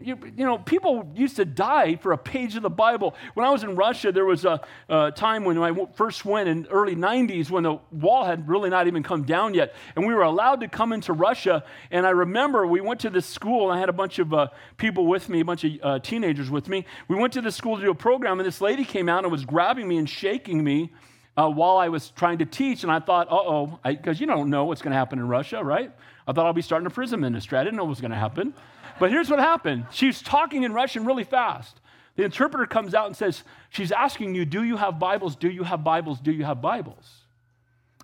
You, 0.00 0.18
you, 0.36 0.44
know, 0.44 0.58
people 0.58 1.10
used 1.14 1.36
to 1.36 1.44
die 1.44 1.96
for 1.96 2.12
a 2.12 2.18
page 2.18 2.56
of 2.56 2.62
the 2.62 2.70
Bible. 2.70 3.14
When 3.34 3.44
I 3.44 3.50
was 3.50 3.64
in 3.64 3.74
Russia, 3.74 4.12
there 4.12 4.24
was 4.24 4.44
a, 4.44 4.60
a, 4.88 5.10
time 5.10 5.44
when 5.44 5.58
I 5.58 5.74
first 5.94 6.24
went 6.24 6.48
in 6.48 6.66
early 6.70 6.94
90s 6.94 7.50
when 7.50 7.64
the 7.64 7.78
wall 7.90 8.24
had 8.24 8.48
really 8.48 8.70
not 8.70 8.86
even 8.86 9.02
come 9.02 9.24
down 9.24 9.54
yet. 9.54 9.74
And 9.96 10.06
we 10.06 10.14
were 10.14 10.22
allowed 10.22 10.60
to 10.60 10.68
come 10.68 10.92
into 10.92 11.12
Russia. 11.12 11.64
And 11.90 12.06
I 12.06 12.10
remember 12.10 12.66
we 12.66 12.80
went 12.80 13.00
to 13.00 13.10
this 13.10 13.26
school. 13.26 13.70
I 13.70 13.78
had 13.78 13.88
a 13.88 13.92
bunch 13.92 14.18
of 14.18 14.32
uh, 14.32 14.48
people 14.76 15.06
with 15.06 15.28
me, 15.28 15.40
a 15.40 15.44
bunch 15.44 15.64
of 15.64 15.72
uh, 15.82 15.98
teenagers 15.98 16.50
with 16.50 16.68
me. 16.68 16.86
We 17.08 17.16
went 17.16 17.32
to 17.32 17.40
the 17.40 17.52
school 17.52 17.76
to 17.76 17.82
do 17.82 17.90
a 17.90 17.94
program, 17.94 18.38
and 18.38 18.46
this 18.46 18.60
lady 18.60 18.84
came 18.84 19.08
out 19.08 19.24
and 19.24 19.32
was 19.32 19.44
grabbing 19.44 19.88
me 19.88 19.98
and 19.98 20.08
shaking 20.08 20.62
me 20.62 20.92
uh, 21.36 21.48
while 21.48 21.76
I 21.76 21.88
was 21.88 22.10
trying 22.10 22.38
to 22.38 22.46
teach. 22.46 22.82
And 22.82 22.90
I 22.90 22.98
thought, 22.98 23.28
uh 23.28 23.36
oh, 23.36 23.78
because 23.84 24.20
you 24.20 24.26
don't 24.26 24.50
know 24.50 24.64
what's 24.64 24.82
going 24.82 24.92
to 24.92 24.96
happen 24.98 25.18
in 25.18 25.28
Russia, 25.28 25.62
right? 25.62 25.92
I 26.26 26.32
thought 26.32 26.46
I'll 26.46 26.52
be 26.52 26.62
starting 26.62 26.86
a 26.86 26.90
prison 26.90 27.20
ministry. 27.20 27.56
I 27.58 27.64
didn't 27.64 27.76
know 27.76 27.84
what 27.84 27.90
was 27.90 28.00
going 28.00 28.10
to 28.10 28.16
happen. 28.16 28.54
But 28.98 29.10
here's 29.10 29.30
what 29.30 29.38
happened 29.38 29.86
she's 29.90 30.22
talking 30.22 30.62
in 30.64 30.72
Russian 30.72 31.04
really 31.04 31.24
fast. 31.24 31.80
The 32.16 32.24
interpreter 32.24 32.66
comes 32.66 32.94
out 32.94 33.06
and 33.06 33.16
says, 33.16 33.44
She's 33.70 33.92
asking 33.92 34.34
you, 34.34 34.44
Do 34.44 34.64
you 34.64 34.76
have 34.76 34.98
Bibles? 34.98 35.36
Do 35.36 35.48
you 35.48 35.62
have 35.62 35.84
Bibles? 35.84 36.20
Do 36.20 36.32
you 36.32 36.44
have 36.44 36.60
Bibles? 36.60 37.08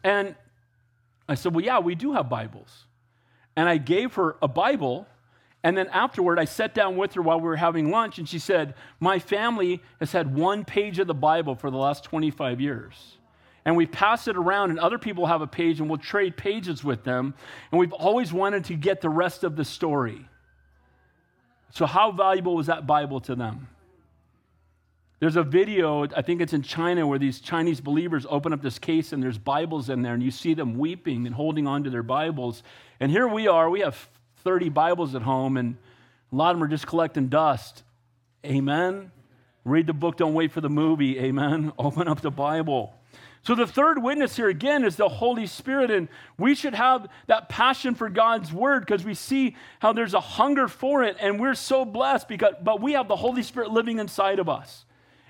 And 0.05 0.37
I 1.29 1.35
said, 1.35 1.55
Well, 1.55 1.65
yeah, 1.65 1.81
we 1.81 1.95
do 1.95 2.13
have 2.13 2.29
Bibles. 2.29 2.85
And 3.57 3.69
I 3.69 3.79
gave 3.79 4.15
her 4.15 4.37
a 4.41 4.49
Bible. 4.49 5.09
And 5.65 5.77
then 5.77 5.89
afterward, 5.89 6.39
I 6.39 6.45
sat 6.45 6.75
down 6.75 6.97
with 6.97 7.15
her 7.15 7.23
while 7.23 7.41
we 7.41 7.49
were 7.49 7.57
having 7.57 7.91
lunch, 7.91 8.19
and 8.19 8.29
she 8.29 8.39
said, 8.39 8.75
My 9.01 9.19
family 9.19 9.83
has 9.99 10.13
had 10.13 10.37
one 10.37 10.65
page 10.65 10.99
of 10.99 11.07
the 11.07 11.15
Bible 11.15 11.57
for 11.57 11.71
the 11.71 11.79
last 11.79 12.05
25 12.05 12.61
years. 12.61 13.17
And 13.65 13.75
we 13.77 13.87
pass 13.87 14.29
it 14.29 14.37
around, 14.37 14.71
and 14.71 14.79
other 14.79 14.99
people 14.99 15.27
have 15.27 15.41
a 15.41 15.47
page, 15.47 15.81
and 15.81 15.89
we'll 15.89 15.99
trade 15.99 16.37
pages 16.37 16.85
with 16.85 17.03
them. 17.03 17.35
And 17.73 17.81
we've 17.81 17.95
always 17.95 18.33
wanted 18.33 18.67
to 18.67 18.75
get 18.75 19.01
the 19.01 19.09
rest 19.09 19.43
of 19.43 19.57
the 19.57 19.65
story. 19.65 20.29
So, 21.75 21.87
how 21.87 22.13
valuable 22.13 22.55
was 22.55 22.69
that 22.69 22.87
Bible 22.87 23.19
to 23.23 23.35
them? 23.35 23.69
There's 25.19 25.35
a 25.35 25.43
video, 25.43 26.07
I 26.17 26.23
think 26.23 26.41
it's 26.41 26.53
in 26.53 26.63
China, 26.63 27.05
where 27.05 27.19
these 27.19 27.41
Chinese 27.41 27.81
believers 27.81 28.25
open 28.31 28.53
up 28.53 28.63
this 28.63 28.79
case 28.79 29.13
and 29.13 29.21
there's 29.21 29.39
Bibles 29.39 29.89
in 29.89 30.03
there, 30.03 30.15
and 30.15 30.23
you 30.23 30.31
see 30.31 30.55
them 30.55 30.79
weeping 30.79 31.27
and 31.27 31.35
holding 31.35 31.67
on 31.67 31.83
to 31.83 31.91
their 31.91 32.05
Bibles. 32.05 32.63
And 33.01 33.11
here 33.11 33.27
we 33.27 33.49
are, 33.49 33.69
we 33.69 33.81
have 33.81 34.09
30 34.45 34.69
Bibles 34.69 35.17
at 35.17 35.23
home, 35.23 35.57
and 35.57 35.77
a 36.33 36.37
lot 36.37 36.53
of 36.53 36.59
them 36.59 36.63
are 36.63 36.69
just 36.69 36.87
collecting 36.87 37.27
dust. 37.27 37.83
Amen. 38.47 39.11
Read 39.65 39.89
the 39.89 39.93
book, 39.93 40.17
don't 40.17 40.35
wait 40.35 40.53
for 40.53 40.61
the 40.61 40.71
movie. 40.71 41.19
Amen. 41.19 41.73
Open 41.79 42.07
up 42.07 42.21
the 42.21 42.31
Bible. 42.31 42.95
So, 43.45 43.55
the 43.55 43.67
third 43.67 44.03
witness 44.03 44.37
here 44.37 44.49
again 44.49 44.85
is 44.85 44.97
the 44.97 45.09
Holy 45.09 45.47
Spirit, 45.47 45.91
and 45.91 46.09
we 46.39 46.55
should 46.55 46.75
have 46.75 47.09
that 47.27 47.51
passion 47.51 47.95
for 47.95 48.09
God's 48.09 48.51
word 48.51 48.87
because 48.87 49.05
we 49.05 49.13
see 49.13 49.55
how 49.81 49.93
there's 49.93 50.15
a 50.15 50.21
hunger 50.21 50.67
for 50.67 51.03
it, 51.03 51.17
and 51.21 51.39
we're 51.39 51.55
so 51.55 51.85
blessed 51.85 52.27
because, 52.27 52.55
but 52.63 52.81
we 52.81 52.93
have 52.93 53.07
the 53.07 53.17
Holy 53.17 53.43
Spirit 53.43 53.71
living 53.71 53.99
inside 53.99 54.39
of 54.39 54.49
us. 54.49 54.87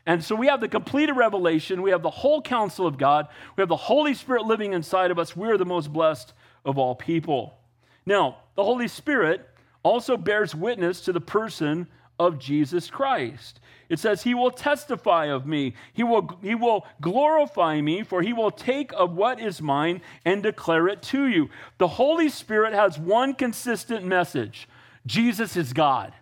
And 0.07 0.23
so 0.23 0.37
we 0.37 0.47
have 0.47 0.61
the 0.61 0.69
completed 0.69 1.15
revelation, 1.15 1.83
we 1.83 1.91
have 1.91 2.03
the 2.03 2.11
whole 2.11 2.41
counsel 2.41 2.87
of 2.87 2.99
God, 2.99 3.27
we 3.57 3.63
have 3.63 3.69
the 3.69 3.77
Holy 3.77 4.15
Spirit 4.15 4.45
living 4.45 4.75
inside 4.75 5.11
of 5.11 5.19
us. 5.19 5.35
We're 5.35 5.59
the 5.59 5.65
most 5.65 5.93
blessed 5.93 6.35
of 6.65 6.79
all 6.79 6.95
people. 6.95 7.59
Now, 8.07 8.37
the 8.55 8.63
Holy 8.63 8.87
Spirit 8.87 9.49
also 9.83 10.17
bears 10.17 10.55
witness 10.55 11.01
to 11.03 11.13
the 11.13 11.21
person 11.21 11.89
of 12.21 12.39
Jesus 12.39 12.91
Christ. 12.91 13.59
It 13.95 14.01
says, 14.01 14.25
He 14.25 14.35
will 14.35 14.51
testify 14.51 15.27
of 15.27 15.47
me. 15.47 15.75
He 15.93 16.03
will, 16.03 16.37
he 16.43 16.57
will 16.57 16.85
glorify 17.01 17.81
me, 17.81 18.03
for 18.03 18.23
He 18.23 18.33
will 18.33 18.51
take 18.51 18.93
of 18.93 19.15
what 19.15 19.39
is 19.39 19.63
mine 19.63 20.03
and 20.25 20.43
declare 20.43 20.89
it 20.89 21.01
to 21.03 21.29
you. 21.29 21.49
The 21.79 21.87
Holy 21.87 22.29
Spirit 22.29 22.75
has 22.75 22.99
one 22.99 23.35
consistent 23.35 24.05
message 24.05 24.69
Jesus 25.07 25.57
is 25.57 25.73
God, 25.73 26.13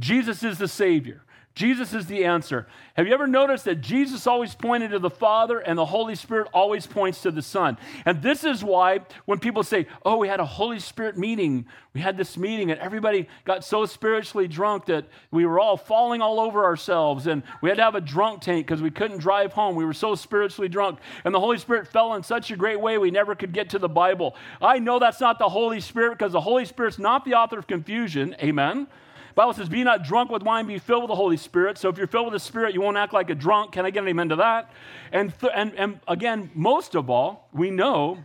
Jesus 0.00 0.42
is 0.42 0.58
the 0.58 0.66
Savior. 0.66 1.22
Jesus 1.54 1.92
is 1.92 2.06
the 2.06 2.24
answer. 2.24 2.68
Have 2.94 3.08
you 3.08 3.12
ever 3.12 3.26
noticed 3.26 3.64
that 3.64 3.80
Jesus 3.80 4.26
always 4.26 4.54
pointed 4.54 4.92
to 4.92 5.00
the 5.00 5.10
Father 5.10 5.58
and 5.58 5.76
the 5.76 5.84
Holy 5.84 6.14
Spirit 6.14 6.48
always 6.54 6.86
points 6.86 7.22
to 7.22 7.32
the 7.32 7.42
Son? 7.42 7.76
And 8.06 8.22
this 8.22 8.44
is 8.44 8.62
why 8.62 9.00
when 9.24 9.40
people 9.40 9.64
say, 9.64 9.86
Oh, 10.04 10.16
we 10.16 10.28
had 10.28 10.38
a 10.38 10.44
Holy 10.44 10.78
Spirit 10.78 11.18
meeting, 11.18 11.66
we 11.92 12.00
had 12.00 12.16
this 12.16 12.36
meeting, 12.36 12.70
and 12.70 12.80
everybody 12.80 13.28
got 13.44 13.64
so 13.64 13.84
spiritually 13.84 14.46
drunk 14.46 14.86
that 14.86 15.06
we 15.32 15.44
were 15.44 15.58
all 15.58 15.76
falling 15.76 16.22
all 16.22 16.38
over 16.38 16.64
ourselves, 16.64 17.26
and 17.26 17.42
we 17.60 17.68
had 17.68 17.76
to 17.78 17.84
have 17.84 17.96
a 17.96 18.00
drunk 18.00 18.42
tank 18.42 18.64
because 18.64 18.80
we 18.80 18.90
couldn't 18.90 19.18
drive 19.18 19.52
home. 19.52 19.74
We 19.74 19.84
were 19.84 19.92
so 19.92 20.14
spiritually 20.14 20.68
drunk, 20.68 21.00
and 21.24 21.34
the 21.34 21.40
Holy 21.40 21.58
Spirit 21.58 21.88
fell 21.88 22.14
in 22.14 22.22
such 22.22 22.52
a 22.52 22.56
great 22.56 22.80
way 22.80 22.96
we 22.96 23.10
never 23.10 23.34
could 23.34 23.52
get 23.52 23.70
to 23.70 23.80
the 23.80 23.88
Bible. 23.88 24.36
I 24.62 24.78
know 24.78 25.00
that's 25.00 25.20
not 25.20 25.40
the 25.40 25.48
Holy 25.48 25.80
Spirit 25.80 26.16
because 26.16 26.32
the 26.32 26.40
Holy 26.40 26.64
Spirit's 26.64 26.98
not 26.98 27.24
the 27.24 27.34
author 27.34 27.58
of 27.58 27.66
confusion. 27.66 28.36
Amen. 28.40 28.86
Bible 29.34 29.52
says, 29.52 29.68
Be 29.68 29.84
not 29.84 30.04
drunk 30.04 30.30
with 30.30 30.42
wine, 30.42 30.66
be 30.66 30.78
filled 30.78 31.02
with 31.02 31.08
the 31.08 31.16
Holy 31.16 31.36
Spirit. 31.36 31.78
So 31.78 31.88
if 31.88 31.98
you're 31.98 32.06
filled 32.06 32.26
with 32.26 32.34
the 32.34 32.40
Spirit, 32.40 32.74
you 32.74 32.80
won't 32.80 32.96
act 32.96 33.12
like 33.12 33.30
a 33.30 33.34
drunk. 33.34 33.72
Can 33.72 33.86
I 33.86 33.90
get 33.90 34.02
an 34.02 34.08
amen 34.08 34.30
to 34.30 34.36
that? 34.36 34.70
And, 35.12 35.32
th- 35.38 35.52
and, 35.54 35.74
and 35.74 36.00
again, 36.08 36.50
most 36.54 36.94
of 36.94 37.10
all, 37.10 37.48
we 37.52 37.70
know 37.70 38.18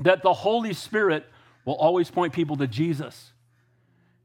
that 0.00 0.22
the 0.22 0.32
Holy 0.32 0.72
Spirit 0.72 1.26
will 1.64 1.74
always 1.74 2.10
point 2.10 2.32
people 2.32 2.56
to 2.56 2.66
Jesus. 2.66 3.32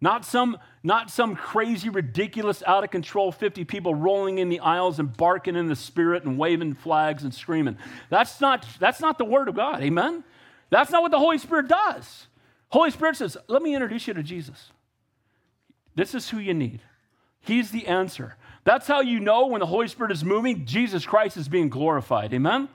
Not 0.03 0.25
some, 0.25 0.57
not 0.83 1.09
some 1.09 1.35
crazy, 1.35 1.87
ridiculous, 1.87 2.61
out 2.67 2.83
of 2.83 2.91
control 2.91 3.31
50 3.31 3.63
people 3.63 3.95
rolling 3.95 4.37
in 4.37 4.49
the 4.49 4.59
aisles 4.59 4.99
and 4.99 5.15
barking 5.15 5.55
in 5.55 5.67
the 5.67 5.77
spirit 5.77 6.25
and 6.25 6.37
waving 6.37 6.73
flags 6.73 7.23
and 7.23 7.33
screaming. 7.33 7.77
That's 8.09 8.41
not, 8.41 8.65
that's 8.79 8.99
not 8.99 9.17
the 9.17 9.23
word 9.23 9.47
of 9.47 9.55
God. 9.55 9.81
Amen? 9.81 10.25
That's 10.69 10.91
not 10.91 11.03
what 11.03 11.11
the 11.11 11.19
Holy 11.19 11.37
Spirit 11.37 11.69
does. 11.69 12.27
Holy 12.67 12.91
Spirit 12.91 13.15
says, 13.15 13.37
let 13.47 13.61
me 13.61 13.73
introduce 13.73 14.05
you 14.05 14.13
to 14.13 14.23
Jesus. 14.23 14.71
This 15.95 16.15
is 16.15 16.29
who 16.29 16.39
you 16.39 16.53
need. 16.53 16.81
He's 17.39 17.71
the 17.71 17.87
answer. 17.87 18.35
That's 18.63 18.87
how 18.87 19.01
you 19.01 19.19
know 19.19 19.47
when 19.47 19.59
the 19.59 19.65
Holy 19.65 19.87
Spirit 19.87 20.11
is 20.11 20.23
moving, 20.23 20.65
Jesus 20.65 21.05
Christ 21.05 21.37
is 21.37 21.47
being 21.47 21.69
glorified. 21.69 22.33
Amen? 22.33 22.69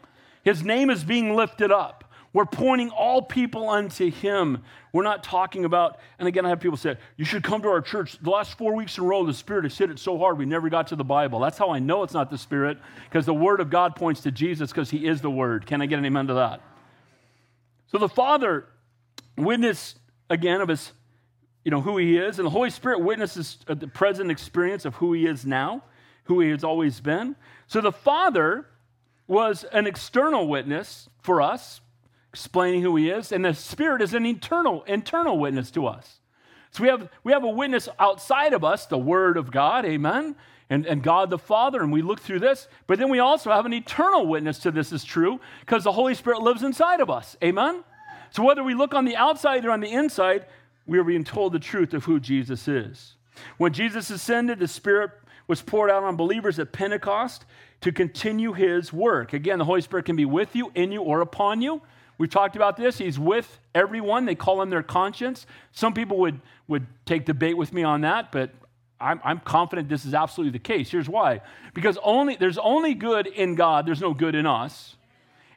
His 0.45 0.63
name 0.63 0.91
is 0.91 1.05
being 1.05 1.35
lifted 1.35 1.73
up. 1.73 2.05
We're 2.35 2.45
pointing 2.45 2.91
all 2.91 3.23
people 3.23 3.71
unto 3.71 4.11
Him. 4.11 4.63
We're 4.93 5.03
not 5.03 5.25
talking 5.25 5.65
about, 5.65 5.99
and 6.19 6.29
again, 6.29 6.45
I 6.45 6.51
have 6.51 6.61
people 6.61 6.77
say, 6.77 6.97
you 7.17 7.25
should 7.25 7.43
come 7.43 7.63
to 7.63 7.69
our 7.69 7.81
church. 7.81 8.19
The 8.21 8.31
last 8.31 8.59
four 8.59 8.75
weeks 8.75 8.99
in 8.99 9.05
a 9.05 9.07
row, 9.07 9.25
the 9.25 9.33
Spirit 9.33 9.65
has 9.65 9.77
hit 9.77 9.91
it 9.91 9.99
so 9.99 10.19
hard, 10.19 10.39
we 10.39 10.45
never 10.45 10.69
got 10.69 10.89
to 10.89 10.97
the 10.97 11.05
Bible. 11.05 11.41
That's 11.41 11.57
how 11.57 11.71
I 11.71 11.79
know 11.79 12.03
it's 12.03 12.13
not 12.13 12.31
the 12.31 12.37
Spirit, 12.37 12.79
because 13.09 13.25
the 13.25 13.35
Word 13.35 13.61
of 13.61 13.71
God 13.71 13.97
points 13.97 14.21
to 14.23 14.31
Jesus, 14.31 14.71
because 14.71 14.91
He 14.91 15.07
is 15.07 15.23
the 15.23 15.31
Word. 15.31 15.67
Can 15.67 15.81
I 15.81 15.87
get 15.87 15.99
an 15.99 16.05
amen 16.05 16.27
to 16.27 16.35
that? 16.35 16.61
So 17.91 17.99
the 17.99 18.11
Father 18.11 18.67
witnessed 19.39 19.99
again 20.29 20.61
of 20.61 20.69
His, 20.69 20.93
you 21.69 21.71
know, 21.71 21.83
who 21.83 21.99
He 21.99 22.17
is, 22.17 22.39
and 22.39 22.47
the 22.47 22.51
Holy 22.51 22.71
Spirit 22.71 23.01
witnesses 23.01 23.59
uh, 23.69 23.75
the 23.75 23.89
present 23.89 24.31
experience 24.31 24.87
of 24.87 24.95
who 24.95 25.13
He 25.13 25.27
is 25.27 25.45
now, 25.45 25.83
who 26.25 26.41
He 26.41 26.49
has 26.49 26.65
always 26.65 26.99
been. 26.99 27.37
So 27.67 27.83
the 27.83 27.93
Father 27.93 28.65
was 29.27 29.65
an 29.65 29.87
external 29.87 30.49
witness 30.49 31.11
for 31.21 31.43
us, 31.43 31.83
explaining 32.33 32.81
who 32.81 32.97
he 32.97 33.11
is, 33.11 33.33
and 33.33 33.45
the 33.45 33.53
Spirit 33.53 34.01
is 34.01 34.15
an 34.15 34.25
eternal, 34.25 34.83
internal 34.85 35.39
witness 35.39 35.71
to 35.73 35.87
us. 35.87 36.21
So 36.71 36.85
we 36.85 36.89
have, 36.89 37.11
we 37.23 37.33
have 37.33 37.45
a 37.45 37.51
witness 37.51 37.87
outside 37.99 38.55
of 38.55 38.65
us, 38.65 38.87
the 38.87 38.97
Word 38.97 39.37
of 39.37 39.51
God, 39.51 39.85
amen, 39.85 40.37
and, 40.71 40.87
and 40.87 41.03
God 41.03 41.29
the 41.29 41.39
Father, 41.39 41.83
and 41.83 41.93
we 41.93 42.01
look 42.01 42.21
through 42.21 42.41
this, 42.41 42.67
but 42.87 42.99
then 42.99 43.11
we 43.11 43.19
also 43.19 43.51
have 43.51 43.67
an 43.67 43.75
eternal 43.75 44.27
witness 44.27 44.59
to 44.61 44.71
this 44.71 44.91
is 44.91 45.05
true 45.05 45.39
because 45.61 45.85
the 45.85 45.93
Holy 45.93 46.15
Spirit 46.15 46.41
lives 46.41 46.63
inside 46.63 47.01
of 47.01 47.11
us, 47.11 47.37
amen? 47.45 47.85
So 48.31 48.43
whether 48.43 48.65
we 48.65 48.73
look 48.73 48.95
on 48.95 49.05
the 49.05 49.17
outside 49.17 49.67
or 49.67 49.71
on 49.71 49.81
the 49.81 49.93
inside, 49.93 50.47
we 50.89 50.99
are 50.99 51.05
being 51.05 51.23
told 51.23 51.53
the 51.53 51.61
truth 51.61 51.95
of 51.95 52.05
who 52.07 52.19
Jesus 52.19 52.67
is. 52.67 53.15
When 53.59 53.73
Jesus 53.73 54.11
ascended, 54.11 54.59
the 54.59 54.67
Spirit 54.67 55.13
was 55.47 55.63
poured 55.63 55.91
out 55.91 56.03
on 56.03 56.17
believers 56.17 56.59
at 56.59 56.73
Pentecost 56.73 57.45
to 57.83 57.93
continue 57.93 58.55
his 58.55 58.93
work. 58.93 59.33
Again, 59.33 59.59
the 59.59 59.65
Holy 59.65 59.83
Spirit 59.83 60.07
can 60.07 60.17
be 60.17 60.25
with 60.25 60.57
you, 60.57 60.73
in 60.75 60.91
you, 60.91 61.03
or 61.03 61.21
upon 61.21 61.63
you. 61.63 61.83
We've 62.17 62.31
talked 62.31 62.57
about 62.57 62.77
this. 62.77 62.99
He's 62.99 63.19
with 63.19 63.61
everyone. 63.75 64.25
They 64.25 64.35
call 64.35 64.61
him 64.61 64.71
their 64.71 64.83
conscience. 64.83 65.47
Some 65.73 65.95
people 65.95 66.19
would, 66.19 66.41
would 66.67 66.87
take 67.07 67.27
debate 67.27 67.57
with 67.57 67.73
me 67.73 67.85
on 67.85 68.01
that, 68.01 68.33
but 68.33 68.51
I'm, 69.01 69.21
I'm 69.23 69.39
confident 69.39 69.89
this 69.89 70.05
is 70.05 70.15
absolutely 70.15 70.53
the 70.53 70.63
case. 70.63 70.91
Here's 70.91 71.09
why. 71.09 71.43
Because 71.75 71.99
only, 72.03 72.35
there's 72.35 72.59
only 72.59 72.95
good 72.95 73.27
in 73.29 73.55
God, 73.55 73.87
there's 73.87 74.01
no 74.01 74.15
good 74.15 74.35
in 74.35 74.47
us. 74.47 74.97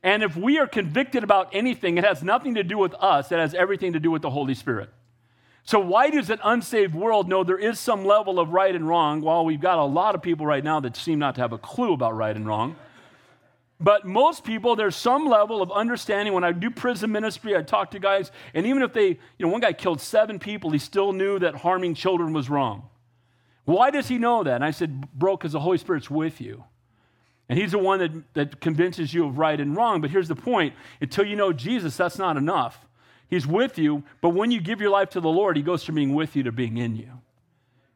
And 0.04 0.24
if 0.24 0.36
we 0.36 0.60
are 0.60 0.68
convicted 0.68 1.24
about 1.24 1.50
anything, 1.54 1.98
it 1.98 2.04
has 2.04 2.22
nothing 2.22 2.56
to 2.56 2.64
do 2.64 2.78
with 2.78 2.94
us, 2.96 3.32
it 3.32 3.40
has 3.40 3.54
everything 3.54 3.94
to 3.94 4.00
do 4.00 4.12
with 4.12 4.22
the 4.22 4.30
Holy 4.30 4.54
Spirit. 4.54 4.90
So, 5.64 5.80
why 5.80 6.10
does 6.10 6.30
an 6.30 6.40
unsaved 6.44 6.96
world 6.96 7.30
know 7.30 7.44
there 7.44 7.58
is 7.58 7.80
some 7.80 8.04
level 8.04 8.40
of 8.40 8.50
right 8.50 8.74
and 8.74 8.88
wrong? 8.88 9.22
Well, 9.22 9.46
we've 9.46 9.62
got 9.62 9.78
a 9.78 9.84
lot 9.84 10.16
of 10.16 10.22
people 10.22 10.46
right 10.46 10.64
now 10.64 10.80
that 10.80 10.96
seem 10.98 11.20
not 11.20 11.36
to 11.36 11.42
have 11.42 11.54
a 11.54 11.58
clue 11.58 11.94
about 11.94 12.16
right 12.16 12.36
and 12.36 12.48
wrong. 12.48 12.76
But 13.80 14.06
most 14.06 14.44
people, 14.44 14.76
there's 14.76 14.96
some 14.96 15.26
level 15.26 15.62
of 15.62 15.72
understanding. 15.72 16.34
When 16.34 16.44
I 16.44 16.52
do 16.52 16.70
prison 16.70 17.12
ministry, 17.12 17.56
I 17.56 17.64
talk 17.64 17.92
to 17.92 18.00
guys, 18.00 18.32
and 18.54 18.66
even 18.66 18.84
if 18.84 18.94
they, 18.94 19.08
you 19.08 19.18
know, 19.40 19.48
one 19.48 19.62
guy 19.62 19.74
killed 19.74 20.02
seven 20.02 20.38
people, 20.40 20.70
he 20.70 20.78
still 20.78 21.14
knew 21.14 21.40
that 21.40 21.56
harming 21.56 21.96
children 21.96 22.32
was 22.32 22.50
wrong. 22.50 22.90
Why 23.66 23.90
does 23.90 24.08
he 24.08 24.18
know 24.18 24.44
that? 24.44 24.56
And 24.56 24.66
I 24.66 24.72
said, 24.72 25.12
Bro, 25.14 25.38
because 25.38 25.52
the 25.52 25.60
Holy 25.60 25.78
Spirit's 25.78 26.10
with 26.10 26.42
you. 26.42 26.64
And 27.50 27.60
he's 27.60 27.72
the 27.72 27.80
one 27.80 28.00
that, 28.00 28.34
that 28.34 28.62
convinces 28.62 29.14
you 29.14 29.26
of 29.26 29.38
right 29.38 29.60
and 29.60 29.76
wrong. 29.76 30.00
But 30.00 30.10
here's 30.10 30.28
the 30.28 30.36
point 30.36 30.74
until 31.02 31.26
you 31.26 31.36
know 31.36 31.52
Jesus, 31.52 31.98
that's 31.98 32.18
not 32.18 32.38
enough. 32.38 32.86
He's 33.32 33.48
with 33.48 33.80
you, 33.80 34.04
but 34.20 34.30
when 34.30 34.52
you 34.52 34.60
give 34.60 34.82
your 34.82 34.90
life 34.92 35.12
to 35.12 35.22
the 35.22 35.30
Lord, 35.30 35.56
He 35.56 35.64
goes 35.64 35.84
from 35.84 35.96
being 35.96 36.14
with 36.14 36.36
you 36.36 36.44
to 36.44 36.52
being 36.52 36.78
in 36.78 36.98
you. 36.98 37.10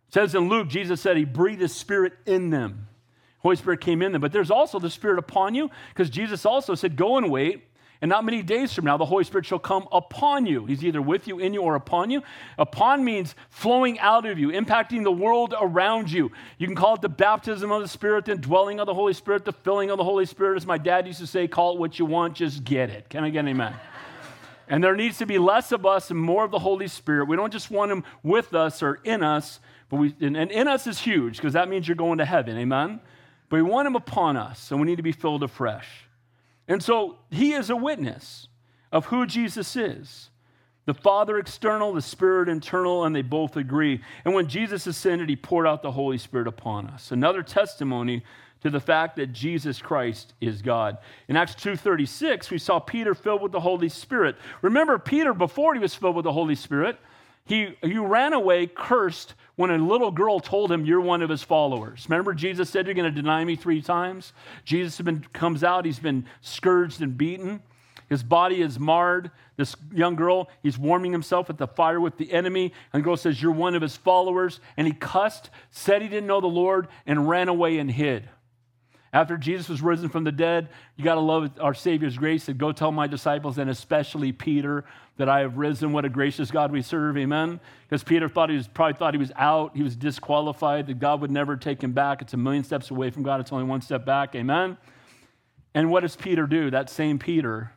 It 0.07 0.13
says 0.13 0.33
in 0.33 0.47
Luke, 0.47 0.69
Jesus 0.69 1.01
said 1.01 1.17
He 1.17 1.25
breathed 1.25 1.61
His 1.61 1.75
Spirit 1.75 2.13
in 2.25 2.49
them. 2.49 2.87
Holy 3.39 3.57
Spirit 3.57 3.81
came 3.81 4.01
in 4.01 4.13
them, 4.13 4.21
but 4.21 4.31
there's 4.31 4.49
also 4.49 4.79
the 4.79 4.89
Spirit 4.89 5.19
upon 5.19 5.53
you 5.53 5.69
because 5.89 6.09
Jesus 6.09 6.45
also 6.45 6.73
said, 6.73 6.95
Go 6.95 7.17
and 7.17 7.29
wait. 7.29 7.63
And 8.01 8.09
not 8.09 8.25
many 8.25 8.41
days 8.43 8.73
from 8.73 8.85
now, 8.85 8.97
the 8.97 9.05
Holy 9.05 9.23
Spirit 9.23 9.45
shall 9.45 9.59
come 9.59 9.87
upon 9.91 10.45
you. 10.45 10.65
He's 10.65 10.83
either 10.83 11.01
with 11.01 11.27
you, 11.27 11.39
in 11.39 11.53
you, 11.53 11.61
or 11.61 11.75
upon 11.75 12.09
you. 12.09 12.23
Upon 12.57 13.05
means 13.05 13.35
flowing 13.49 13.99
out 13.99 14.25
of 14.25 14.37
you, 14.37 14.49
impacting 14.49 15.03
the 15.03 15.11
world 15.11 15.53
around 15.59 16.11
you. 16.11 16.31
You 16.57 16.67
can 16.67 16.75
call 16.75 16.95
it 16.95 17.01
the 17.01 17.09
baptism 17.09 17.71
of 17.71 17.81
the 17.81 17.87
Spirit, 17.87 18.25
the 18.25 18.35
dwelling 18.35 18.79
of 18.79 18.85
the 18.85 18.93
Holy 18.93 19.13
Spirit, 19.13 19.45
the 19.45 19.53
filling 19.53 19.91
of 19.91 19.97
the 19.97 20.03
Holy 20.03 20.25
Spirit. 20.25 20.57
As 20.57 20.65
my 20.65 20.77
dad 20.77 21.07
used 21.07 21.19
to 21.19 21.27
say, 21.27 21.47
call 21.47 21.75
it 21.75 21.79
what 21.79 21.97
you 21.97 22.05
want, 22.05 22.35
just 22.35 22.63
get 22.63 22.89
it. 22.89 23.09
Can 23.09 23.23
I 23.23 23.29
get 23.29 23.39
an 23.39 23.47
amen? 23.47 23.73
And 24.67 24.83
there 24.83 24.95
needs 24.95 25.17
to 25.19 25.25
be 25.25 25.37
less 25.37 25.71
of 25.71 25.85
us 25.85 26.09
and 26.09 26.19
more 26.19 26.43
of 26.43 26.51
the 26.51 26.59
Holy 26.59 26.87
Spirit. 26.87 27.27
We 27.27 27.35
don't 27.35 27.53
just 27.53 27.69
want 27.69 27.91
Him 27.91 28.03
with 28.23 28.53
us 28.53 28.81
or 28.81 28.99
in 29.03 29.23
us, 29.23 29.59
but 29.89 29.97
we, 29.97 30.15
and, 30.19 30.35
and 30.35 30.51
in 30.51 30.67
us 30.67 30.87
is 30.87 30.99
huge 30.99 31.37
because 31.37 31.53
that 31.53 31.69
means 31.69 31.87
you're 31.87 31.95
going 31.95 32.17
to 32.17 32.25
heaven, 32.25 32.57
amen? 32.57 32.99
But 33.49 33.57
we 33.57 33.61
want 33.61 33.87
Him 33.87 33.95
upon 33.95 34.37
us, 34.37 34.71
and 34.71 34.79
we 34.79 34.87
need 34.87 34.97
to 34.97 35.03
be 35.03 35.11
filled 35.11 35.43
afresh. 35.43 35.87
And 36.67 36.81
so 36.81 37.17
He 37.29 37.53
is 37.53 37.69
a 37.69 37.75
witness 37.75 38.47
of 38.91 39.05
who 39.07 39.25
Jesus 39.25 39.75
is. 39.75 40.29
The 40.85 40.93
Father 40.93 41.37
external, 41.39 41.93
the 41.93 42.01
Spirit 42.01 42.47
internal, 42.47 43.05
and 43.05 43.15
they 43.15 43.23
both 43.23 43.57
agree. 43.57 44.01
And 44.23 44.33
when 44.33 44.47
Jesus 44.47 44.85
ascended, 44.87 45.29
He 45.29 45.35
poured 45.35 45.67
out 45.67 45.81
the 45.81 45.91
Holy 45.91 46.17
Spirit 46.17 46.47
upon 46.47 46.87
us. 46.87 47.11
Another 47.11 47.43
testimony 47.43 48.23
to 48.65 48.71
the 48.71 48.79
fact 48.79 49.15
that 49.17 49.31
Jesus 49.31 49.79
Christ 49.79 50.33
is 50.41 50.63
God. 50.63 50.97
In 51.27 51.37
Acts 51.37 51.53
2:36, 51.53 52.49
we 52.49 52.57
saw 52.57 52.79
Peter 52.79 53.13
filled 53.13 53.43
with 53.43 53.51
the 53.51 53.59
Holy 53.59 53.89
Spirit. 53.89 54.37
Remember 54.63 54.97
Peter 54.97 55.35
before 55.35 55.75
he 55.75 55.79
was 55.79 55.93
filled 55.93 56.15
with 56.15 56.23
the 56.23 56.31
Holy 56.31 56.55
Spirit, 56.55 56.97
he, 57.45 57.77
he 57.83 57.99
ran 57.99 58.33
away 58.33 58.65
cursed 58.65 59.35
when 59.55 59.69
a 59.69 59.77
little 59.77 60.09
girl 60.09 60.39
told 60.39 60.71
him 60.71 60.83
you're 60.83 60.99
one 60.99 61.21
of 61.21 61.29
his 61.29 61.43
followers. 61.43 62.07
Remember 62.09 62.33
Jesus 62.33 62.67
said 62.67 62.87
you're 62.87 62.95
going 62.95 63.13
to 63.13 63.21
deny 63.21 63.45
me 63.45 63.55
3 63.55 63.83
times? 63.83 64.33
Jesus 64.63 64.99
been, 64.99 65.23
comes 65.31 65.63
out, 65.63 65.85
he's 65.85 65.99
been 65.99 66.25
scourged 66.41 67.03
and 67.03 67.15
beaten. 67.15 67.61
His 68.09 68.23
body 68.23 68.61
is 68.61 68.79
marred. 68.79 69.29
This 69.57 69.75
young 69.93 70.15
girl, 70.15 70.49
he's 70.63 70.79
warming 70.79 71.11
himself 71.11 71.51
at 71.51 71.59
the 71.59 71.67
fire 71.67 71.99
with 71.99 72.17
the 72.17 72.31
enemy. 72.33 72.73
And 72.93 73.03
the 73.03 73.03
girl 73.03 73.15
says, 73.15 73.39
You're 73.39 73.51
one 73.51 73.75
of 73.75 73.83
his 73.83 73.95
followers. 73.95 74.59
And 74.75 74.87
he 74.87 74.93
cussed, 74.93 75.51
said 75.69 76.01
he 76.01 76.07
didn't 76.07 76.25
know 76.25 76.41
the 76.41 76.47
Lord, 76.47 76.87
and 77.05 77.29
ran 77.29 77.47
away 77.47 77.77
and 77.77 77.91
hid. 77.91 78.27
After 79.15 79.37
Jesus 79.37 79.69
was 79.69 79.81
risen 79.81 80.09
from 80.09 80.25
the 80.25 80.31
dead, 80.33 80.67
you 80.97 81.05
got 81.05 81.15
to 81.15 81.21
love 81.21 81.49
our 81.61 81.73
Savior's 81.73 82.17
grace. 82.17 82.49
and 82.49 82.57
Go 82.57 82.73
tell 82.73 82.91
my 82.91 83.07
disciples, 83.07 83.57
and 83.57 83.69
especially 83.69 84.33
Peter, 84.33 84.83
that 85.15 85.29
I 85.29 85.39
have 85.39 85.55
risen. 85.55 85.93
What 85.93 86.03
a 86.03 86.09
gracious 86.09 86.51
God 86.51 86.69
we 86.69 86.81
serve. 86.81 87.17
Amen. 87.17 87.61
Because 87.87 88.03
Peter 88.03 88.27
thought 88.27 88.49
he 88.49 88.57
was 88.57 88.67
probably 88.67 88.95
thought 88.95 89.13
he 89.13 89.17
was 89.17 89.31
out, 89.37 89.73
he 89.73 89.83
was 89.83 89.95
disqualified, 89.95 90.87
that 90.87 90.99
God 90.99 91.21
would 91.21 91.31
never 91.31 91.55
take 91.55 91.81
him 91.81 91.93
back. 91.93 92.21
It's 92.21 92.33
a 92.33 92.37
million 92.37 92.65
steps 92.65 92.91
away 92.91 93.09
from 93.09 93.23
God, 93.23 93.39
it's 93.39 93.53
only 93.53 93.63
one 93.63 93.79
step 93.79 94.05
back. 94.05 94.35
Amen. 94.35 94.75
And 95.73 95.89
what 95.89 96.01
does 96.01 96.17
Peter 96.17 96.45
do? 96.45 96.69
That 96.69 96.89
same 96.89 97.17
Peter 97.17 97.71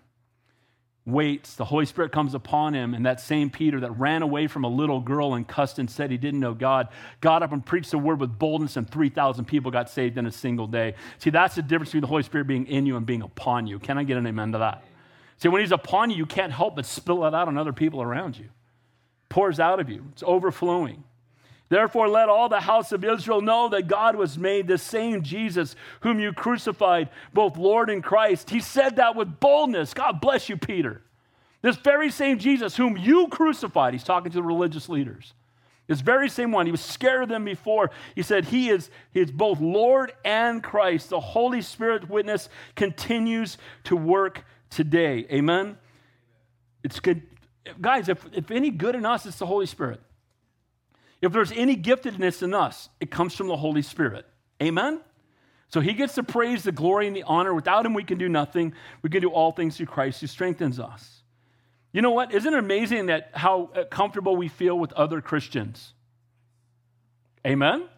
waits. 1.09 1.55
The 1.55 1.65
Holy 1.65 1.87
Spirit 1.87 2.13
comes 2.13 2.35
upon 2.35 2.75
him, 2.75 2.95
and 2.95 3.07
that 3.07 3.21
same 3.21 3.51
Peter 3.51 3.81
that 3.81 3.91
ran 3.93 4.23
away 4.23 4.47
from 4.47 4.65
a 4.65 4.69
little 4.69 5.01
girl 5.01 5.35
and 5.35 5.47
cussed 5.47 5.79
and 5.79 5.91
said 5.91 6.11
he 6.11 6.17
didn't 6.17 6.41
know 6.41 6.55
God 6.55 6.89
got 7.21 7.43
up 7.43 7.53
and 7.53 7.65
preached 7.65 7.91
the 7.91 7.99
word 7.99 8.21
with 8.21 8.39
boldness, 8.39 8.77
and 8.77 8.89
3,000 8.89 9.45
people 9.47 9.71
got 9.71 9.91
saved 9.91 10.19
in 10.19 10.27
a 10.27 10.33
single 10.33 10.67
day. 10.67 10.95
See, 11.19 11.31
that's 11.31 11.55
the 11.55 11.63
difference 11.63 11.91
between 11.91 12.03
the 12.03 12.09
Holy 12.09 12.23
Spirit 12.23 12.47
being 12.47 12.67
in 12.67 12.87
you 12.87 12.97
and 12.97 13.07
being 13.07 13.23
upon 13.23 13.67
you. 13.67 13.79
Can 13.79 13.99
I 13.99 14.05
get 14.05 14.17
an 14.17 14.27
amen 14.27 14.53
to 14.53 14.59
that? 14.59 14.85
See, 15.39 15.49
when 15.49 15.61
he's 15.61 15.73
upon 15.73 16.11
you, 16.11 16.17
you 16.17 16.27
can't 16.27 16.53
help 16.53 16.77
but 16.77 16.87
spill 16.87 17.25
it 17.25 17.35
out 17.35 17.49
on 17.49 17.57
other 17.57 17.73
people 17.73 18.03
around 18.03 18.37
you. 18.37 18.51
Pours 19.29 19.61
out 19.61 19.81
of 19.81 19.89
you, 19.89 20.07
it's 20.13 20.23
overflowing. 20.27 21.05
Therefore, 21.69 22.09
let 22.09 22.29
all 22.29 22.49
the 22.49 22.61
house 22.61 22.93
of 22.93 23.05
Israel 23.05 23.43
know 23.43 23.69
that 23.69 23.89
God 23.89 24.17
was 24.17 24.39
made 24.39 24.67
the 24.67 24.79
same 24.79 25.23
Jesus 25.23 25.77
whom 26.01 26.19
you 26.19 26.33
crucified, 26.33 27.11
both 27.35 27.59
Lord 27.59 27.91
and 27.91 28.03
Christ. 28.03 28.51
He 28.51 28.61
said 28.61 28.97
that 28.97 29.17
with 29.17 29.39
boldness. 29.39 29.93
God 29.93 30.21
bless 30.21 30.49
you, 30.49 30.57
Peter. 30.57 31.03
This 31.61 31.77
very 31.77 32.11
same 32.11 32.39
Jesus 32.39 32.77
whom 32.77 32.97
you 32.97 33.29
crucified, 33.29 33.93
he's 33.93 34.05
talking 34.05 34.31
to 34.31 34.37
the 34.37 34.43
religious 34.43 34.89
leaders. 34.89 35.35
This 35.89 36.01
very 36.03 36.29
same 36.29 36.53
one, 36.53 36.67
he 36.67 36.73
was 36.73 36.83
scared 36.83 37.23
of 37.23 37.29
them 37.31 37.47
before. 37.47 37.91
He 38.15 38.23
said, 38.23 38.45
He 38.47 38.69
is, 38.69 38.91
he 39.13 39.21
is 39.21 39.31
both 39.31 39.59
Lord 39.59 40.13
and 40.23 40.63
Christ. 40.63 41.09
The 41.09 41.21
Holy 41.21 41.63
Spirit 41.63 42.11
witness 42.11 42.51
continues 42.77 43.57
to 43.85 43.97
work 43.97 44.45
today. 44.69 45.27
Amen? 45.33 45.79
It's 46.85 47.01
good. 47.01 47.23
Guys, 47.81 48.11
if, 48.11 48.25
if 48.33 48.51
any 48.51 48.71
good 48.71 48.95
in 48.95 49.07
us, 49.07 49.25
it's 49.25 49.39
the 49.39 49.47
Holy 49.47 49.67
Spirit. 49.67 50.01
If 51.21 51.33
there's 51.33 51.53
any 51.53 51.77
giftedness 51.77 52.43
in 52.43 52.55
us, 52.55 52.89
it 53.01 53.11
comes 53.11 53.35
from 53.35 53.49
the 53.49 53.57
Holy 53.57 53.83
Spirit. 53.83 54.27
Amen? 54.63 55.01
So 55.69 55.81
he 55.81 55.93
gets 55.93 56.15
the 56.15 56.23
praise, 56.23 56.63
the 56.63 56.73
glory, 56.73 57.07
and 57.07 57.15
the 57.15 57.25
honor. 57.25 57.53
Without 57.53 57.85
him, 57.85 57.93
we 57.93 58.05
can 58.05 58.19
do 58.19 58.29
nothing. 58.29 58.73
We 59.03 59.11
can 59.11 59.21
do 59.21 59.29
all 59.29 59.53
things 59.53 59.77
through 59.77 59.87
Christ 59.87 60.21
who 60.21 60.27
strengthens 60.27 60.81
us. 60.81 61.23
You 61.93 62.03
know 62.03 62.11
what? 62.11 62.33
Isn't 62.33 62.53
it 62.53 62.59
amazing 62.59 63.07
that 63.07 63.31
how 63.35 63.71
uh, 63.75 63.85
comfortable 63.85 64.37
we 64.37 64.49
feel 64.49 64.79
with 64.79 64.93
other 64.93 65.21
Christians? 65.21 65.93
Amen? 67.47 67.89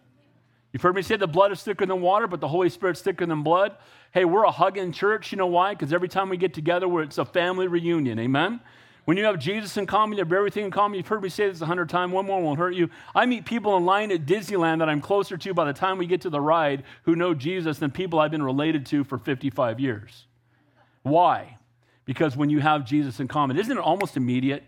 You've 0.73 0.83
heard 0.83 0.95
me 0.95 1.03
say 1.03 1.17
the 1.17 1.27
blood 1.27 1.53
is 1.53 1.63
thicker 1.63 1.85
than 1.87 2.01
water, 2.01 2.27
but 2.27 2.41
the 2.41 2.49
Holy 2.49 2.71
Spirit's 2.71 3.03
thicker 3.03 3.27
than 3.27 3.43
blood. 3.43 3.77
Hey, 4.13 4.25
we're 4.25 4.45
a 4.45 4.51
hugging 4.51 4.93
church. 4.93 5.33
You 5.33 5.39
know 5.39 5.49
why? 5.49 5.75
Because 5.75 5.93
every 5.93 6.09
time 6.09 6.29
we 6.29 6.37
get 6.37 6.55
together, 6.55 7.01
it's 7.01 7.19
a 7.19 7.25
family 7.25 7.67
reunion. 7.67 8.19
Amen? 8.19 8.61
When 9.11 9.17
you 9.17 9.25
have 9.25 9.41
Jesus 9.41 9.77
in 9.77 9.87
common, 9.87 10.17
you 10.17 10.23
have 10.23 10.33
everything 10.33 10.67
in 10.67 10.71
common. 10.71 10.97
You've 10.97 11.09
heard 11.09 11.21
me 11.21 11.31
say 11.31 11.49
this 11.49 11.61
a 11.61 11.67
hundred 11.67 11.89
times. 11.89 12.13
One 12.13 12.27
more 12.27 12.41
won't 12.41 12.61
hurt 12.61 12.77
you. 12.77 12.91
I 13.13 13.27
meet 13.27 13.45
people 13.45 13.77
in 13.77 13.85
line 13.85 14.13
at 14.13 14.25
Disneyland 14.25 14.79
that 14.79 14.89
I'm 14.89 15.01
closer 15.01 15.37
to 15.37 15.53
by 15.53 15.65
the 15.65 15.73
time 15.73 15.99
we 15.99 16.07
get 16.07 16.21
to 16.21 16.31
the 16.31 16.41
ride 16.41 16.85
who 17.03 17.17
know 17.17 17.35
Jesus 17.35 17.79
than 17.79 17.91
people 17.91 18.21
I've 18.21 18.31
been 18.31 18.41
related 18.41 18.87
to 18.87 19.03
for 19.03 19.19
55 19.19 19.81
years. 19.81 20.27
Why? 21.03 21.59
Because 22.05 22.37
when 22.37 22.51
you 22.51 22.61
have 22.61 22.85
Jesus 22.85 23.19
in 23.19 23.27
common, 23.27 23.59
isn't 23.59 23.77
it 23.77 23.81
almost 23.81 24.17
immediate? 24.17 24.63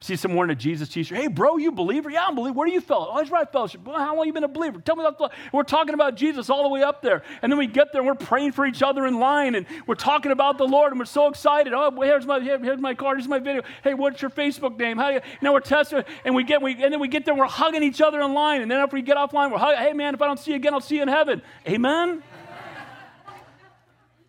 See 0.00 0.14
someone 0.14 0.48
in 0.48 0.50
a 0.50 0.54
Jesus 0.54 0.88
t-shirt. 0.88 1.18
Hey, 1.18 1.26
bro, 1.26 1.56
you 1.56 1.72
believer? 1.72 2.08
Yeah, 2.08 2.26
I'm 2.26 2.34
a 2.34 2.36
believer. 2.36 2.54
Where 2.54 2.68
do 2.68 2.72
you 2.72 2.80
fellowship? 2.80 3.14
Oh, 3.14 3.20
he's 3.20 3.32
right 3.32 3.50
fellowship. 3.50 3.84
Well, 3.84 3.98
how 3.98 4.10
long 4.10 4.18
have 4.18 4.26
you 4.26 4.32
been 4.32 4.44
a 4.44 4.48
believer? 4.48 4.80
Tell 4.80 4.94
me 4.94 5.04
about. 5.04 5.18
The 5.18 5.30
We're 5.52 5.64
talking 5.64 5.92
about 5.92 6.14
Jesus 6.14 6.48
all 6.48 6.62
the 6.62 6.68
way 6.68 6.84
up 6.84 7.02
there, 7.02 7.24
and 7.42 7.50
then 7.50 7.58
we 7.58 7.66
get 7.66 7.90
there 7.90 8.00
and 8.00 8.06
we're 8.06 8.14
praying 8.14 8.52
for 8.52 8.64
each 8.64 8.80
other 8.80 9.06
in 9.06 9.18
line, 9.18 9.56
and 9.56 9.66
we're 9.88 9.96
talking 9.96 10.30
about 10.30 10.56
the 10.56 10.66
Lord, 10.66 10.92
and 10.92 11.00
we're 11.00 11.04
so 11.04 11.26
excited. 11.26 11.72
Oh, 11.72 11.90
here's 12.00 12.26
my 12.26 12.38
here's 12.38 12.80
my 12.80 12.94
card. 12.94 13.18
Here's 13.18 13.28
my 13.28 13.40
video. 13.40 13.62
Hey, 13.82 13.94
what's 13.94 14.22
your 14.22 14.30
Facebook 14.30 14.78
name? 14.78 14.98
How 14.98 15.08
do 15.08 15.14
you? 15.14 15.20
know, 15.42 15.52
we're 15.52 15.60
testing, 15.60 16.04
and 16.24 16.32
we 16.32 16.44
get 16.44 16.62
we 16.62 16.72
and 16.80 16.92
then 16.92 17.00
we 17.00 17.08
get 17.08 17.24
there, 17.24 17.34
we're 17.34 17.46
hugging 17.46 17.82
each 17.82 18.00
other 18.00 18.20
in 18.20 18.34
line, 18.34 18.62
and 18.62 18.70
then 18.70 18.78
after 18.78 18.94
we 18.94 19.02
get 19.02 19.16
off 19.16 19.32
line, 19.32 19.50
we're 19.50 19.58
hugging. 19.58 19.80
Hey, 19.80 19.92
man, 19.94 20.14
if 20.14 20.22
I 20.22 20.26
don't 20.28 20.38
see 20.38 20.52
you 20.52 20.56
again, 20.56 20.74
I'll 20.74 20.80
see 20.80 20.96
you 20.96 21.02
in 21.02 21.08
heaven. 21.08 21.42
Amen. 21.66 22.22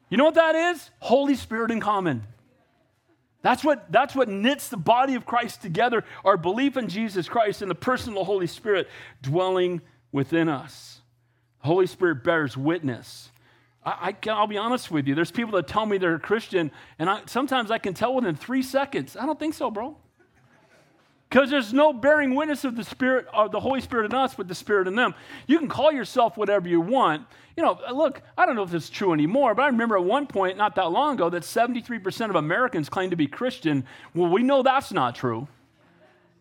you 0.10 0.18
know 0.18 0.26
what 0.26 0.36
that 0.36 0.56
is? 0.56 0.90
Holy 0.98 1.36
Spirit 1.36 1.70
in 1.70 1.80
common. 1.80 2.24
That's 3.42 3.64
what, 3.64 3.92
that's 3.92 4.16
what 4.16 4.28
knits 4.28 4.68
the 4.68 4.78
body 4.78 5.16
of 5.16 5.26
Christ 5.26 5.62
together 5.62 6.04
our 6.26 6.38
belief 6.38 6.76
in 6.76 6.90
Jesus 6.90 7.30
Christ 7.30 7.62
and 7.62 7.72
the 7.72 7.76
person 7.76 8.10
of 8.10 8.16
the 8.16 8.24
Holy 8.26 8.48
Spirit 8.48 8.88
dwelling 9.22 9.82
within 10.12 10.50
us. 10.50 11.02
The 11.62 11.68
Holy 11.68 11.88
Spirit 11.88 12.24
bears 12.24 12.58
witness. 12.58 13.32
I, 13.86 14.16
I, 14.28 14.40
will 14.40 14.48
be 14.48 14.58
honest 14.58 14.92
with 14.92 15.08
you. 15.08 15.16
There's 15.16 15.32
people 15.32 15.54
that 15.54 15.68
tell 15.68 15.86
me 15.86 15.98
they're 15.98 16.16
a 16.16 16.20
Christian, 16.20 16.72
and 16.98 17.10
I, 17.10 17.22
sometimes 17.28 17.72
I 17.72 17.78
can 17.78 17.94
tell 17.94 18.14
within 18.14 18.36
three 18.36 18.62
seconds. 18.62 19.16
I 19.16 19.26
don't 19.26 19.40
think 19.40 19.54
so, 19.54 19.72
bro. 19.72 19.96
Because 21.30 21.52
there's 21.52 21.74
no 21.74 21.94
bearing 21.94 22.34
witness 22.34 22.64
of 22.64 22.76
the 22.76 22.84
Spirit, 22.84 23.28
of 23.32 23.52
the 23.52 23.60
Holy 23.60 23.82
Spirit 23.82 24.06
in 24.06 24.14
us, 24.16 24.34
but 24.34 24.48
the 24.48 24.56
Spirit 24.56 24.88
in 24.88 24.96
them. 24.96 25.14
You 25.46 25.60
can 25.60 25.68
call 25.68 25.92
yourself 25.92 26.38
whatever 26.38 26.68
you 26.68 26.82
want. 26.82 27.28
You 27.56 27.62
know, 27.62 27.80
uh, 27.88 27.92
look, 27.92 28.24
I 28.36 28.48
don't 28.48 28.56
know 28.56 28.64
if 28.64 28.72
this 28.72 28.86
is 28.86 28.90
true 28.90 29.14
anymore, 29.14 29.54
but 29.54 29.62
I 29.64 29.68
remember 29.68 29.96
at 29.96 30.04
one 30.04 30.26
point, 30.26 30.58
not 30.58 30.76
that 30.76 30.92
long 30.92 31.16
ago, 31.16 31.30
that 31.30 31.44
73% 31.44 32.30
of 32.32 32.36
Americans 32.36 32.90
claim 32.90 33.12
to 33.12 33.16
be 33.16 33.28
Christian. 33.28 33.86
Well, 34.16 34.32
we 34.32 34.42
know 34.42 34.64
that's 34.64 34.92
not 34.92 35.14
true. 35.14 35.48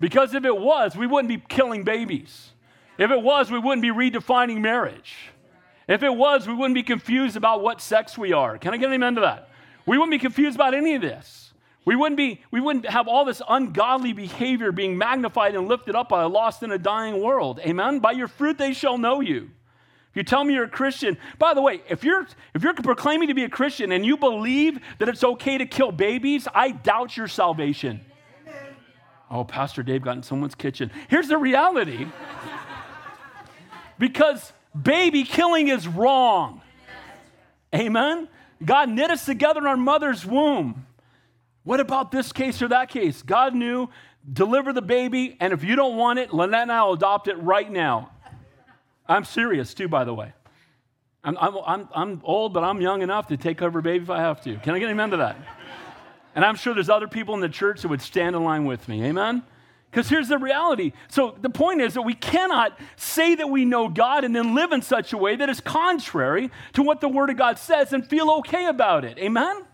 Because 0.01 0.33
if 0.33 0.45
it 0.47 0.57
was, 0.57 0.97
we 0.97 1.07
wouldn't 1.07 1.29
be 1.29 1.43
killing 1.49 1.85
babies. 1.85 2.53
If 2.97 3.11
it 3.11 3.21
was, 3.21 3.51
we 3.51 3.59
wouldn't 3.59 3.83
be 3.83 3.91
redefining 3.91 4.61
marriage. 4.61 5.31
If 5.87 6.03
it 6.03 6.15
was, 6.15 6.47
we 6.47 6.55
wouldn't 6.55 6.75
be 6.75 6.83
confused 6.83 7.37
about 7.37 7.63
what 7.63 7.83
sex 7.83 8.17
we 8.17 8.33
are. 8.33 8.57
Can 8.57 8.73
I 8.73 8.79
get 8.79 8.87
an 8.87 8.95
amen 8.95 9.17
to 9.17 9.21
that? 9.23 9.51
We 9.85 9.99
wouldn't 9.99 10.13
be 10.13 10.19
confused 10.19 10.55
about 10.55 10.73
any 10.73 10.95
of 10.95 11.03
this. 11.03 11.48
We 11.85 11.97
wouldn't, 11.97 12.19
be, 12.19 12.43
we 12.51 12.61
wouldn't 12.61 12.87
have 12.87 13.09
all 13.09 13.25
this 13.25 13.41
ungodly 13.49 14.13
behavior 14.13 14.73
being 14.73 14.99
magnified 14.99 15.55
and 15.55 15.69
lifted 15.69 15.95
up 15.95 16.11
by 16.11 16.23
a 16.23 16.29
lost 16.29 16.63
and 16.63 16.73
a 16.73 16.79
dying 16.79 17.23
world. 17.23 17.61
Amen? 17.61 18.01
By 18.01 18.13
your 18.13 18.29
fruit 18.29 18.59
they 18.59 18.75
shall 18.75 18.99
know 18.99 19.21
you. 19.21 19.51
If 20.11 20.17
you 20.17 20.23
tell 20.23 20.45
me 20.45 20.55
you're 20.55 20.65
a 20.65 20.69
Christian, 20.71 21.17
by 21.39 21.55
the 21.55 21.63
way, 21.63 21.83
if 21.89 22.05
you're, 22.05 22.27
if 22.55 22.63
you're 22.63 22.75
proclaiming 22.75 23.29
to 23.29 23.35
be 23.35 23.45
a 23.45 23.49
Christian 23.49 23.93
and 23.93 24.05
you 24.05 24.17
believe 24.17 24.79
that 24.99 25.09
it's 25.09 25.25
okay 25.25 25.59
to 25.59 25.67
kill 25.67 25.93
babies, 25.93 26.49
I 26.55 26.73
doubt 26.73 27.17
your 27.17 27.29
salvation. 27.29 28.01
Oh, 29.31 29.45
Pastor 29.45 29.83
Dave 29.83 30.03
got 30.03 30.17
in 30.17 30.23
someone's 30.23 30.55
kitchen. 30.55 30.91
Here's 31.09 31.29
the 31.29 31.37
reality 31.37 32.07
because 33.99 34.53
baby 34.81 35.25
killing 35.25 35.69
is 35.69 35.87
wrong. 35.87 36.63
Amen? 37.75 38.29
God 38.65 38.89
knit 38.89 39.11
us 39.11 39.27
together 39.27 39.61
in 39.61 39.67
our 39.67 39.77
mother's 39.77 40.25
womb. 40.25 40.87
What 41.69 41.81
about 41.81 42.11
this 42.11 42.33
case 42.33 42.63
or 42.63 42.69
that 42.69 42.89
case? 42.89 43.21
God 43.21 43.55
knew, 43.55 43.91
deliver 44.33 44.73
the 44.73 44.81
baby, 44.81 45.37
and 45.39 45.53
if 45.53 45.63
you 45.63 45.77
don't 45.77 45.99
want 45.99 46.19
it, 46.19 46.33
Lynette 46.33 46.63
and 46.63 46.73
I 46.73 46.83
will 46.85 46.95
adopt 46.95 47.29
it 47.29 47.35
right 47.35 47.71
now. 47.71 48.11
I'm 49.07 49.27
serious 49.27 49.75
too, 49.75 49.87
by 49.87 50.05
the 50.05 50.15
way. 50.15 50.33
I'm, 51.23 51.37
I'm, 51.37 51.89
I'm, 51.95 52.23
old, 52.25 52.55
but 52.55 52.65
I'm 52.65 52.81
young 52.81 53.03
enough 53.03 53.27
to 53.27 53.37
take 53.37 53.61
over 53.61 53.81
a 53.81 53.83
baby 53.83 54.03
if 54.03 54.09
I 54.09 54.21
have 54.21 54.41
to. 54.45 54.57
Can 54.57 54.77
I 54.77 54.79
get 54.79 54.89
amen 54.89 55.11
to 55.11 55.19
that? 55.19 55.37
And 56.35 56.43
I'm 56.43 56.57
sure 56.57 56.73
there's 56.73 56.89
other 56.89 57.07
people 57.07 57.35
in 57.35 57.43
the 57.43 57.51
church 57.51 57.83
that 57.83 57.89
would 57.89 58.01
stand 58.01 58.35
in 58.35 58.43
line 58.43 58.65
with 58.65 58.89
me. 58.89 59.05
Amen? 59.05 59.43
Because 59.91 60.09
here's 60.09 60.29
the 60.29 60.39
reality. 60.39 60.95
So 61.09 61.37
the 61.39 61.51
point 61.51 61.83
is 61.83 61.93
that 61.93 62.03
we 62.03 62.15
cannot 62.15 62.79
say 62.97 63.35
that 63.35 63.51
we 63.51 63.67
know 63.67 63.91
God 63.91 64.25
and 64.25 64.35
then 64.35 64.55
live 64.55 64.73
in 64.73 64.81
such 64.81 65.13
a 65.13 65.19
way 65.19 65.37
that 65.37 65.51
is 65.51 65.61
contrary 65.61 66.51
to 66.73 66.83
what 66.83 67.03
the 67.03 67.11
Word 67.11 67.29
of 67.29 67.37
God 67.37 67.59
says 67.59 67.93
and 67.93 68.07
feel 68.07 68.31
okay 68.39 68.65
about 68.65 69.05
it. 69.05 69.19
Amen? 69.19 69.67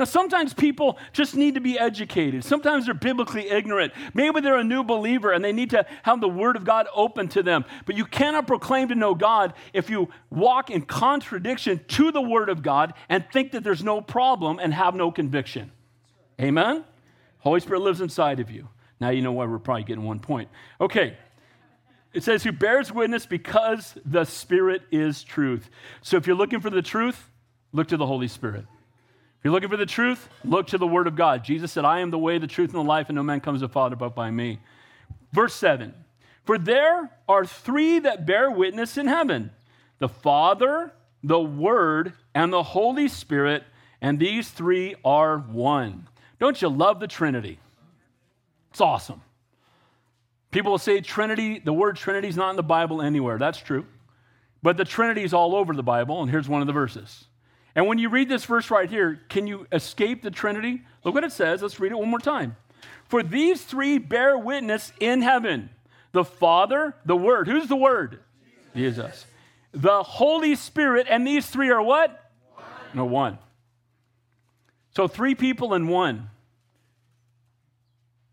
Now, 0.00 0.06
sometimes 0.06 0.54
people 0.54 0.96
just 1.12 1.36
need 1.36 1.56
to 1.56 1.60
be 1.60 1.78
educated. 1.78 2.42
Sometimes 2.42 2.86
they're 2.86 2.94
biblically 2.94 3.50
ignorant. 3.50 3.92
Maybe 4.14 4.40
they're 4.40 4.56
a 4.56 4.64
new 4.64 4.82
believer 4.82 5.30
and 5.30 5.44
they 5.44 5.52
need 5.52 5.68
to 5.70 5.84
have 6.04 6.22
the 6.22 6.28
Word 6.28 6.56
of 6.56 6.64
God 6.64 6.86
open 6.94 7.28
to 7.28 7.42
them. 7.42 7.66
But 7.84 7.98
you 7.98 8.06
cannot 8.06 8.46
proclaim 8.46 8.88
to 8.88 8.94
know 8.94 9.14
God 9.14 9.52
if 9.74 9.90
you 9.90 10.08
walk 10.30 10.70
in 10.70 10.86
contradiction 10.86 11.84
to 11.86 12.12
the 12.12 12.22
Word 12.22 12.48
of 12.48 12.62
God 12.62 12.94
and 13.10 13.26
think 13.30 13.52
that 13.52 13.62
there's 13.62 13.84
no 13.84 14.00
problem 14.00 14.58
and 14.58 14.72
have 14.72 14.94
no 14.94 15.10
conviction. 15.10 15.70
Amen? 16.40 16.82
Holy 17.40 17.60
Spirit 17.60 17.80
lives 17.82 18.00
inside 18.00 18.40
of 18.40 18.50
you. 18.50 18.70
Now 19.00 19.10
you 19.10 19.20
know 19.20 19.32
why 19.32 19.44
we're 19.44 19.58
probably 19.58 19.84
getting 19.84 20.04
one 20.04 20.20
point. 20.20 20.48
Okay. 20.80 21.18
It 22.14 22.24
says, 22.24 22.42
who 22.42 22.52
bears 22.52 22.90
witness 22.90 23.26
because 23.26 23.98
the 24.06 24.24
Spirit 24.24 24.80
is 24.90 25.22
truth. 25.22 25.68
So 26.00 26.16
if 26.16 26.26
you're 26.26 26.36
looking 26.36 26.60
for 26.60 26.70
the 26.70 26.80
truth, 26.80 27.28
look 27.74 27.88
to 27.88 27.98
the 27.98 28.06
Holy 28.06 28.28
Spirit. 28.28 28.64
If 29.40 29.44
you're 29.44 29.54
looking 29.54 29.70
for 29.70 29.78
the 29.78 29.86
truth, 29.86 30.28
look 30.44 30.66
to 30.66 30.76
the 30.76 30.86
Word 30.86 31.06
of 31.06 31.16
God. 31.16 31.42
Jesus 31.42 31.72
said, 31.72 31.86
I 31.86 32.00
am 32.00 32.10
the 32.10 32.18
way, 32.18 32.36
the 32.36 32.46
truth, 32.46 32.74
and 32.74 32.78
the 32.78 32.86
life, 32.86 33.08
and 33.08 33.16
no 33.16 33.22
man 33.22 33.40
comes 33.40 33.60
to 33.60 33.68
the 33.68 33.72
Father 33.72 33.96
but 33.96 34.14
by 34.14 34.30
me. 34.30 34.58
Verse 35.32 35.54
7 35.54 35.94
For 36.44 36.58
there 36.58 37.10
are 37.26 37.46
three 37.46 38.00
that 38.00 38.26
bear 38.26 38.50
witness 38.50 38.98
in 38.98 39.06
heaven 39.06 39.50
the 39.98 40.10
Father, 40.10 40.92
the 41.24 41.40
Word, 41.40 42.12
and 42.34 42.52
the 42.52 42.62
Holy 42.62 43.08
Spirit, 43.08 43.64
and 44.02 44.18
these 44.18 44.50
three 44.50 44.94
are 45.06 45.38
one. 45.38 46.06
Don't 46.38 46.60
you 46.60 46.68
love 46.68 47.00
the 47.00 47.08
Trinity? 47.08 47.58
It's 48.70 48.82
awesome. 48.82 49.22
People 50.50 50.72
will 50.72 50.78
say 50.78 51.00
Trinity, 51.00 51.60
the 51.60 51.72
word 51.72 51.96
Trinity 51.96 52.28
is 52.28 52.36
not 52.36 52.50
in 52.50 52.56
the 52.56 52.62
Bible 52.62 53.00
anywhere. 53.00 53.38
That's 53.38 53.58
true. 53.58 53.86
But 54.62 54.76
the 54.76 54.84
Trinity 54.84 55.22
is 55.22 55.32
all 55.32 55.54
over 55.54 55.72
the 55.72 55.82
Bible, 55.82 56.20
and 56.20 56.30
here's 56.30 56.48
one 56.48 56.60
of 56.60 56.66
the 56.66 56.74
verses 56.74 57.24
and 57.74 57.86
when 57.86 57.98
you 57.98 58.08
read 58.08 58.28
this 58.28 58.44
verse 58.44 58.70
right 58.70 58.90
here, 58.90 59.20
can 59.28 59.46
you 59.46 59.66
escape 59.72 60.22
the 60.22 60.30
Trinity? 60.30 60.82
Look 61.04 61.14
what 61.14 61.24
it 61.24 61.32
says. 61.32 61.62
Let's 61.62 61.78
read 61.78 61.92
it 61.92 61.98
one 61.98 62.08
more 62.08 62.18
time. 62.18 62.56
For 63.04 63.22
these 63.22 63.62
three 63.62 63.98
bear 63.98 64.36
witness 64.38 64.92
in 65.00 65.22
heaven 65.22 65.70
the 66.12 66.24
Father, 66.24 66.94
the 67.04 67.16
Word. 67.16 67.46
Who's 67.46 67.68
the 67.68 67.76
Word? 67.76 68.20
Jesus. 68.74 68.96
Jesus. 69.04 69.26
The 69.72 70.02
Holy 70.02 70.56
Spirit, 70.56 71.06
and 71.08 71.24
these 71.24 71.46
three 71.46 71.70
are 71.70 71.82
what? 71.82 72.32
One. 72.54 72.64
No, 72.94 73.04
one. 73.04 73.38
So 74.96 75.06
three 75.06 75.36
people 75.36 75.74
in 75.74 75.86
one. 75.86 76.30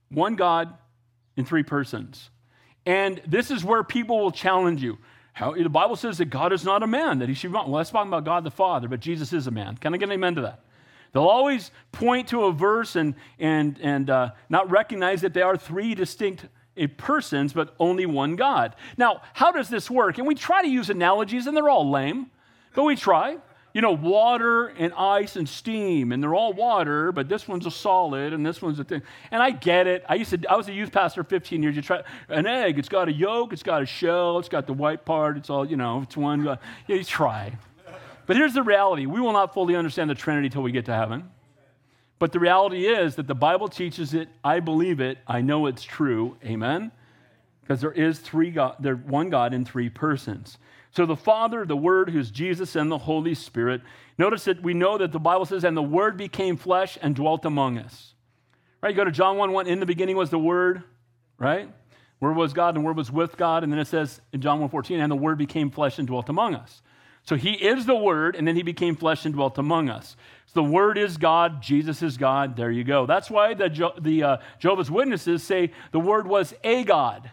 One 0.09 0.35
God 0.35 0.73
in 1.35 1.45
three 1.45 1.63
persons. 1.63 2.31
And 2.85 3.21
this 3.27 3.51
is 3.51 3.63
where 3.63 3.83
people 3.83 4.19
will 4.19 4.31
challenge 4.31 4.81
you. 4.81 4.97
How, 5.37 5.53
the 5.53 5.69
Bible 5.69 5.95
says 5.95 6.17
that 6.17 6.31
God 6.31 6.51
is 6.51 6.63
not 6.63 6.81
a 6.81 6.87
man, 6.87 7.19
that 7.19 7.29
he 7.29 7.35
should 7.35 7.51
be. 7.51 7.57
Well, 7.59 7.73
that's 7.73 7.91
talking 7.91 8.07
about 8.07 8.25
God 8.25 8.43
the 8.43 8.49
Father, 8.49 8.87
but 8.87 8.99
Jesus 8.99 9.33
is 9.33 9.45
a 9.45 9.51
man. 9.51 9.77
Can 9.77 9.93
I 9.93 9.97
get 9.97 10.09
an 10.09 10.13
amen 10.13 10.33
to 10.33 10.41
that? 10.41 10.61
They'll 11.13 11.27
always 11.27 11.69
point 11.91 12.29
to 12.29 12.45
a 12.45 12.51
verse 12.51 12.95
and, 12.95 13.13
and, 13.37 13.77
and 13.79 14.09
uh, 14.09 14.31
not 14.49 14.71
recognize 14.71 15.21
that 15.21 15.35
they 15.35 15.43
are 15.43 15.55
three 15.55 15.93
distinct 15.93 16.47
eh, 16.75 16.87
persons, 16.97 17.53
but 17.53 17.75
only 17.79 18.07
one 18.07 18.35
God. 18.35 18.75
Now, 18.97 19.21
how 19.33 19.51
does 19.51 19.69
this 19.69 19.91
work? 19.91 20.17
And 20.17 20.25
we 20.25 20.33
try 20.33 20.63
to 20.63 20.67
use 20.67 20.89
analogies, 20.89 21.45
and 21.45 21.55
they're 21.55 21.69
all 21.69 21.87
lame, 21.87 22.31
but 22.73 22.81
we 22.81 22.95
try 22.95 23.37
you 23.77 23.81
know, 23.81 23.91
water 23.91 24.69
and 24.69 24.91
ice 24.97 25.35
and 25.35 25.47
steam, 25.47 26.11
and 26.11 26.23
they're 26.23 26.33
all 26.33 26.51
water, 26.51 27.11
but 27.11 27.29
this 27.29 27.47
one's 27.47 27.67
a 27.67 27.69
solid 27.69 28.33
and 28.33 28.43
this 28.43 28.59
one's 28.59 28.79
a 28.79 28.83
thing. 28.83 29.03
And 29.29 29.39
I 29.39 29.51
get 29.51 29.85
it. 29.85 30.03
I 30.09 30.15
used 30.15 30.31
to, 30.31 30.51
I 30.51 30.55
was 30.55 30.67
a 30.67 30.73
youth 30.73 30.91
pastor 30.91 31.23
15 31.23 31.61
years. 31.61 31.75
You 31.75 31.83
try 31.83 32.01
an 32.27 32.47
egg, 32.47 32.79
it's 32.79 32.89
got 32.89 33.07
a 33.07 33.13
yolk, 33.13 33.53
it's 33.53 33.61
got 33.61 33.83
a 33.83 33.85
shell, 33.85 34.39
it's 34.39 34.49
got 34.49 34.65
the 34.65 34.73
white 34.73 35.05
part, 35.05 35.37
it's 35.37 35.51
all, 35.51 35.63
you 35.63 35.77
know, 35.77 36.01
it's 36.01 36.17
one. 36.17 36.47
Uh, 36.47 36.55
yeah, 36.87 36.95
you 36.95 37.03
try. 37.03 37.55
But 38.25 38.35
here's 38.35 38.55
the 38.55 38.63
reality 38.63 39.05
we 39.05 39.21
will 39.21 39.31
not 39.31 39.53
fully 39.53 39.75
understand 39.75 40.09
the 40.09 40.15
Trinity 40.15 40.49
till 40.49 40.63
we 40.63 40.71
get 40.71 40.85
to 40.85 40.95
heaven. 40.95 41.29
But 42.17 42.31
the 42.31 42.39
reality 42.39 42.87
is 42.87 43.13
that 43.17 43.27
the 43.27 43.35
Bible 43.35 43.67
teaches 43.67 44.15
it. 44.15 44.27
I 44.43 44.59
believe 44.59 44.99
it. 44.99 45.19
I 45.27 45.41
know 45.41 45.67
it's 45.67 45.83
true. 45.83 46.35
Amen. 46.43 46.91
Because 47.61 47.81
there 47.81 47.91
is 47.91 48.17
three 48.17 48.49
God, 48.49 48.77
there's 48.79 48.97
one 48.97 49.29
God 49.29 49.53
in 49.53 49.65
three 49.65 49.89
persons. 49.89 50.57
So 50.97 51.05
the 51.05 51.15
Father, 51.15 51.63
the 51.63 51.77
Word, 51.77 52.09
who's 52.09 52.31
Jesus, 52.31 52.75
and 52.75 52.91
the 52.91 52.97
Holy 52.97 53.35
Spirit. 53.35 53.83
Notice 54.17 54.45
that 54.45 54.63
we 54.63 54.73
know 54.73 54.97
that 54.97 55.11
the 55.11 55.19
Bible 55.19 55.45
says, 55.45 55.63
and 55.63 55.77
the 55.77 55.83
Word 55.83 56.17
became 56.17 56.57
flesh 56.57 56.97
and 56.99 57.15
dwelt 57.15 57.45
among 57.45 57.77
us. 57.77 58.15
Right? 58.81 58.89
You 58.89 58.95
go 58.95 59.03
to 59.03 59.11
John 59.11 59.37
1 59.37 59.51
1, 59.51 59.67
in 59.67 59.79
the 59.79 59.85
beginning 59.85 60.17
was 60.17 60.31
the 60.31 60.39
Word, 60.39 60.81
right? 61.37 61.71
Word 62.19 62.35
was 62.35 62.51
God, 62.51 62.73
and 62.73 62.83
Word 62.83 62.97
was 62.97 63.11
with 63.11 63.37
God. 63.37 63.63
And 63.63 63.71
then 63.71 63.77
it 63.77 63.85
says 63.85 64.21
in 64.33 64.41
John 64.41 64.59
1 64.59 64.69
14, 64.69 64.99
and 64.99 65.11
the 65.11 65.15
Word 65.15 65.37
became 65.37 65.69
flesh 65.69 65.99
and 65.99 66.07
dwelt 66.07 66.29
among 66.29 66.55
us. 66.55 66.81
So 67.21 67.35
he 67.35 67.51
is 67.51 67.85
the 67.85 67.95
Word, 67.95 68.35
and 68.35 68.47
then 68.47 68.55
he 68.55 68.63
became 68.63 68.95
flesh 68.95 69.23
and 69.23 69.35
dwelt 69.35 69.59
among 69.59 69.89
us. 69.89 70.17
So 70.47 70.63
the 70.63 70.67
Word 70.67 70.97
is 70.97 71.17
God, 71.17 71.61
Jesus 71.61 72.01
is 72.01 72.17
God. 72.17 72.55
There 72.55 72.71
you 72.71 72.83
go. 72.83 73.05
That's 73.05 73.29
why 73.29 73.53
the, 73.53 73.91
the 74.01 74.23
uh, 74.23 74.37
Jehovah's 74.57 74.89
Witnesses 74.89 75.43
say 75.43 75.73
the 75.91 75.99
Word 75.99 76.25
was 76.25 76.55
a 76.63 76.83
God 76.83 77.29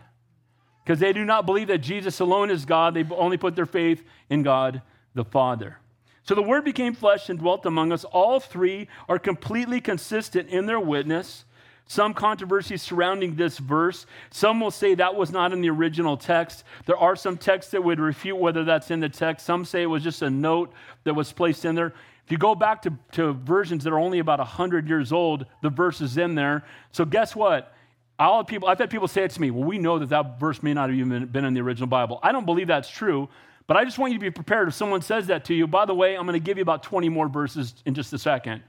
because 0.85 1.01
they 1.01 1.13
do 1.13 1.25
not 1.25 1.47
believe 1.47 1.69
that 1.69 1.79
Jesus 1.79 2.21
alone 2.21 2.51
is 2.51 2.65
God. 2.65 2.95
They 2.95 3.05
only 3.11 3.39
put 3.39 3.57
their 3.57 3.67
faith 3.67 4.05
in 4.29 4.43
God 4.43 4.83
the 5.15 5.25
Father. 5.25 5.79
So 6.25 6.35
the 6.35 6.43
Word 6.43 6.65
became 6.65 6.95
flesh 6.95 7.29
and 7.29 7.39
dwelt 7.39 7.65
among 7.67 7.93
us. 7.93 8.05
All 8.05 8.41
three 8.41 8.89
are 9.09 9.19
completely 9.19 9.81
consistent 9.81 10.49
in 10.49 10.67
their 10.67 10.81
witness. 10.81 11.45
Some 11.87 12.15
controversy 12.15 12.79
surrounding 12.79 13.37
this 13.37 13.59
verse. 13.59 14.07
Some 14.31 14.59
will 14.61 14.71
say 14.71 14.95
that 14.95 15.15
was 15.15 15.31
not 15.31 15.53
in 15.53 15.61
the 15.61 15.69
original 15.69 16.17
text. 16.17 16.65
There 16.87 16.97
are 16.97 17.15
some 17.15 17.37
texts 17.37 17.73
that 17.73 17.85
would 17.85 18.01
refute 18.01 18.39
whether 18.39 18.65
that's 18.65 18.91
in 18.91 19.01
the 19.01 19.11
text. 19.11 19.45
Some 19.45 19.67
say 19.67 19.83
it 19.83 19.87
was 19.87 20.03
just 20.03 20.23
a 20.23 20.31
note 20.31 20.73
that 21.05 21.15
was 21.15 21.33
placed 21.33 21.67
in 21.67 21.75
there. 21.75 21.93
If 22.25 22.33
you 22.33 22.39
go 22.39 22.55
back 22.55 22.81
to, 22.83 22.93
to 23.13 23.35
versions 23.35 23.85
that 23.85 23.93
are 23.93 23.99
only 23.99 24.19
about 24.19 24.39
100 24.39 24.89
years 24.89 25.13
old, 25.13 25.45
the 25.61 25.69
verse 25.69 26.01
is 26.01 26.17
in 26.17 26.35
there. 26.35 26.65
So 26.91 27.05
guess 27.05 27.37
what? 27.37 27.75
All 28.19 28.45
people, 28.45 28.69
I've 28.69 28.79
had 28.79 28.91
people 28.91 29.09
say 29.09 29.25
it 29.25 29.33
to 29.33 29.41
me, 29.41 29.51
well, 29.51 29.65
we 29.65 29.79
know 29.79 29.99
that 29.99 30.11
that 30.11 30.39
verse 30.39 30.63
may 30.63 30.73
not 30.73 30.89
have 30.89 30.99
even 30.99 31.27
been 31.27 31.45
in 31.45 31.55
the 31.55 31.61
original 31.61 31.89
Bible. 31.89 32.21
I 32.23 32.31
don't 32.31 32.47
believe 32.47 32.69
that's 32.69 32.89
true, 32.89 33.29
but 33.67 33.77
I 33.77 33.85
just 33.85 33.99
want 33.99 34.13
you 34.13 34.19
to 34.19 34.23
be 34.23 34.31
prepared 34.31 34.69
if 34.69 34.75
someone 34.75 35.03
says 35.03 35.27
that 35.27 35.45
to 35.47 35.55
you. 35.55 35.67
By 35.67 35.85
the 35.85 35.95
way, 35.95 36.17
I'm 36.17 36.27
going 36.27 36.39
to 36.39 36.45
give 36.45 36.57
you 36.57 36.63
about 36.63 36.83
20 36.85 37.09
more 37.09 37.29
verses 37.29 37.75
in 37.87 37.95
just 37.95 38.13
a 38.13 38.19
second. 38.19 38.63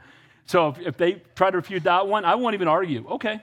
So 0.45 0.69
if, 0.69 0.79
if 0.79 0.97
they 0.97 1.21
try 1.35 1.51
to 1.51 1.57
refute 1.57 1.83
that 1.83 2.07
one, 2.07 2.25
I 2.25 2.35
won't 2.35 2.55
even 2.55 2.67
argue. 2.67 3.07
Okay, 3.11 3.39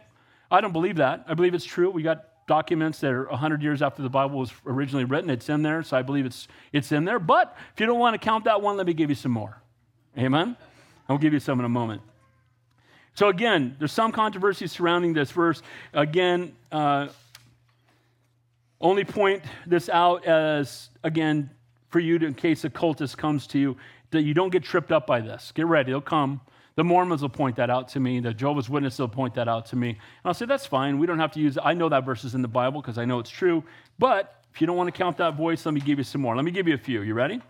I 0.51 0.61
don't 0.61 0.73
believe 0.73 0.97
that. 0.97 1.25
I 1.29 1.35
believe 1.35 1.55
it's 1.55 1.65
true. 1.65 1.91
We 1.91 2.03
got 2.03 2.47
documents 2.49 3.01
that 3.01 3.13
are 3.13 3.29
100 3.29 3.63
years 3.63 3.83
after 3.83 4.03
the 4.03 4.09
Bible 4.09 4.39
was 4.39 4.53
originally 4.67 5.05
written. 5.05 5.31
It's 5.31 5.49
in 5.49 5.63
there, 5.63 5.83
so 5.83 5.97
I 5.97 6.03
believe 6.03 6.27
it's, 6.27 6.49
it's 6.73 6.91
in 6.91 7.05
there. 7.05 7.19
But 7.19 7.57
if 7.75 7.81
you 7.81 7.87
don't 7.87 7.99
want 7.99 8.15
to 8.15 8.19
count 8.19 8.45
that 8.45 8.61
one, 8.61 8.77
let 8.77 8.87
me 8.87 8.95
give 8.95 9.09
you 9.09 9.17
some 9.17 9.33
more. 9.33 9.63
Amen? 10.19 10.57
I'll 11.09 11.19
give 11.19 11.33
you 11.33 11.41
some 11.41 11.59
in 11.61 11.65
a 11.65 11.69
moment. 11.69 12.03
So, 13.15 13.29
again, 13.29 13.77
there's 13.79 13.93
some 13.93 14.11
controversy 14.11 14.67
surrounding 14.67 15.13
this 15.13 15.31
verse. 15.31 15.63
Again, 15.93 16.55
uh, 16.71 17.09
only 18.81 19.05
point 19.05 19.43
this 19.67 19.89
out 19.89 20.25
as, 20.25 20.89
again, 21.05 21.51
for 21.91 22.01
you 22.01 22.19
to, 22.19 22.27
in 22.27 22.35
case 22.35 22.65
a 22.65 22.71
cultist 22.71 23.17
comes 23.17 23.47
to 23.49 23.59
you, 23.59 23.77
that 24.13 24.23
you 24.23 24.35
don't 24.35 24.51
get 24.51 24.63
tripped 24.63 24.93
up 24.93 25.07
by 25.07 25.21
this. 25.21 25.53
Get 25.55 25.67
ready, 25.67 25.93
they'll 25.93 26.01
come. 26.01 26.41
The 26.75 26.85
Mormons 26.85 27.21
will 27.21 27.29
point 27.29 27.57
that 27.57 27.69
out 27.69 27.89
to 27.89 28.01
me. 28.01 28.21
The 28.21 28.33
Jehovah's 28.33 28.71
Witnesses 28.71 28.99
will 28.99 29.09
point 29.09 29.35
that 29.35 29.47
out 29.47 29.67
to 29.67 29.77
me. 29.77 29.91
And 29.91 29.99
I'll 30.25 30.33
say, 30.33 30.47
that's 30.47 30.65
fine. 30.65 30.99
We 30.99 31.07
don't 31.07 31.19
have 31.19 31.33
to 31.33 31.41
use 31.41 31.59
it. 31.59 31.63
I 31.65 31.75
know 31.75 31.91
that 31.91 32.07
verse 32.07 32.25
is 32.25 32.35
in 32.35 32.41
the 32.41 32.49
Bible 32.49 32.81
because 32.81 32.97
I 32.97 33.05
know 33.05 33.19
it's 33.19 33.31
true. 33.31 33.63
But 33.99 34.43
if 34.55 34.61
you 34.61 34.67
don't 34.67 34.77
want 34.77 34.89
to 34.89 34.97
count 34.97 35.19
that 35.19 35.35
voice, 35.35 35.67
let 35.67 35.75
me 35.75 35.81
give 35.81 35.99
you 35.99 36.05
some 36.05 36.23
more. 36.23 36.35
Let 36.35 36.47
me 36.47 36.51
give 36.51 36.67
you 36.67 36.75
a 36.75 36.79
few. 36.79 37.03
You 37.03 37.13
ready? 37.13 37.43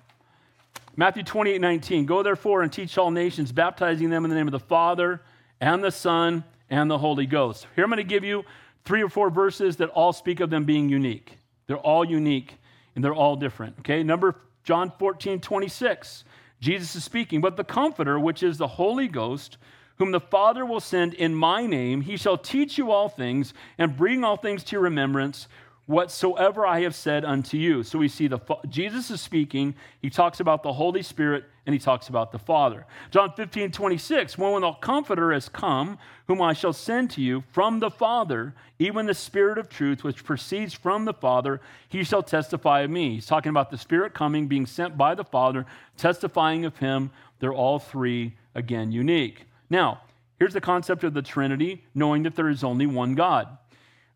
Matthew 0.97 1.23
28 1.23 1.61
19. 1.61 2.05
Go 2.05 2.25
therefore 2.25 2.63
and 2.63 2.73
teach 2.73 2.99
all 2.99 3.13
nations, 3.13 3.53
baptizing 3.53 4.11
them 4.11 4.25
in 4.25 4.31
the 4.31 4.37
name 4.37 4.49
of 4.49 4.53
the 4.53 4.61
Father 4.61 5.21
and 5.63 5.83
the 5.83 5.93
Son 5.93 6.43
and 6.69 6.91
the 6.91 6.99
Holy 6.99 7.25
Ghost. 7.25 7.69
Here 7.77 7.85
I'm 7.85 7.91
going 7.91 7.99
to 7.99 8.03
give 8.03 8.25
you 8.25 8.45
three 8.85 9.03
or 9.03 9.09
four 9.09 9.31
verses 9.31 9.77
that 9.77 9.89
all 9.91 10.13
speak 10.13 10.41
of 10.41 10.51
them 10.51 10.65
being 10.65 10.89
unique. 10.89 11.39
They're 11.69 11.77
all 11.77 12.05
unique 12.05 12.57
and 12.95 13.03
they're 13.03 13.15
all 13.15 13.37
different. 13.37 13.79
Okay, 13.79 14.03
number 14.03 14.35
John 14.65 14.93
14 14.99 15.41
26. 15.41 16.25
Jesus 16.61 16.95
is 16.95 17.05
speaking, 17.05 17.41
but 17.41 17.57
the 17.57 17.65
Comforter, 17.65 18.19
which 18.21 18.43
is 18.43 18.59
the 18.59 18.67
Holy 18.67 19.09
Ghost, 19.09 19.57
whom 19.99 20.11
the 20.11 20.21
Father 20.21 20.67
will 20.67 20.81
send 20.81 21.15
in 21.15 21.35
my 21.35 21.67
name, 21.67 22.01
he 22.03 22.17
shall 22.17 22.39
teach 22.39 22.77
you 22.77 22.91
all 22.91 23.09
things 23.09 23.55
and 23.79 23.97
bring 23.97 24.23
all 24.25 24.37
things 24.37 24.65
to 24.65 24.73
your 24.73 24.83
remembrance 24.83 25.47
whatsoever 25.87 26.67
I 26.67 26.81
have 26.81 26.95
said 26.95 27.25
unto 27.25 27.57
you. 27.57 27.83
So 27.83 27.99
we 27.99 28.09
see 28.09 28.29
the 28.29 28.39
Jesus 28.69 29.11
is 29.11 29.21
speaking. 29.21 29.75
He 30.01 30.11
talks 30.11 30.41
about 30.41 30.63
the 30.63 30.73
Holy 30.73 31.03
Spirit 31.03 31.45
and 31.67 31.73
he 31.73 31.79
talks 31.79 32.09
about 32.09 32.33
the 32.33 32.39
Father. 32.39 32.87
John 33.11 33.33
15, 33.37 33.71
26, 33.71 34.37
when 34.37 34.63
the 34.63 34.73
Comforter 34.73 35.33
has 35.33 35.49
come, 35.49 35.99
whom 36.27 36.43
I 36.43 36.55
shall 36.55 36.73
send 36.73 37.11
to 37.13 37.21
you 37.21 37.45
from 37.53 37.79
the 37.79 37.91
Father, 37.91 38.55
even 38.79 39.07
the 39.07 39.15
Spirit 39.15 39.59
of 39.59 39.69
truth, 39.69 40.03
which 40.03 40.25
proceeds 40.25 40.75
from 40.75 41.05
the 41.05 41.13
Father, 41.13 41.61
he 41.89 42.03
shall 42.03 42.23
testify 42.23 42.81
of 42.81 42.91
me. 42.91 43.15
He's 43.15 43.27
talking 43.27 43.51
about 43.51 43.71
the 43.71 43.79
Spirit 43.79 44.13
coming, 44.13 44.49
being 44.49 44.67
sent 44.67 44.97
by 44.97 45.15
the 45.15 45.25
Father, 45.25 45.67
testifying 45.97 46.65
of 46.65 46.79
him. 46.79 47.11
They're 47.39 47.55
all 47.55 47.79
three, 47.79 48.35
again, 48.55 48.91
unique. 48.91 49.47
Now, 49.71 50.01
here's 50.39 50.55
the 50.55 50.61
concept 50.61 51.05
of 51.05 51.15
the 51.15 51.23
Trinity, 51.23 51.85
knowing 51.95 52.25
that 52.25 52.35
there 52.35 52.49
is 52.49 52.65
only 52.65 52.87
one 52.87 53.15
God. 53.15 53.57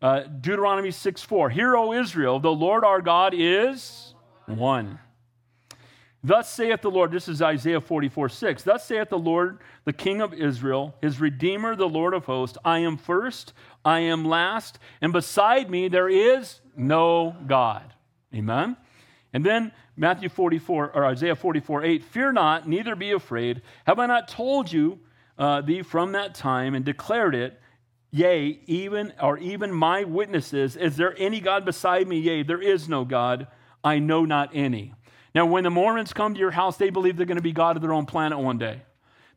Uh, 0.00 0.20
Deuteronomy 0.20 0.90
6 0.90 1.22
4. 1.22 1.50
Hear, 1.50 1.76
O 1.76 1.92
Israel, 1.92 2.38
the 2.38 2.52
Lord 2.52 2.84
our 2.84 3.00
God 3.00 3.34
is 3.36 4.14
one. 4.46 4.98
Thus 6.26 6.50
saith 6.50 6.82
the 6.82 6.90
Lord, 6.90 7.12
this 7.12 7.28
is 7.28 7.40
Isaiah 7.40 7.80
44 7.80 8.28
6. 8.28 8.62
Thus 8.64 8.84
saith 8.84 9.10
the 9.10 9.18
Lord, 9.18 9.58
the 9.84 9.92
King 9.92 10.20
of 10.20 10.34
Israel, 10.34 10.94
his 11.00 11.20
Redeemer, 11.20 11.76
the 11.76 11.88
Lord 11.88 12.14
of 12.14 12.24
hosts 12.24 12.58
I 12.64 12.80
am 12.80 12.96
first, 12.96 13.52
I 13.84 14.00
am 14.00 14.24
last, 14.24 14.80
and 15.00 15.12
beside 15.12 15.70
me 15.70 15.86
there 15.86 16.08
is 16.08 16.60
no 16.76 17.36
God. 17.46 17.94
Amen. 18.34 18.76
And 19.32 19.46
then 19.46 19.70
Matthew 19.96 20.28
44, 20.28 20.92
or 20.96 21.04
Isaiah 21.04 21.36
44 21.36 21.84
8. 21.84 22.04
Fear 22.04 22.32
not, 22.32 22.68
neither 22.68 22.96
be 22.96 23.12
afraid. 23.12 23.62
Have 23.86 23.98
I 23.98 24.06
not 24.06 24.26
told 24.26 24.72
you 24.72 24.98
uh, 25.38 25.60
thee 25.60 25.82
from 25.82 26.12
that 26.12 26.34
time 26.34 26.74
and 26.74 26.84
declared 26.84 27.34
it? 27.34 27.60
Yea, 28.10 28.60
even 28.66 29.12
or 29.20 29.38
even 29.38 29.72
my 29.72 30.04
witnesses, 30.04 30.76
is 30.76 30.96
there 30.96 31.14
any 31.18 31.40
God 31.40 31.64
beside 31.64 32.06
me? 32.06 32.18
Yea, 32.18 32.42
there 32.42 32.62
is 32.62 32.88
no 32.88 33.04
God. 33.04 33.46
I 33.82 33.98
know 33.98 34.24
not 34.24 34.50
any. 34.54 34.94
Now, 35.34 35.44
when 35.46 35.64
the 35.64 35.70
Mormons 35.70 36.12
come 36.12 36.32
to 36.32 36.40
your 36.40 36.50
house, 36.50 36.76
they 36.76 36.90
believe 36.90 37.16
they're 37.16 37.26
going 37.26 37.36
to 37.36 37.42
be 37.42 37.52
God 37.52 37.76
of 37.76 37.82
their 37.82 37.92
own 37.92 38.06
planet 38.06 38.38
one 38.38 38.58
day. 38.58 38.82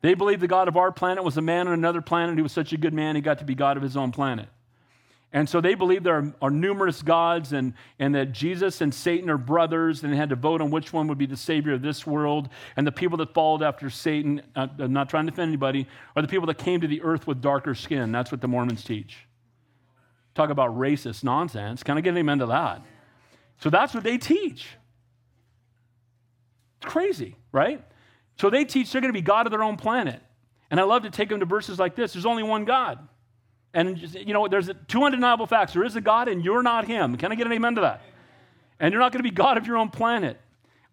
They 0.02 0.14
believe 0.14 0.40
the 0.40 0.48
God 0.48 0.66
of 0.66 0.76
our 0.76 0.90
planet 0.90 1.24
was 1.24 1.36
a 1.36 1.42
man 1.42 1.68
on 1.68 1.74
another 1.74 2.00
planet 2.00 2.36
who 2.36 2.42
was 2.42 2.52
such 2.52 2.72
a 2.72 2.78
good 2.78 2.94
man, 2.94 3.16
he 3.16 3.20
got 3.20 3.38
to 3.40 3.44
be 3.44 3.54
God 3.54 3.76
of 3.76 3.82
his 3.82 3.96
own 3.96 4.12
planet. 4.12 4.48
And 5.32 5.48
so 5.48 5.60
they 5.60 5.74
believe 5.74 6.02
there 6.02 6.16
are, 6.16 6.34
are, 6.42 6.50
numerous 6.50 7.02
gods 7.02 7.52
and, 7.52 7.74
and 8.00 8.16
that 8.16 8.32
Jesus 8.32 8.80
and 8.80 8.92
Satan 8.92 9.30
are 9.30 9.38
brothers, 9.38 10.02
and 10.02 10.12
they 10.12 10.16
had 10.16 10.30
to 10.30 10.36
vote 10.36 10.60
on 10.60 10.72
which 10.72 10.92
one 10.92 11.06
would 11.06 11.18
be 11.18 11.26
the 11.26 11.36
savior 11.36 11.74
of 11.74 11.82
this 11.82 12.04
world. 12.04 12.48
And 12.76 12.84
the 12.84 12.92
people 12.92 13.16
that 13.18 13.32
followed 13.32 13.62
after 13.62 13.90
Satan, 13.90 14.42
uh, 14.56 14.66
I'm 14.80 14.92
not 14.92 15.08
trying 15.08 15.26
to 15.26 15.32
offend 15.32 15.48
anybody, 15.48 15.86
are 16.16 16.22
the 16.22 16.28
people 16.28 16.46
that 16.46 16.58
came 16.58 16.80
to 16.80 16.88
the 16.88 17.02
earth 17.02 17.28
with 17.28 17.40
darker 17.40 17.76
skin. 17.76 18.10
That's 18.10 18.32
what 18.32 18.40
the 18.40 18.48
Mormons 18.48 18.82
teach. 18.82 19.18
Talk 20.34 20.50
about 20.50 20.76
racist 20.76 21.22
nonsense. 21.22 21.84
Can 21.84 21.96
I 21.96 22.00
get 22.00 22.10
an 22.10 22.18
amen 22.18 22.40
to 22.40 22.46
that? 22.46 22.82
So 23.60 23.70
that's 23.70 23.94
what 23.94 24.02
they 24.02 24.18
teach. 24.18 24.66
It's 26.78 26.90
crazy, 26.90 27.36
right? 27.52 27.84
So 28.40 28.50
they 28.50 28.64
teach 28.64 28.90
they're 28.90 29.00
going 29.00 29.12
to 29.12 29.16
be 29.16 29.22
God 29.22 29.46
of 29.46 29.52
their 29.52 29.62
own 29.62 29.76
planet. 29.76 30.20
And 30.72 30.80
I 30.80 30.84
love 30.84 31.02
to 31.02 31.10
take 31.10 31.28
them 31.28 31.38
to 31.38 31.46
verses 31.46 31.78
like 31.78 31.94
this 31.94 32.14
there's 32.14 32.26
only 32.26 32.42
one 32.42 32.64
God. 32.64 33.06
And, 33.72 33.98
you 34.14 34.34
know, 34.34 34.48
there's 34.48 34.70
two 34.88 35.04
undeniable 35.04 35.46
facts. 35.46 35.74
There 35.74 35.84
is 35.84 35.94
a 35.96 36.00
God, 36.00 36.28
and 36.28 36.44
you're 36.44 36.62
not 36.62 36.86
Him. 36.86 37.16
Can 37.16 37.30
I 37.30 37.34
get 37.36 37.46
an 37.46 37.52
amen 37.52 37.76
to 37.76 37.82
that? 37.82 38.02
And 38.80 38.92
you're 38.92 39.00
not 39.00 39.12
going 39.12 39.20
to 39.20 39.28
be 39.28 39.34
God 39.34 39.58
of 39.58 39.66
your 39.66 39.76
own 39.76 39.90
planet. 39.90 40.40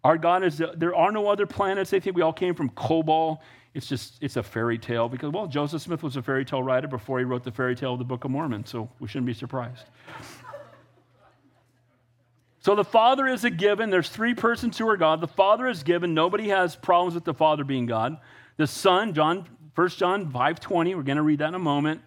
Our 0.04 0.16
God 0.16 0.44
is, 0.44 0.60
uh, 0.60 0.74
there 0.76 0.94
are 0.94 1.10
no 1.10 1.28
other 1.28 1.46
planets. 1.46 1.90
They 1.90 2.00
think 2.00 2.14
we 2.14 2.22
all 2.22 2.32
came 2.32 2.54
from 2.54 2.70
Kolob. 2.70 3.38
It's 3.74 3.86
just, 3.86 4.14
it's 4.20 4.36
a 4.36 4.42
fairy 4.42 4.78
tale 4.78 5.08
because, 5.08 5.32
well, 5.32 5.46
Joseph 5.46 5.82
Smith 5.82 6.02
was 6.02 6.16
a 6.16 6.22
fairy 6.22 6.44
tale 6.44 6.62
writer 6.62 6.88
before 6.88 7.18
he 7.18 7.24
wrote 7.24 7.42
the 7.42 7.50
fairy 7.50 7.74
tale 7.74 7.94
of 7.94 7.98
the 7.98 8.04
Book 8.04 8.24
of 8.24 8.30
Mormon, 8.30 8.64
so 8.64 8.88
we 9.00 9.08
shouldn't 9.08 9.26
be 9.26 9.34
surprised. 9.34 9.84
so 12.60 12.74
the 12.74 12.84
Father 12.84 13.26
is 13.26 13.44
a 13.44 13.50
given. 13.50 13.90
There's 13.90 14.08
three 14.08 14.34
persons 14.34 14.78
who 14.78 14.88
are 14.88 14.96
God. 14.96 15.20
The 15.20 15.28
Father 15.28 15.66
is 15.66 15.82
given. 15.82 16.14
Nobody 16.14 16.48
has 16.48 16.76
problems 16.76 17.14
with 17.14 17.24
the 17.24 17.34
Father 17.34 17.64
being 17.64 17.86
God. 17.86 18.18
The 18.56 18.66
Son, 18.66 19.14
John, 19.14 19.46
1 19.74 19.88
John 19.90 20.32
5.20, 20.32 20.96
we're 20.96 21.02
going 21.02 21.16
to 21.16 21.22
read 21.22 21.40
that 21.40 21.48
in 21.48 21.54
a 21.54 21.58
moment. 21.58 22.02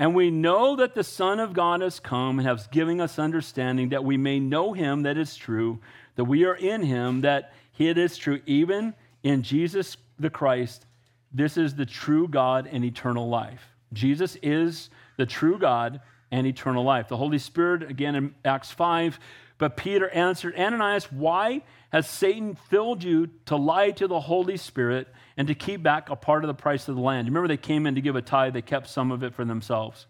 And 0.00 0.14
we 0.14 0.30
know 0.30 0.76
that 0.76 0.94
the 0.94 1.04
Son 1.04 1.40
of 1.40 1.52
God 1.52 1.82
has 1.82 2.00
come 2.00 2.38
and 2.38 2.48
has 2.48 2.66
given 2.68 3.02
us 3.02 3.18
understanding 3.18 3.90
that 3.90 4.02
we 4.02 4.16
may 4.16 4.40
know 4.40 4.72
him 4.72 5.02
that 5.02 5.18
is 5.18 5.36
true, 5.36 5.78
that 6.16 6.24
we 6.24 6.46
are 6.46 6.54
in 6.54 6.82
him, 6.82 7.20
that 7.20 7.52
it 7.76 7.98
is 7.98 8.16
true, 8.16 8.40
even 8.46 8.94
in 9.22 9.42
Jesus 9.42 9.98
the 10.18 10.30
Christ. 10.30 10.86
This 11.30 11.58
is 11.58 11.74
the 11.74 11.84
true 11.84 12.28
God 12.28 12.66
and 12.72 12.82
eternal 12.82 13.28
life. 13.28 13.74
Jesus 13.92 14.38
is 14.42 14.88
the 15.18 15.26
true 15.26 15.58
God 15.58 16.00
and 16.30 16.46
eternal 16.46 16.82
life. 16.82 17.08
The 17.08 17.18
Holy 17.18 17.38
Spirit, 17.38 17.82
again 17.82 18.14
in 18.14 18.34
Acts 18.42 18.70
5, 18.70 19.20
but 19.58 19.76
Peter 19.76 20.08
answered, 20.08 20.56
Ananias, 20.56 21.12
why 21.12 21.60
has 21.90 22.08
Satan 22.08 22.54
filled 22.54 23.04
you 23.04 23.28
to 23.44 23.56
lie 23.56 23.90
to 23.90 24.08
the 24.08 24.20
Holy 24.20 24.56
Spirit 24.56 25.08
and 25.36 25.48
to 25.48 25.54
keep 25.54 25.82
back 25.82 26.10
a 26.10 26.16
part 26.16 26.44
of 26.44 26.48
the 26.48 26.54
price 26.54 26.88
of 26.88 26.96
the 26.96 27.00
land? 27.00 27.28
Remember, 27.28 27.48
they 27.48 27.56
came 27.56 27.86
in 27.86 27.94
to 27.94 28.00
give 28.00 28.16
a 28.16 28.22
tithe, 28.22 28.54
they 28.54 28.62
kept 28.62 28.88
some 28.88 29.10
of 29.10 29.22
it 29.22 29.34
for 29.34 29.44
themselves. 29.44 30.06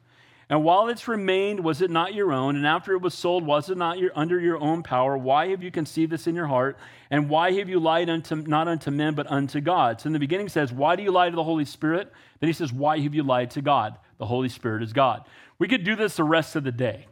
And 0.51 0.65
while 0.65 0.89
it's 0.89 1.07
remained, 1.07 1.61
was 1.63 1.81
it 1.81 1.93
not 1.93 2.13
your 2.13 2.33
own? 2.33 2.57
And 2.57 2.67
after 2.67 2.93
it 2.93 3.01
was 3.01 3.15
sold, 3.15 3.47
was 3.47 3.71
it 3.71 3.79
not 3.79 3.99
your, 3.99 4.11
under 4.17 4.41
your 4.41 4.59
own 4.59 4.83
power? 4.83 5.17
Why 5.17 5.47
have 5.51 5.63
you 5.63 5.71
conceived 5.71 6.11
this 6.11 6.27
in 6.27 6.35
your 6.35 6.49
heart? 6.49 6.77
And 7.09 7.31
why 7.31 7.53
have 7.53 7.69
you 7.69 7.79
lied 7.79 8.11
unto, 8.11 8.35
not 8.35 8.67
unto 8.67 8.91
men, 8.91 9.15
but 9.15 9.31
unto 9.31 9.61
God? 9.61 10.01
So 10.01 10.09
in 10.09 10.13
the 10.13 10.19
beginning 10.19 10.49
says, 10.49 10.73
Why 10.73 10.97
do 10.97 11.05
you 11.05 11.13
lie 11.13 11.31
to 11.31 11.37
the 11.37 11.45
Holy 11.45 11.65
Spirit? 11.65 12.13
Then 12.41 12.49
he 12.49 12.53
says, 12.53 12.73
Why 12.73 12.99
have 12.99 13.15
you 13.15 13.23
lied 13.23 13.53
to 13.53 13.63
God? 13.63 13.97
The 14.19 14.27
Holy 14.27 14.49
Spirit 14.49 14.83
is 14.83 14.93
God. 14.93 15.25
We 15.61 15.69
could 15.69 15.85
do 15.85 15.95
this 15.95 16.17
the 16.17 16.25
rest 16.25 16.57
of 16.57 16.65
the 16.65 16.73
day. 16.73 17.07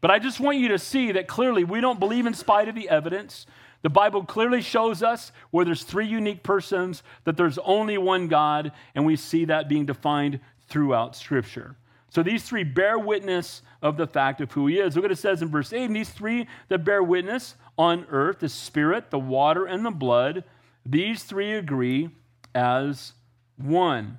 But 0.00 0.10
I 0.10 0.18
just 0.18 0.40
want 0.40 0.58
you 0.58 0.68
to 0.68 0.78
see 0.78 1.12
that 1.12 1.28
clearly 1.28 1.62
we 1.62 1.80
don't 1.80 2.00
believe 2.00 2.26
in 2.26 2.34
spite 2.34 2.68
of 2.68 2.74
the 2.74 2.88
evidence. 2.88 3.46
The 3.82 3.90
Bible 3.90 4.24
clearly 4.24 4.60
shows 4.60 5.02
us 5.02 5.32
where 5.50 5.64
there's 5.64 5.84
three 5.84 6.06
unique 6.06 6.42
persons, 6.42 7.02
that 7.24 7.36
there's 7.36 7.58
only 7.58 7.96
one 7.98 8.28
God, 8.28 8.72
and 8.94 9.06
we 9.06 9.16
see 9.16 9.46
that 9.46 9.68
being 9.68 9.86
defined 9.86 10.40
throughout 10.68 11.16
Scripture. 11.16 11.76
So 12.10 12.22
these 12.22 12.42
three 12.42 12.64
bear 12.64 12.98
witness 12.98 13.62
of 13.80 13.96
the 13.96 14.06
fact 14.06 14.40
of 14.40 14.52
who 14.52 14.66
he 14.66 14.78
is. 14.78 14.96
Look 14.96 15.04
what 15.04 15.12
it 15.12 15.18
says 15.18 15.42
in 15.42 15.48
verse 15.48 15.72
8. 15.72 15.84
And 15.84 15.96
these 15.96 16.10
three 16.10 16.46
that 16.68 16.84
bear 16.84 17.02
witness 17.02 17.54
on 17.78 18.04
earth, 18.10 18.40
the 18.40 18.48
spirit, 18.48 19.10
the 19.10 19.18
water, 19.18 19.64
and 19.64 19.86
the 19.86 19.90
blood, 19.90 20.44
these 20.84 21.22
three 21.22 21.52
agree 21.52 22.10
as 22.54 23.12
one. 23.56 24.18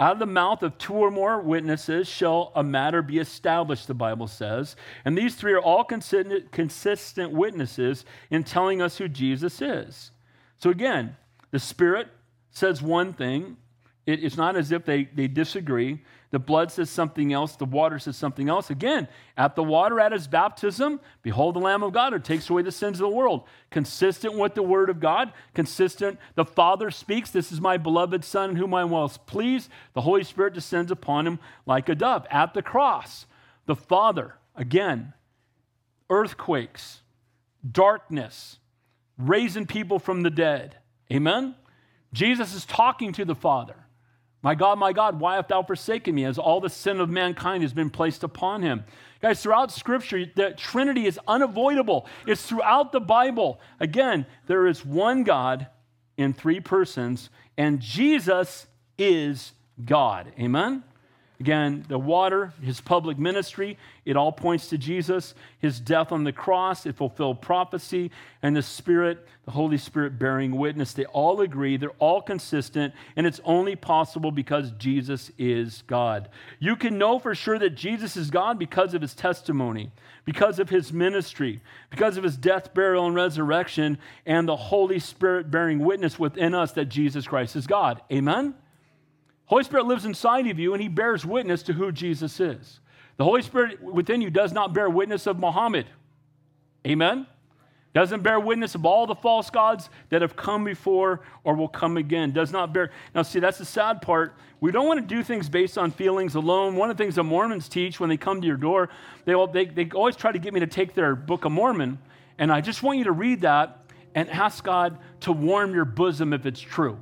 Out 0.00 0.14
of 0.14 0.18
the 0.18 0.24
mouth 0.24 0.62
of 0.62 0.78
two 0.78 0.94
or 0.94 1.10
more 1.10 1.42
witnesses 1.42 2.08
shall 2.08 2.52
a 2.54 2.64
matter 2.64 3.02
be 3.02 3.18
established, 3.18 3.86
the 3.86 3.92
Bible 3.92 4.26
says. 4.26 4.74
And 5.04 5.16
these 5.16 5.34
three 5.34 5.52
are 5.52 5.60
all 5.60 5.84
consistent, 5.84 7.32
witnesses 7.32 8.06
in 8.30 8.42
telling 8.42 8.80
us 8.80 8.96
who 8.96 9.08
Jesus 9.08 9.60
is. 9.60 10.10
So 10.56 10.70
again, 10.70 11.16
the 11.50 11.58
Spirit 11.58 12.08
says 12.50 12.80
one 12.80 13.12
thing, 13.12 13.58
it, 14.06 14.24
it's 14.24 14.38
not 14.38 14.56
as 14.56 14.72
if 14.72 14.86
they, 14.86 15.04
they 15.04 15.28
disagree. 15.28 16.02
The 16.30 16.38
blood 16.38 16.70
says 16.70 16.88
something 16.88 17.32
else, 17.32 17.56
the 17.56 17.64
water 17.64 17.98
says 17.98 18.16
something 18.16 18.48
else. 18.48 18.70
Again, 18.70 19.08
at 19.36 19.56
the 19.56 19.64
water 19.64 19.98
at 19.98 20.12
his 20.12 20.28
baptism, 20.28 21.00
behold 21.22 21.56
the 21.56 21.60
Lamb 21.60 21.82
of 21.82 21.92
God 21.92 22.12
who 22.12 22.20
takes 22.20 22.48
away 22.48 22.62
the 22.62 22.70
sins 22.70 23.00
of 23.00 23.10
the 23.10 23.16
world. 23.16 23.42
Consistent 23.70 24.34
with 24.34 24.54
the 24.54 24.62
word 24.62 24.90
of 24.90 25.00
God, 25.00 25.32
consistent. 25.54 26.20
The 26.36 26.44
Father 26.44 26.92
speaks, 26.92 27.30
This 27.30 27.50
is 27.50 27.60
my 27.60 27.78
beloved 27.78 28.24
Son 28.24 28.50
in 28.50 28.56
whom 28.56 28.74
I 28.74 28.82
am 28.82 28.90
well 28.90 29.08
pleased. 29.08 29.70
The 29.94 30.02
Holy 30.02 30.22
Spirit 30.22 30.54
descends 30.54 30.92
upon 30.92 31.26
him 31.26 31.40
like 31.66 31.88
a 31.88 31.96
dove. 31.96 32.26
At 32.30 32.54
the 32.54 32.62
cross, 32.62 33.26
the 33.66 33.76
Father, 33.76 34.36
again, 34.54 35.14
earthquakes, 36.08 37.00
darkness, 37.68 38.58
raising 39.18 39.66
people 39.66 39.98
from 39.98 40.22
the 40.22 40.30
dead. 40.30 40.76
Amen? 41.12 41.56
Jesus 42.12 42.54
is 42.54 42.64
talking 42.64 43.12
to 43.14 43.24
the 43.24 43.34
Father. 43.34 43.74
My 44.42 44.54
God, 44.54 44.78
my 44.78 44.92
God, 44.92 45.20
why 45.20 45.36
hast 45.36 45.48
thou 45.48 45.62
forsaken 45.62 46.14
me? 46.14 46.24
As 46.24 46.38
all 46.38 46.60
the 46.60 46.70
sin 46.70 47.00
of 47.00 47.10
mankind 47.10 47.62
has 47.62 47.74
been 47.74 47.90
placed 47.90 48.22
upon 48.22 48.62
him. 48.62 48.84
Guys, 49.20 49.42
throughout 49.42 49.70
Scripture, 49.70 50.24
the 50.34 50.52
Trinity 50.56 51.06
is 51.06 51.20
unavoidable. 51.28 52.06
It's 52.26 52.46
throughout 52.46 52.92
the 52.92 53.00
Bible. 53.00 53.60
Again, 53.78 54.24
there 54.46 54.66
is 54.66 54.84
one 54.84 55.24
God 55.24 55.66
in 56.16 56.32
three 56.32 56.60
persons, 56.60 57.28
and 57.58 57.80
Jesus 57.80 58.66
is 58.96 59.52
God. 59.84 60.32
Amen? 60.38 60.84
Again, 61.40 61.86
the 61.88 61.98
water, 61.98 62.52
his 62.60 62.82
public 62.82 63.18
ministry, 63.18 63.78
it 64.04 64.14
all 64.14 64.30
points 64.30 64.68
to 64.68 64.76
Jesus. 64.76 65.34
His 65.58 65.80
death 65.80 66.12
on 66.12 66.24
the 66.24 66.34
cross, 66.34 66.84
it 66.84 66.96
fulfilled 66.96 67.40
prophecy. 67.40 68.10
And 68.42 68.54
the 68.54 68.62
Spirit, 68.62 69.26
the 69.46 69.52
Holy 69.52 69.78
Spirit 69.78 70.18
bearing 70.18 70.58
witness. 70.58 70.92
They 70.92 71.06
all 71.06 71.40
agree, 71.40 71.78
they're 71.78 71.90
all 71.98 72.20
consistent, 72.20 72.92
and 73.16 73.26
it's 73.26 73.40
only 73.42 73.74
possible 73.74 74.30
because 74.30 74.72
Jesus 74.72 75.32
is 75.38 75.82
God. 75.86 76.28
You 76.58 76.76
can 76.76 76.98
know 76.98 77.18
for 77.18 77.34
sure 77.34 77.58
that 77.58 77.70
Jesus 77.70 78.18
is 78.18 78.30
God 78.30 78.58
because 78.58 78.92
of 78.92 79.00
his 79.00 79.14
testimony, 79.14 79.90
because 80.26 80.58
of 80.58 80.68
his 80.68 80.92
ministry, 80.92 81.62
because 81.88 82.18
of 82.18 82.24
his 82.24 82.36
death, 82.36 82.74
burial, 82.74 83.06
and 83.06 83.14
resurrection, 83.14 83.96
and 84.26 84.46
the 84.46 84.56
Holy 84.56 84.98
Spirit 84.98 85.50
bearing 85.50 85.78
witness 85.78 86.18
within 86.18 86.54
us 86.54 86.72
that 86.72 86.90
Jesus 86.90 87.26
Christ 87.26 87.56
is 87.56 87.66
God. 87.66 88.02
Amen? 88.12 88.54
Holy 89.50 89.64
Spirit 89.64 89.86
lives 89.86 90.04
inside 90.04 90.46
of 90.46 90.60
you 90.60 90.74
and 90.74 90.80
he 90.80 90.86
bears 90.86 91.26
witness 91.26 91.64
to 91.64 91.72
who 91.72 91.90
Jesus 91.90 92.38
is. 92.38 92.78
The 93.16 93.24
Holy 93.24 93.42
Spirit 93.42 93.82
within 93.82 94.22
you 94.22 94.30
does 94.30 94.52
not 94.52 94.72
bear 94.72 94.88
witness 94.88 95.26
of 95.26 95.40
Muhammad. 95.40 95.86
Amen? 96.86 97.26
Doesn't 97.92 98.22
bear 98.22 98.38
witness 98.38 98.76
of 98.76 98.86
all 98.86 99.08
the 99.08 99.16
false 99.16 99.50
gods 99.50 99.90
that 100.10 100.22
have 100.22 100.36
come 100.36 100.62
before 100.62 101.22
or 101.42 101.56
will 101.56 101.66
come 101.66 101.96
again. 101.96 102.30
Does 102.30 102.52
not 102.52 102.72
bear. 102.72 102.92
Now, 103.12 103.22
see, 103.22 103.40
that's 103.40 103.58
the 103.58 103.64
sad 103.64 104.02
part. 104.02 104.36
We 104.60 104.70
don't 104.70 104.86
want 104.86 105.00
to 105.00 105.14
do 105.14 105.24
things 105.24 105.48
based 105.48 105.76
on 105.76 105.90
feelings 105.90 106.36
alone. 106.36 106.76
One 106.76 106.88
of 106.88 106.96
the 106.96 107.02
things 107.02 107.16
the 107.16 107.24
Mormons 107.24 107.68
teach 107.68 107.98
when 107.98 108.08
they 108.08 108.16
come 108.16 108.40
to 108.40 108.46
your 108.46 108.56
door, 108.56 108.88
they, 109.24 109.34
they, 109.52 109.64
they 109.64 109.90
always 109.96 110.14
try 110.14 110.30
to 110.30 110.38
get 110.38 110.54
me 110.54 110.60
to 110.60 110.68
take 110.68 110.94
their 110.94 111.16
Book 111.16 111.44
of 111.44 111.50
Mormon. 111.50 111.98
And 112.38 112.52
I 112.52 112.60
just 112.60 112.84
want 112.84 112.98
you 112.98 113.04
to 113.04 113.12
read 113.12 113.40
that 113.40 113.84
and 114.14 114.30
ask 114.30 114.62
God 114.62 114.96
to 115.22 115.32
warm 115.32 115.74
your 115.74 115.84
bosom 115.84 116.32
if 116.32 116.46
it's 116.46 116.60
true. 116.60 117.00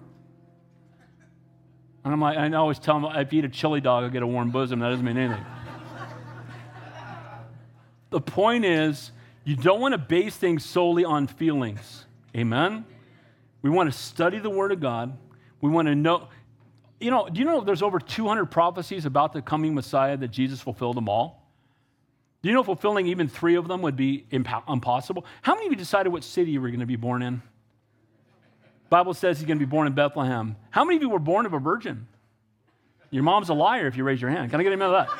And 2.08 2.14
I'm 2.14 2.22
like, 2.22 2.38
I 2.38 2.56
always 2.56 2.78
tell 2.78 2.98
them, 2.98 3.14
if 3.16 3.34
you 3.34 3.40
eat 3.40 3.44
a 3.44 3.50
chili 3.50 3.82
dog, 3.82 4.02
I'll 4.02 4.08
get 4.08 4.22
a 4.22 4.26
warm 4.26 4.50
bosom. 4.50 4.78
That 4.78 4.88
doesn't 4.88 5.04
mean 5.04 5.18
anything. 5.18 5.44
the 8.08 8.20
point 8.22 8.64
is, 8.64 9.12
you 9.44 9.56
don't 9.56 9.78
want 9.78 9.92
to 9.92 9.98
base 9.98 10.34
things 10.34 10.64
solely 10.64 11.04
on 11.04 11.26
feelings. 11.26 12.06
Amen? 12.34 12.86
We 13.60 13.68
want 13.68 13.92
to 13.92 13.98
study 13.98 14.38
the 14.38 14.48
Word 14.48 14.72
of 14.72 14.80
God. 14.80 15.18
We 15.60 15.68
want 15.68 15.86
to 15.88 15.94
know. 15.94 16.30
You 16.98 17.10
know, 17.10 17.28
do 17.28 17.40
you 17.40 17.44
know 17.44 17.60
there's 17.60 17.82
over 17.82 17.98
200 17.98 18.46
prophecies 18.46 19.04
about 19.04 19.34
the 19.34 19.42
coming 19.42 19.74
Messiah 19.74 20.16
that 20.16 20.28
Jesus 20.28 20.62
fulfilled 20.62 20.96
them 20.96 21.10
all? 21.10 21.46
Do 22.40 22.48
you 22.48 22.54
know 22.54 22.62
fulfilling 22.62 23.06
even 23.08 23.28
three 23.28 23.56
of 23.56 23.68
them 23.68 23.82
would 23.82 23.96
be 23.96 24.24
impo- 24.32 24.66
impossible? 24.66 25.26
How 25.42 25.54
many 25.54 25.66
of 25.66 25.72
you 25.72 25.76
decided 25.76 26.10
what 26.10 26.24
city 26.24 26.52
you 26.52 26.62
were 26.62 26.68
going 26.68 26.80
to 26.80 26.86
be 26.86 26.96
born 26.96 27.20
in? 27.20 27.42
Bible 28.90 29.14
says 29.14 29.38
he's 29.38 29.46
going 29.46 29.58
to 29.58 29.64
be 29.64 29.70
born 29.70 29.86
in 29.86 29.92
Bethlehem. 29.92 30.56
How 30.70 30.84
many 30.84 30.96
of 30.96 31.02
you 31.02 31.10
were 31.10 31.18
born 31.18 31.46
of 31.46 31.52
a 31.52 31.58
virgin? 31.58 32.06
Your 33.10 33.22
mom's 33.22 33.48
a 33.48 33.54
liar 33.54 33.86
if 33.86 33.96
you 33.96 34.04
raise 34.04 34.20
your 34.20 34.30
hand. 34.30 34.50
Can 34.50 34.60
I 34.60 34.62
get 34.62 34.72
a 34.72 34.76
minute 34.76 34.94
of 34.94 35.06
that? 35.06 35.18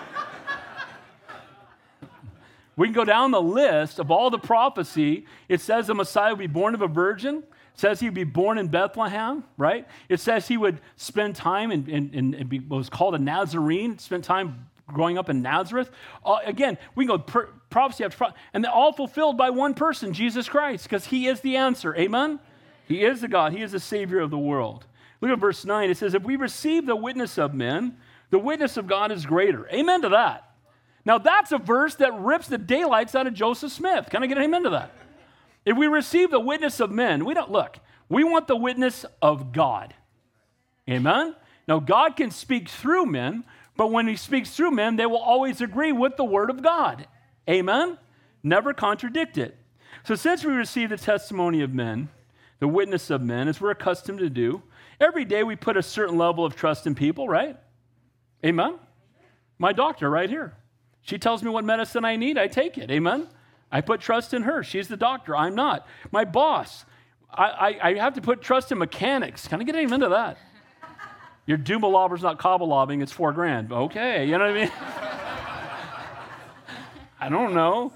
we 2.76 2.86
can 2.86 2.94
go 2.94 3.04
down 3.04 3.30
the 3.30 3.42
list 3.42 3.98
of 3.98 4.10
all 4.10 4.30
the 4.30 4.38
prophecy. 4.38 5.26
It 5.48 5.60
says 5.60 5.86
the 5.86 5.94
Messiah 5.94 6.30
would 6.30 6.38
be 6.38 6.46
born 6.46 6.74
of 6.74 6.82
a 6.82 6.88
virgin. 6.88 7.38
It 7.38 7.80
says 7.80 8.00
he'd 8.00 8.14
be 8.14 8.24
born 8.24 8.58
in 8.58 8.68
Bethlehem, 8.68 9.44
right? 9.56 9.86
It 10.08 10.20
says 10.20 10.48
he 10.48 10.56
would 10.56 10.80
spend 10.96 11.36
time 11.36 11.70
in, 11.70 11.88
in, 11.88 12.10
in, 12.12 12.34
in 12.34 12.64
what 12.68 12.78
was 12.78 12.90
called 12.90 13.14
a 13.14 13.18
Nazarene, 13.18 13.98
spent 13.98 14.24
time 14.24 14.68
growing 14.86 15.18
up 15.18 15.28
in 15.28 15.42
Nazareth. 15.42 15.90
Uh, 16.24 16.38
again, 16.44 16.78
we 16.94 17.06
can 17.06 17.16
go 17.16 17.46
prophecy 17.70 18.04
after 18.04 18.16
prophecy, 18.16 18.38
and 18.52 18.64
they're 18.64 18.72
all 18.72 18.92
fulfilled 18.92 19.36
by 19.36 19.50
one 19.50 19.74
person, 19.74 20.12
Jesus 20.12 20.48
Christ, 20.48 20.84
because 20.84 21.06
he 21.06 21.26
is 21.26 21.40
the 21.40 21.56
answer. 21.56 21.94
Amen? 21.96 22.40
He 22.88 23.04
is 23.04 23.20
the 23.20 23.28
God, 23.28 23.52
He 23.52 23.62
is 23.62 23.72
the 23.72 23.80
Savior 23.80 24.20
of 24.20 24.30
the 24.30 24.38
world. 24.38 24.86
Look 25.20 25.30
at 25.30 25.38
verse 25.38 25.64
9. 25.64 25.90
It 25.90 25.96
says, 25.96 26.14
If 26.14 26.22
we 26.22 26.36
receive 26.36 26.86
the 26.86 26.96
witness 26.96 27.38
of 27.38 27.54
men, 27.54 27.96
the 28.30 28.38
witness 28.38 28.76
of 28.76 28.86
God 28.86 29.12
is 29.12 29.26
greater. 29.26 29.68
Amen 29.70 30.02
to 30.02 30.08
that. 30.10 30.44
Now, 31.04 31.18
that's 31.18 31.52
a 31.52 31.58
verse 31.58 31.94
that 31.96 32.18
rips 32.18 32.48
the 32.48 32.58
daylights 32.58 33.14
out 33.14 33.26
of 33.26 33.34
Joseph 33.34 33.72
Smith. 33.72 34.08
Can 34.10 34.22
I 34.22 34.26
get 34.26 34.38
an 34.38 34.44
amen 34.44 34.64
to 34.64 34.70
that? 34.70 34.92
If 35.64 35.76
we 35.76 35.86
receive 35.86 36.30
the 36.30 36.40
witness 36.40 36.80
of 36.80 36.90
men, 36.90 37.24
we 37.24 37.34
don't 37.34 37.50
look, 37.50 37.78
we 38.08 38.24
want 38.24 38.46
the 38.46 38.56
witness 38.56 39.04
of 39.20 39.52
God. 39.52 39.94
Amen? 40.88 41.34
Now, 41.66 41.78
God 41.78 42.16
can 42.16 42.30
speak 42.30 42.68
through 42.68 43.06
men, 43.06 43.44
but 43.76 43.90
when 43.90 44.08
He 44.08 44.16
speaks 44.16 44.50
through 44.50 44.70
men, 44.70 44.96
they 44.96 45.06
will 45.06 45.18
always 45.18 45.60
agree 45.60 45.92
with 45.92 46.16
the 46.16 46.24
Word 46.24 46.48
of 46.48 46.62
God. 46.62 47.06
Amen? 47.48 47.98
Never 48.42 48.72
contradict 48.72 49.36
it. 49.36 49.56
So, 50.04 50.14
since 50.14 50.44
we 50.44 50.52
receive 50.52 50.90
the 50.90 50.96
testimony 50.96 51.60
of 51.60 51.74
men, 51.74 52.08
the 52.60 52.68
witness 52.68 53.10
of 53.10 53.22
men, 53.22 53.48
as 53.48 53.60
we're 53.60 53.70
accustomed 53.70 54.18
to 54.18 54.30
do. 54.30 54.62
Every 55.00 55.24
day 55.24 55.44
we 55.44 55.56
put 55.56 55.76
a 55.76 55.82
certain 55.82 56.18
level 56.18 56.44
of 56.44 56.56
trust 56.56 56.86
in 56.86 56.94
people, 56.94 57.28
right? 57.28 57.56
Amen? 58.44 58.78
My 59.58 59.72
doctor 59.72 60.10
right 60.10 60.28
here. 60.28 60.56
She 61.02 61.18
tells 61.18 61.42
me 61.42 61.50
what 61.50 61.64
medicine 61.64 62.04
I 62.04 62.16
need, 62.16 62.36
I 62.36 62.48
take 62.48 62.78
it. 62.78 62.90
Amen? 62.90 63.28
I 63.70 63.80
put 63.80 64.00
trust 64.00 64.34
in 64.34 64.42
her. 64.42 64.62
She's 64.62 64.88
the 64.88 64.96
doctor, 64.96 65.36
I'm 65.36 65.54
not. 65.54 65.86
My 66.10 66.24
boss, 66.24 66.84
I, 67.30 67.44
I, 67.44 67.88
I 67.90 67.94
have 67.94 68.14
to 68.14 68.20
put 68.20 68.42
trust 68.42 68.72
in 68.72 68.78
mechanics. 68.78 69.46
Can 69.46 69.60
I 69.60 69.64
get 69.64 69.76
amen 69.76 70.00
to 70.00 70.08
that? 70.10 70.38
Your 71.46 71.58
is 71.58 72.22
not 72.22 72.38
cobble 72.38 72.68
lobbing, 72.68 73.00
it's 73.00 73.12
four 73.12 73.32
grand. 73.32 73.72
Okay, 73.72 74.26
you 74.26 74.32
know 74.32 74.46
what 74.46 74.56
I 74.56 74.60
mean? 74.60 74.72
I 77.20 77.28
don't 77.30 77.54
know. 77.54 77.92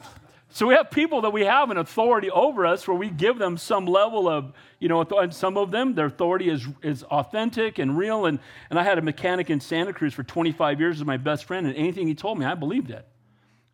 So 0.55 0.67
we 0.67 0.75
have 0.75 0.91
people 0.91 1.23
that 1.23 1.31
we 1.31 1.47
have 1.47 1.71
an 1.71 1.79
authority 1.79 2.31
over 2.31 2.67
us 2.67 2.87
where 2.87 2.97
we 2.97 3.09
give 3.09 3.39
them 3.39 3.57
some 3.57 3.87
level 3.87 4.29
of, 4.29 4.53
you 4.79 4.89
know, 4.89 5.01
and 5.01 5.33
some 5.33 5.57
of 5.57 5.71
them, 5.71 5.95
their 5.95 6.07
authority 6.07 6.51
is, 6.51 6.67
is 6.83 7.05
authentic 7.05 7.79
and 7.79 7.97
real. 7.97 8.27
And, 8.27 8.39
and 8.69 8.79
I 8.79 8.83
had 8.83 8.99
a 8.99 9.03
mechanic 9.03 9.49
in 9.49 9.61
Santa 9.61 9.95
Cruz 9.95 10.13
for 10.13 10.23
25 10.23 10.79
years 10.79 11.01
as 11.01 11.07
my 11.07 11.17
best 11.17 11.47
friend, 11.47 11.67
and 11.67 11.75
anything 11.75 12.07
he 12.07 12.15
told 12.15 12.39
me, 12.39 12.45
I 12.45 12.55
believed 12.55 12.91
it. 12.91 13.07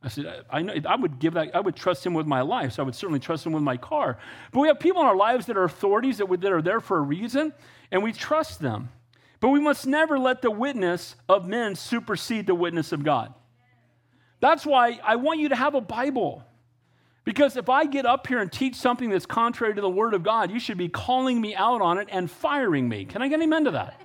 I 0.05 0.09
said, 0.09 0.45
I, 0.49 0.63
know, 0.63 0.73
I 0.87 0.95
would 0.95 1.19
give 1.19 1.35
that, 1.35 1.53
I 1.53 1.59
would 1.59 1.75
trust 1.75 2.07
him 2.07 2.15
with 2.15 2.27
my 2.27 2.43
life, 2.43 2.75
so 2.75 2.85
I 2.85 2.87
would 2.87 2.95
certainly 2.95 3.19
trust 3.19 3.45
him 3.45 3.53
with 3.53 3.65
my 3.65 3.77
car. 3.77 4.17
But 4.53 4.61
we 4.61 4.69
have 4.69 4.79
people 4.79 5.03
in 5.03 5.09
our 5.09 5.17
lives 5.17 5.47
that 5.47 5.57
are 5.57 5.65
authorities 5.65 6.19
that, 6.19 6.29
that 6.41 6.53
are 6.53 6.63
there 6.63 6.79
for 6.79 6.99
a 6.99 7.03
reason, 7.03 7.53
and 7.91 8.05
we 8.05 8.13
trust 8.13 8.61
them. 8.61 8.91
But 9.41 9.49
we 9.49 9.59
must 9.59 9.85
never 9.85 10.17
let 10.17 10.43
the 10.43 10.51
witness 10.53 11.17
of 11.29 11.49
men 11.49 11.75
supersede 11.75 12.47
the 12.47 12.55
witness 12.55 12.93
of 12.93 13.03
God. 13.03 13.35
That's 14.39 14.65
why 14.65 15.01
I 15.03 15.17
want 15.17 15.41
you 15.41 15.49
to 15.49 15.57
have 15.57 15.75
a 15.75 15.81
Bible. 15.81 16.45
Because 17.29 17.59
if 17.59 17.69
I 17.69 17.85
get 17.85 18.07
up 18.07 18.27
here 18.27 18.39
and 18.39 18.51
teach 18.51 18.75
something 18.75 19.11
that's 19.11 19.27
contrary 19.27 19.75
to 19.75 19.83
the 19.83 19.91
Word 19.91 20.15
of 20.15 20.23
God, 20.23 20.51
you 20.51 20.59
should 20.59 20.79
be 20.79 20.89
calling 20.89 21.39
me 21.39 21.55
out 21.55 21.83
on 21.83 21.99
it 21.99 22.09
and 22.11 22.31
firing 22.31 22.89
me. 22.89 23.05
Can 23.05 23.21
I 23.21 23.29
get 23.29 23.43
amen 23.43 23.67
to 23.67 23.73
that? 23.73 24.01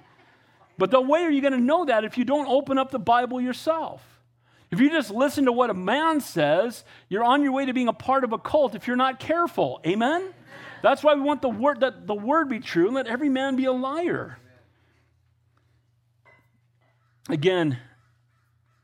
But 0.78 0.92
the 0.92 1.00
way 1.00 1.22
are 1.22 1.30
you 1.30 1.40
going 1.40 1.54
to 1.54 1.60
know 1.62 1.86
that 1.86 2.04
if 2.04 2.18
you 2.18 2.26
don't 2.26 2.50
open 2.50 2.78
up 2.78 2.92
the 2.92 3.00
Bible 3.00 3.40
yourself? 3.40 4.04
If 4.72 4.82
you 4.82 4.90
just 4.90 5.10
listen 5.10 5.46
to 5.46 5.54
what 5.54 5.70
a 5.70 5.74
man 5.74 6.20
says, 6.20 6.84
you're 7.08 7.24
on 7.24 7.44
your 7.44 7.54
way 7.54 7.66
to 7.66 7.72
being 7.72 7.88
a 7.88 7.94
part 7.94 8.26
of 8.26 8.34
a 8.34 8.38
cult 8.38 8.76
if 8.76 8.88
you're 8.88 8.98
not 8.98 9.22
careful. 9.22 9.80
Amen? 9.88 10.34
That's 10.82 11.02
why 11.02 11.16
we 11.16 11.22
want 11.22 11.42
the 11.42 11.48
word 11.48 11.80
that 11.80 12.06
the 12.06 12.14
word 12.14 12.50
be 12.50 12.60
true 12.60 12.88
and 12.88 12.96
let 12.96 13.08
every 13.08 13.30
man 13.30 13.56
be 13.56 13.64
a 13.64 13.72
liar. 13.72 14.38
Again, 17.30 17.80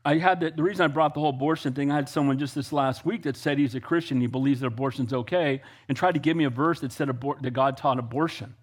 I 0.04 0.16
had 0.16 0.40
the, 0.40 0.50
the 0.50 0.62
reason 0.62 0.84
I 0.84 0.88
brought 0.88 1.14
the 1.14 1.20
whole 1.20 1.30
abortion 1.30 1.74
thing, 1.74 1.90
I 1.90 1.96
had 1.96 2.08
someone 2.08 2.38
just 2.38 2.54
this 2.54 2.72
last 2.72 3.04
week 3.04 3.24
that 3.24 3.36
said 3.36 3.58
he's 3.58 3.74
a 3.74 3.80
Christian, 3.80 4.20
he 4.20 4.26
believes 4.26 4.60
that 4.60 4.66
abortion's 4.66 5.12
okay, 5.12 5.60
and 5.88 5.96
tried 5.96 6.12
to 6.12 6.20
give 6.20 6.36
me 6.36 6.44
a 6.44 6.50
verse 6.50 6.80
that 6.80 6.92
said 6.92 7.08
abor- 7.08 7.40
that 7.42 7.50
God 7.50 7.76
taught 7.76 7.98
abortion. 7.98 8.54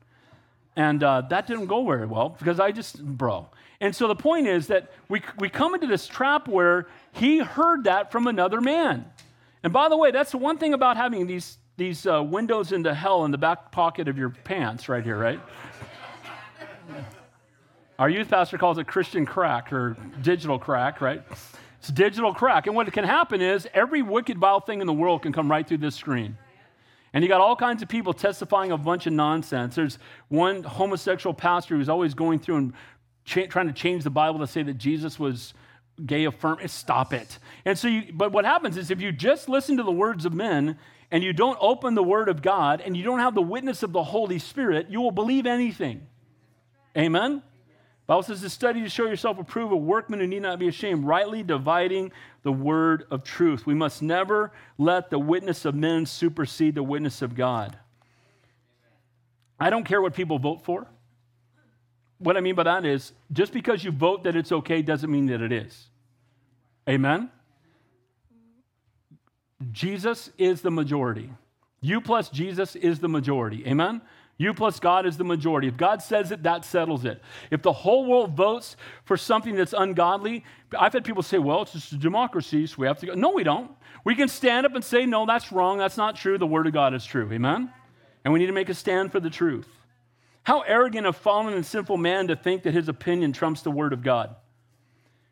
And 0.75 1.03
uh, 1.03 1.21
that 1.29 1.47
didn't 1.47 1.67
go 1.67 1.85
very 1.85 2.05
well 2.05 2.35
because 2.37 2.59
I 2.59 2.71
just, 2.71 3.03
bro. 3.03 3.49
And 3.79 3.95
so 3.95 4.07
the 4.07 4.15
point 4.15 4.47
is 4.47 4.67
that 4.67 4.91
we, 5.09 5.21
we 5.37 5.49
come 5.49 5.75
into 5.75 5.87
this 5.87 6.07
trap 6.07 6.47
where 6.47 6.87
he 7.11 7.39
heard 7.39 7.83
that 7.83 8.11
from 8.11 8.27
another 8.27 8.61
man. 8.61 9.05
And 9.63 9.73
by 9.73 9.89
the 9.89 9.97
way, 9.97 10.11
that's 10.11 10.31
the 10.31 10.37
one 10.37 10.57
thing 10.57 10.73
about 10.73 10.97
having 10.97 11.27
these, 11.27 11.57
these 11.77 12.07
uh, 12.07 12.23
windows 12.23 12.71
into 12.71 12.93
hell 12.93 13.25
in 13.25 13.31
the 13.31 13.37
back 13.37 13.71
pocket 13.71 14.07
of 14.07 14.17
your 14.17 14.29
pants 14.29 14.89
right 14.89 15.03
here, 15.03 15.17
right? 15.17 15.39
Our 17.99 18.09
youth 18.09 18.29
pastor 18.29 18.57
calls 18.57 18.77
it 18.77 18.85
Christian 18.85 19.25
crack 19.25 19.73
or 19.73 19.97
digital 20.21 20.59
crack, 20.59 21.01
right? 21.01 21.23
It's 21.79 21.89
digital 21.89 22.33
crack. 22.33 22.67
And 22.67 22.75
what 22.75 22.91
can 22.93 23.03
happen 23.03 23.41
is 23.41 23.67
every 23.73 24.03
wicked, 24.03 24.37
vile 24.37 24.59
thing 24.59 24.81
in 24.81 24.87
the 24.87 24.93
world 24.93 25.23
can 25.23 25.33
come 25.33 25.49
right 25.49 25.67
through 25.67 25.79
this 25.79 25.95
screen. 25.95 26.37
And 27.13 27.23
you 27.23 27.27
got 27.27 27.41
all 27.41 27.55
kinds 27.55 27.81
of 27.81 27.89
people 27.89 28.13
testifying 28.13 28.71
a 28.71 28.77
bunch 28.77 29.07
of 29.07 29.13
nonsense. 29.13 29.75
There's 29.75 29.97
one 30.27 30.63
homosexual 30.63 31.33
pastor 31.33 31.75
who's 31.75 31.89
always 31.89 32.13
going 32.13 32.37
through 32.37 32.57
and 32.57 32.73
cha- 33.25 33.47
trying 33.47 33.67
to 33.67 33.73
change 33.73 34.03
the 34.03 34.11
Bible 34.11 34.39
to 34.39 34.47
say 34.47 34.61
that 34.61 34.77
Jesus 34.77 35.17
was 35.17 35.55
gay 36.05 36.25
affirm. 36.25 36.59
Stop 36.67 37.13
it. 37.13 37.39
And 37.65 37.79
so, 37.79 37.87
you, 37.87 38.13
but 38.13 38.31
what 38.31 38.45
happens 38.45 38.77
is 38.77 38.91
if 38.91 39.01
you 39.01 39.11
just 39.11 39.49
listen 39.49 39.77
to 39.77 39.83
the 39.83 39.91
words 39.91 40.25
of 40.25 40.33
men 40.33 40.77
and 41.09 41.23
you 41.23 41.33
don't 41.33 41.57
open 41.59 41.95
the 41.95 42.03
Word 42.03 42.29
of 42.29 42.43
God 42.43 42.81
and 42.81 42.95
you 42.95 43.03
don't 43.03 43.19
have 43.19 43.33
the 43.33 43.41
witness 43.41 43.81
of 43.81 43.91
the 43.91 44.03
Holy 44.03 44.37
Spirit, 44.37 44.87
you 44.89 45.01
will 45.01 45.11
believe 45.11 45.47
anything. 45.47 46.05
Amen. 46.95 47.41
Bible 48.07 48.23
says 48.23 48.39
to 48.39 48.49
study 48.49 48.81
to 48.81 48.89
show 48.89 49.05
yourself 49.05 49.37
approved, 49.37 49.73
a 49.73 49.75
workman 49.75 50.21
who 50.21 50.27
need 50.27 50.41
not 50.41 50.59
be 50.59 50.69
ashamed, 50.69 51.05
rightly 51.05 51.43
dividing 51.43 52.13
the 52.41 52.53
word 52.53 53.05
of 53.11 53.23
truth. 53.23 53.65
We 53.65 53.73
must 53.73 54.01
never 54.01 54.53
let 54.77 55.09
the 55.09 55.19
witness 55.19 55.65
of 55.65 55.75
men 55.75 56.05
supersede 56.05 56.75
the 56.75 56.83
witness 56.83 57.21
of 57.21 57.35
God. 57.35 57.77
I 59.59 59.69
don't 59.69 59.83
care 59.83 60.01
what 60.01 60.13
people 60.13 60.39
vote 60.39 60.63
for. 60.63 60.87
What 62.19 62.37
I 62.37 62.39
mean 62.41 62.55
by 62.55 62.63
that 62.63 62.85
is 62.85 63.11
just 63.33 63.51
because 63.51 63.83
you 63.83 63.91
vote 63.91 64.23
that 64.23 64.37
it's 64.37 64.53
okay 64.53 64.81
doesn't 64.81 65.11
mean 65.11 65.25
that 65.27 65.41
it 65.41 65.51
is. 65.51 65.87
Amen? 66.87 67.29
Jesus 69.71 70.31
is 70.37 70.61
the 70.61 70.71
majority. 70.71 71.29
You 71.81 71.99
plus 71.99 72.29
Jesus 72.29 72.75
is 72.75 72.99
the 72.99 73.09
majority. 73.09 73.67
Amen? 73.67 74.01
You 74.37 74.53
plus 74.53 74.79
God 74.79 75.07
is 75.07 75.17
the 75.17 75.23
majority. 75.23 75.67
If 75.67 75.77
God 75.77 76.01
says 76.01 76.31
it, 76.31 76.43
that 76.43 76.63
settles 76.63 77.05
it. 77.05 77.21
If 77.49 77.63
the 77.63 77.71
whole 77.73 78.05
world 78.05 78.37
votes 78.37 78.75
for 79.03 79.17
something 79.17 79.55
that's 79.55 79.73
ungodly, 79.73 80.45
I've 80.77 80.93
had 80.93 81.03
people 81.03 81.23
say, 81.23 81.39
well, 81.39 81.63
it's 81.63 81.71
just 81.71 81.91
a 81.91 81.97
democracy, 81.97 82.67
so 82.67 82.75
we 82.77 82.87
have 82.87 82.99
to 82.99 83.07
go. 83.07 83.13
No, 83.15 83.31
we 83.31 83.43
don't. 83.43 83.71
We 84.03 84.13
can 84.13 84.27
stand 84.27 84.67
up 84.67 84.75
and 84.75 84.83
say, 84.83 85.07
no, 85.07 85.25
that's 85.25 85.51
wrong. 85.51 85.79
That's 85.79 85.97
not 85.97 86.15
true. 86.15 86.37
The 86.37 86.45
Word 86.45 86.67
of 86.67 86.73
God 86.73 86.93
is 86.93 87.03
true. 87.03 87.31
Amen? 87.31 87.73
And 88.23 88.31
we 88.31 88.39
need 88.39 88.45
to 88.45 88.53
make 88.53 88.69
a 88.69 88.75
stand 88.75 89.11
for 89.11 89.19
the 89.19 89.29
truth. 89.29 89.67
How 90.43 90.61
arrogant 90.61 91.07
of 91.07 91.17
fallen 91.17 91.53
and 91.53 91.65
sinful 91.65 91.97
man 91.97 92.27
to 92.27 92.35
think 92.35 92.63
that 92.63 92.73
his 92.73 92.89
opinion 92.89 93.33
trumps 93.33 93.63
the 93.63 93.71
Word 93.71 93.91
of 93.91 94.03
God. 94.03 94.35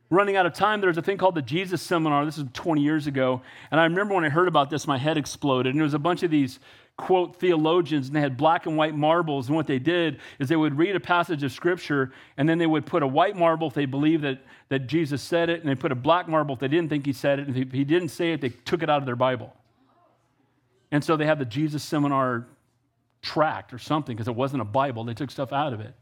Running 0.10 0.36
out 0.36 0.45
of 0.45 0.53
time, 0.53 0.82
there 0.82 0.88
was 0.88 0.97
a 0.97 1.01
thing 1.01 1.18
called 1.18 1.36
the 1.36 1.41
Jesus 1.41 1.82
Seminar. 1.82 2.26
This 2.26 2.38
is 2.38 2.45
20 2.53 2.82
years 2.82 3.08
ago. 3.08 3.41
And 3.72 3.80
I 3.80 3.86
remember 3.86 4.14
when 4.14 4.24
I 4.24 4.30
heard 4.30 4.47
about 4.47 4.70
this, 4.70 4.86
my 4.86 4.97
head 4.97 5.18
exploded. 5.18 5.72
And 5.72 5.80
there 5.80 5.86
was 5.86 5.95
a 5.95 5.99
bunch 5.99 6.22
of 6.22 6.30
these 6.30 6.60
quote 6.97 7.36
theologians 7.36 8.08
and 8.08 8.16
they 8.16 8.22
had 8.22 8.38
black 8.38 8.68
and 8.68 8.78
white 8.78 8.95
marbles 8.95 9.47
and 9.47 9.56
what 9.56 9.68
they 9.68 9.80
did 9.80 10.18
is 10.39 10.47
they 10.47 10.56
would 10.56 10.78
read 10.78 10.95
a 10.95 10.99
passage 10.99 11.43
of 11.43 11.51
scripture 11.51 12.14
and 12.38 12.47
then 12.47 12.58
they 12.58 12.66
would 12.66 12.86
put 12.86 13.03
a 13.03 13.08
white 13.08 13.36
marble 13.36 13.68
if 13.68 13.74
they 13.74 13.86
believed 13.86 14.24
that, 14.24 14.39
that 14.70 14.88
jesus 14.88 15.22
said 15.22 15.49
it 15.49 15.60
and 15.60 15.70
they 15.70 15.76
put 15.76 15.91
a 15.91 15.95
black 15.95 16.30
marble 16.30 16.53
if 16.53 16.60
they 16.62 16.70
didn't 16.70 16.88
think 16.88 17.06
he 17.06 17.12
said 17.12 17.38
it 17.38 17.47
and 17.49 17.58
if 17.58 17.72
he 17.74 17.84
didn't 17.84 18.08
say 18.08 18.32
it 18.32 18.39
they 18.39 18.47
took 18.47 18.82
it 18.82 18.89
out 18.89 18.99
of 18.99 19.06
their 19.06 19.18
bible 19.18 19.53
and 20.89 21.03
so 21.03 21.18
they 21.18 21.26
had 21.26 21.38
the 21.38 21.43
jesus 21.43 21.84
seminar 21.84 22.47
tract 23.22 23.74
or 23.74 23.78
something 23.78 24.16
because 24.16 24.30
it 24.30 24.36
wasn't 24.36 24.62
a 24.62 24.66
bible 24.66 25.03
they 25.03 25.14
took 25.14 25.30
stuff 25.30 25.51
out 25.51 25.74
of 25.74 25.82
it 25.82 25.93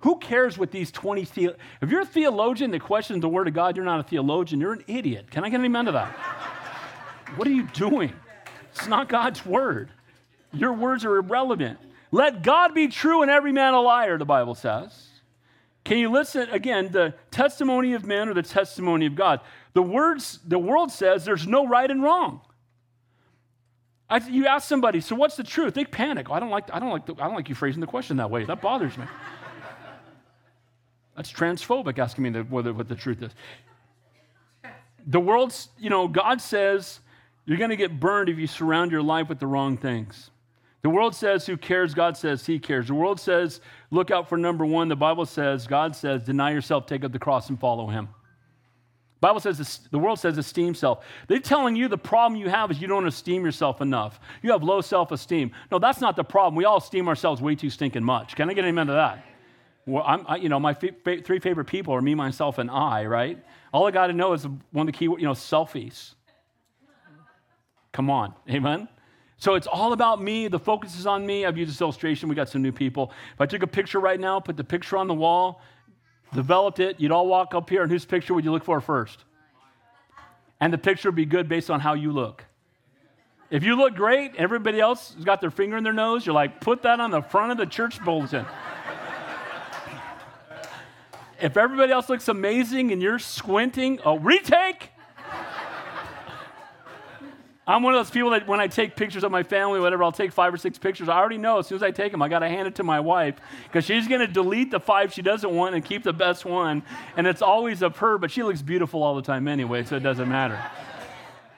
who 0.00 0.18
cares 0.18 0.58
what 0.58 0.70
these 0.70 0.90
20 0.90 1.24
the- 1.34 1.56
if 1.80 1.90
you're 1.90 2.02
a 2.02 2.06
theologian 2.06 2.70
that 2.70 2.80
questions 2.80 3.20
the 3.20 3.28
word 3.28 3.48
of 3.48 3.54
god 3.54 3.76
you're 3.76 3.84
not 3.84 4.00
a 4.00 4.02
theologian 4.04 4.60
you're 4.60 4.72
an 4.72 4.84
idiot 4.86 5.30
can 5.30 5.44
i 5.44 5.48
get 5.48 5.60
an 5.60 5.66
amen 5.66 5.86
to 5.86 5.92
that 5.92 6.08
what 7.36 7.46
are 7.46 7.52
you 7.52 7.64
doing 7.74 8.12
it's 8.72 8.86
not 8.86 9.08
god's 9.08 9.44
word 9.44 9.90
your 10.52 10.72
words 10.72 11.04
are 11.04 11.16
irrelevant. 11.16 11.78
Let 12.10 12.42
God 12.42 12.74
be 12.74 12.88
true 12.88 13.22
and 13.22 13.30
every 13.30 13.52
man 13.52 13.74
a 13.74 13.80
liar, 13.80 14.18
the 14.18 14.24
Bible 14.24 14.54
says. 14.54 15.08
Can 15.84 15.98
you 15.98 16.10
listen 16.10 16.48
again? 16.50 16.90
The 16.90 17.14
testimony 17.30 17.94
of 17.94 18.04
men 18.04 18.28
or 18.28 18.34
the 18.34 18.42
testimony 18.42 19.06
of 19.06 19.14
God? 19.14 19.40
The 19.74 19.82
words, 19.82 20.40
the 20.46 20.58
world 20.58 20.90
says 20.90 21.24
there's 21.24 21.46
no 21.46 21.66
right 21.66 21.90
and 21.90 22.02
wrong. 22.02 22.40
I, 24.08 24.16
you 24.28 24.46
ask 24.46 24.68
somebody, 24.68 25.00
so 25.00 25.14
what's 25.14 25.36
the 25.36 25.44
truth? 25.44 25.74
They 25.74 25.84
panic. 25.84 26.28
Oh, 26.30 26.34
I 26.34 26.40
don't 26.40 26.50
like, 26.50 26.72
I 26.72 26.80
don't 26.80 26.90
like, 26.90 27.06
the, 27.06 27.14
I 27.14 27.26
don't 27.26 27.34
like 27.34 27.48
you 27.48 27.54
phrasing 27.54 27.80
the 27.80 27.86
question 27.86 28.16
that 28.16 28.28
way. 28.28 28.44
That 28.44 28.60
bothers 28.60 28.98
me. 28.98 29.04
That's 31.20 31.30
transphobic, 31.30 31.98
asking 31.98 32.24
me 32.24 32.30
the, 32.30 32.44
whether, 32.44 32.72
what 32.72 32.88
the 32.88 32.94
truth 32.94 33.22
is. 33.22 33.30
The 35.06 35.20
world's, 35.20 35.68
you 35.78 35.90
know, 35.90 36.08
God 36.08 36.40
says 36.40 37.00
you're 37.44 37.58
going 37.58 37.68
to 37.68 37.76
get 37.76 38.00
burned 38.00 38.30
if 38.30 38.38
you 38.38 38.46
surround 38.46 38.90
your 38.90 39.02
life 39.02 39.28
with 39.28 39.38
the 39.38 39.46
wrong 39.46 39.76
things. 39.76 40.30
The 40.80 40.88
world 40.88 41.14
says, 41.14 41.44
Who 41.44 41.58
cares? 41.58 41.92
God 41.92 42.16
says, 42.16 42.46
He 42.46 42.58
cares. 42.58 42.86
The 42.86 42.94
world 42.94 43.20
says, 43.20 43.60
Look 43.90 44.10
out 44.10 44.30
for 44.30 44.38
number 44.38 44.64
one. 44.64 44.88
The 44.88 44.96
Bible 44.96 45.26
says, 45.26 45.66
God 45.66 45.94
says, 45.94 46.22
Deny 46.22 46.52
yourself, 46.52 46.86
take 46.86 47.04
up 47.04 47.12
the 47.12 47.18
cross, 47.18 47.50
and 47.50 47.60
follow 47.60 47.86
Him. 47.88 48.08
The 49.20 49.26
Bible 49.26 49.40
says, 49.40 49.80
the 49.90 49.98
world 49.98 50.18
says, 50.18 50.38
esteem 50.38 50.74
self. 50.74 51.04
They're 51.28 51.38
telling 51.38 51.76
you 51.76 51.88
the 51.88 51.98
problem 51.98 52.40
you 52.40 52.48
have 52.48 52.70
is 52.70 52.80
you 52.80 52.88
don't 52.88 53.06
esteem 53.06 53.44
yourself 53.44 53.82
enough. 53.82 54.18
You 54.40 54.52
have 54.52 54.62
low 54.62 54.80
self 54.80 55.12
esteem. 55.12 55.50
No, 55.70 55.78
that's 55.78 56.00
not 56.00 56.16
the 56.16 56.24
problem. 56.24 56.54
We 56.54 56.64
all 56.64 56.78
esteem 56.78 57.08
ourselves 57.08 57.42
way 57.42 57.56
too 57.56 57.68
stinking 57.68 58.04
much. 58.04 58.36
Can 58.36 58.48
I 58.48 58.54
get 58.54 58.64
an 58.64 58.70
amen 58.70 58.86
to 58.86 58.94
that? 58.94 59.22
Well, 59.86 60.04
I'm, 60.06 60.24
I, 60.28 60.36
you 60.36 60.48
know, 60.48 60.60
my 60.60 60.72
f- 60.72 61.24
three 61.24 61.38
favorite 61.38 61.66
people 61.66 61.94
are 61.94 62.02
me, 62.02 62.14
myself, 62.14 62.58
and 62.58 62.70
I, 62.70 63.06
right? 63.06 63.38
All 63.72 63.86
I 63.86 63.90
got 63.90 64.08
to 64.08 64.12
know 64.12 64.32
is 64.32 64.46
one 64.72 64.86
of 64.88 64.92
the 64.92 64.98
key, 64.98 65.06
you 65.06 65.22
know, 65.22 65.32
selfies. 65.32 66.14
Come 67.92 68.10
on, 68.10 68.34
amen? 68.48 68.88
So 69.36 69.54
it's 69.54 69.66
all 69.66 69.92
about 69.92 70.22
me. 70.22 70.48
The 70.48 70.58
focus 70.58 70.98
is 70.98 71.06
on 71.06 71.26
me. 71.26 71.46
I've 71.46 71.56
used 71.56 71.70
this 71.70 71.80
illustration. 71.80 72.28
We 72.28 72.34
got 72.34 72.48
some 72.48 72.62
new 72.62 72.72
people. 72.72 73.10
If 73.34 73.40
I 73.40 73.46
took 73.46 73.62
a 73.62 73.66
picture 73.66 73.98
right 73.98 74.20
now, 74.20 74.38
put 74.38 74.56
the 74.56 74.64
picture 74.64 74.96
on 74.98 75.08
the 75.08 75.14
wall, 75.14 75.62
developed 76.34 76.78
it, 76.78 77.00
you'd 77.00 77.10
all 77.10 77.26
walk 77.26 77.54
up 77.54 77.68
here, 77.70 77.82
and 77.82 77.90
whose 77.90 78.04
picture 78.04 78.34
would 78.34 78.44
you 78.44 78.52
look 78.52 78.64
for 78.64 78.80
first? 78.80 79.24
And 80.60 80.72
the 80.72 80.78
picture 80.78 81.08
would 81.08 81.16
be 81.16 81.24
good 81.24 81.48
based 81.48 81.70
on 81.70 81.80
how 81.80 81.94
you 81.94 82.12
look. 82.12 82.44
If 83.50 83.64
you 83.64 83.76
look 83.76 83.94
great, 83.94 84.36
everybody 84.36 84.78
else 84.78 85.14
has 85.14 85.24
got 85.24 85.40
their 85.40 85.50
finger 85.50 85.76
in 85.76 85.82
their 85.82 85.92
nose, 85.92 86.24
you're 86.24 86.34
like, 86.34 86.60
put 86.60 86.82
that 86.82 87.00
on 87.00 87.10
the 87.10 87.22
front 87.22 87.50
of 87.50 87.58
the 87.58 87.66
church 87.66 88.00
bulletin. 88.04 88.46
If 91.42 91.56
everybody 91.56 91.92
else 91.92 92.08
looks 92.08 92.28
amazing 92.28 92.92
and 92.92 93.00
you're 93.02 93.18
squinting, 93.18 94.00
a 94.04 94.18
retake. 94.18 94.90
I'm 97.66 97.84
one 97.84 97.94
of 97.94 98.00
those 98.00 98.10
people 98.10 98.30
that 98.30 98.48
when 98.48 98.58
I 98.58 98.66
take 98.66 98.96
pictures 98.96 99.22
of 99.22 99.30
my 99.30 99.44
family, 99.44 99.78
whatever, 99.78 100.02
I'll 100.02 100.10
take 100.10 100.32
five 100.32 100.52
or 100.52 100.56
six 100.56 100.76
pictures. 100.76 101.08
I 101.08 101.16
already 101.16 101.38
know 101.38 101.60
as 101.60 101.68
soon 101.68 101.76
as 101.76 101.84
I 101.84 101.92
take 101.92 102.10
them, 102.10 102.20
I 102.20 102.28
got 102.28 102.40
to 102.40 102.48
hand 102.48 102.66
it 102.66 102.74
to 102.76 102.82
my 102.82 102.98
wife 102.98 103.36
because 103.64 103.84
she's 103.84 104.08
going 104.08 104.22
to 104.22 104.26
delete 104.26 104.72
the 104.72 104.80
five 104.80 105.12
she 105.12 105.22
doesn't 105.22 105.54
want 105.54 105.76
and 105.76 105.84
keep 105.84 106.02
the 106.02 106.12
best 106.12 106.44
one. 106.44 106.82
And 107.16 107.28
it's 107.28 107.42
always 107.42 107.82
of 107.82 107.98
her, 107.98 108.18
but 108.18 108.32
she 108.32 108.42
looks 108.42 108.60
beautiful 108.60 109.04
all 109.04 109.14
the 109.14 109.22
time 109.22 109.46
anyway, 109.46 109.84
so 109.84 109.94
it 109.96 110.02
doesn't 110.02 110.28
matter. 110.28 110.60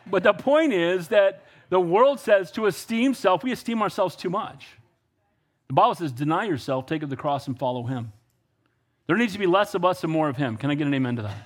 But 0.07 0.23
the 0.23 0.35
point 0.35 0.75
is 0.75 1.09
that 1.09 1.47
the 1.71 1.81
world 1.81 2.21
says 2.21 2.51
to 2.53 2.67
esteem 2.67 3.15
self, 3.15 3.43
we 3.43 3.53
esteem 3.53 3.81
ourselves 3.81 4.15
too 4.15 4.29
much. 4.29 4.67
The 5.69 5.75
Bible 5.75 5.95
says, 5.95 6.13
deny 6.13 6.45
yourself, 6.45 6.85
take 6.85 7.03
up 7.03 7.09
the 7.09 7.17
cross, 7.17 7.47
and 7.47 7.59
follow 7.59 7.85
him. 7.85 8.13
There 9.07 9.17
needs 9.17 9.33
to 9.33 9.39
be 9.39 9.47
less 9.47 9.75
of 9.75 9.85
us 9.85 10.05
and 10.05 10.13
more 10.13 10.29
of 10.29 10.37
him. 10.37 10.57
Can 10.57 10.71
I 10.71 10.75
get 10.75 10.87
an 10.87 10.95
amen 10.95 11.17
to 11.17 11.23
that? 11.23 11.37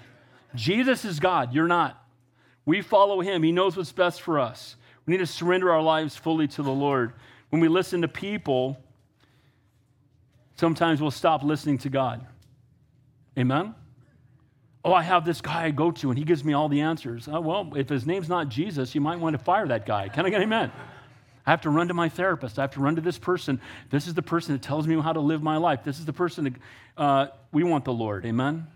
Jesus 0.54 1.04
is 1.04 1.20
God, 1.20 1.52
you're 1.54 1.68
not. 1.68 2.02
We 2.64 2.82
follow 2.82 3.20
him. 3.20 3.42
He 3.42 3.52
knows 3.52 3.76
what's 3.76 3.92
best 3.92 4.22
for 4.22 4.38
us. 4.40 4.76
We 5.06 5.12
need 5.12 5.18
to 5.18 5.26
surrender 5.26 5.70
our 5.70 5.82
lives 5.82 6.16
fully 6.16 6.48
to 6.48 6.62
the 6.62 6.70
Lord. 6.70 7.12
When 7.50 7.60
we 7.60 7.68
listen 7.68 8.02
to 8.02 8.08
people, 8.08 8.76
sometimes 10.56 11.00
we'll 11.00 11.12
stop 11.12 11.44
listening 11.44 11.78
to 11.78 11.88
God. 11.88 12.26
Amen? 13.38 13.74
Oh, 14.84 14.92
I 14.92 15.02
have 15.02 15.24
this 15.24 15.40
guy 15.40 15.64
I 15.64 15.70
go 15.70 15.90
to 15.90 16.10
and 16.10 16.18
he 16.18 16.24
gives 16.24 16.44
me 16.44 16.52
all 16.52 16.68
the 16.68 16.80
answers. 16.80 17.28
Oh, 17.28 17.40
well, 17.40 17.72
if 17.76 17.88
his 17.88 18.06
name's 18.06 18.28
not 18.28 18.48
Jesus, 18.48 18.94
you 18.94 19.00
might 19.00 19.20
want 19.20 19.36
to 19.36 19.42
fire 19.42 19.66
that 19.68 19.86
guy. 19.86 20.08
Can 20.08 20.26
I 20.26 20.30
get 20.30 20.36
an 20.36 20.44
amen? 20.44 20.72
I 21.46 21.50
have 21.50 21.60
to 21.62 21.70
run 21.70 21.88
to 21.88 21.94
my 21.94 22.08
therapist. 22.08 22.58
I 22.58 22.62
have 22.62 22.72
to 22.72 22.80
run 22.80 22.96
to 22.96 23.00
this 23.00 23.18
person. 23.18 23.60
This 23.90 24.08
is 24.08 24.14
the 24.14 24.22
person 24.22 24.54
that 24.54 24.62
tells 24.62 24.88
me 24.88 25.00
how 25.00 25.12
to 25.12 25.20
live 25.20 25.42
my 25.42 25.56
life. 25.56 25.84
This 25.84 26.00
is 26.00 26.04
the 26.04 26.12
person 26.12 26.44
that 26.44 26.52
uh, 26.96 27.26
we 27.56 27.64
want 27.64 27.86
the 27.86 27.92
Lord. 27.92 28.26
Amen? 28.26 28.66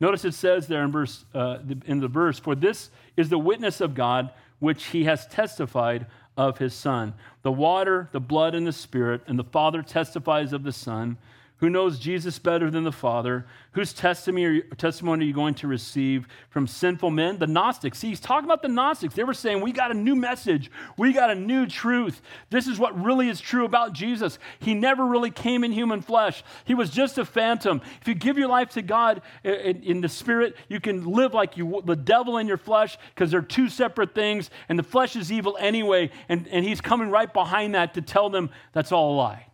Notice 0.00 0.24
it 0.24 0.32
says 0.32 0.66
there 0.66 0.82
in, 0.82 0.90
verse, 0.90 1.26
uh, 1.34 1.58
in 1.84 2.00
the 2.00 2.08
verse, 2.08 2.38
For 2.38 2.54
this 2.54 2.88
is 3.18 3.28
the 3.28 3.38
witness 3.38 3.82
of 3.82 3.94
God 3.94 4.30
which 4.60 4.86
he 4.86 5.04
has 5.04 5.26
testified 5.26 6.06
of 6.34 6.56
his 6.56 6.72
Son. 6.72 7.12
The 7.42 7.52
water, 7.52 8.08
the 8.12 8.20
blood, 8.20 8.54
and 8.54 8.66
the 8.66 8.72
Spirit, 8.72 9.20
and 9.26 9.38
the 9.38 9.44
Father 9.44 9.82
testifies 9.82 10.54
of 10.54 10.62
the 10.62 10.72
Son, 10.72 11.18
who 11.58 11.70
knows 11.70 12.00
Jesus 12.00 12.40
better 12.40 12.68
than 12.68 12.82
the 12.82 12.92
Father? 12.92 13.46
Whose 13.72 13.92
testimony 13.92 14.44
are, 14.44 14.50
you, 14.50 14.62
testimony 14.76 15.24
are 15.24 15.28
you 15.28 15.34
going 15.34 15.54
to 15.54 15.68
receive 15.68 16.26
from 16.50 16.66
sinful 16.66 17.10
men? 17.10 17.38
The 17.38 17.46
Gnostics. 17.46 17.98
See, 17.98 18.08
he's 18.08 18.18
talking 18.18 18.44
about 18.44 18.60
the 18.60 18.68
Gnostics. 18.68 19.14
They 19.14 19.22
were 19.22 19.34
saying, 19.34 19.60
We 19.60 19.70
got 19.70 19.92
a 19.92 19.94
new 19.94 20.16
message. 20.16 20.68
We 20.96 21.12
got 21.12 21.30
a 21.30 21.34
new 21.34 21.66
truth. 21.66 22.22
This 22.50 22.66
is 22.66 22.78
what 22.78 23.00
really 23.00 23.28
is 23.28 23.40
true 23.40 23.64
about 23.64 23.92
Jesus. 23.92 24.40
He 24.58 24.74
never 24.74 25.06
really 25.06 25.30
came 25.30 25.62
in 25.62 25.70
human 25.70 26.02
flesh, 26.02 26.42
he 26.64 26.74
was 26.74 26.90
just 26.90 27.18
a 27.18 27.24
phantom. 27.24 27.80
If 28.00 28.08
you 28.08 28.14
give 28.14 28.36
your 28.36 28.48
life 28.48 28.70
to 28.70 28.82
God 28.82 29.22
in, 29.44 29.82
in 29.84 30.00
the 30.00 30.08
Spirit, 30.08 30.56
you 30.68 30.80
can 30.80 31.06
live 31.06 31.34
like 31.34 31.56
you, 31.56 31.82
the 31.84 31.96
devil 31.96 32.38
in 32.38 32.48
your 32.48 32.58
flesh 32.58 32.98
because 33.14 33.30
they're 33.30 33.42
two 33.42 33.68
separate 33.68 34.12
things, 34.12 34.50
and 34.68 34.76
the 34.76 34.82
flesh 34.82 35.14
is 35.14 35.30
evil 35.30 35.56
anyway. 35.60 36.10
And, 36.28 36.48
and 36.48 36.64
he's 36.64 36.80
coming 36.80 37.10
right 37.10 37.32
behind 37.32 37.76
that 37.76 37.94
to 37.94 38.02
tell 38.02 38.28
them 38.28 38.50
that's 38.72 38.90
all 38.90 39.14
a 39.14 39.16
lie. 39.16 39.46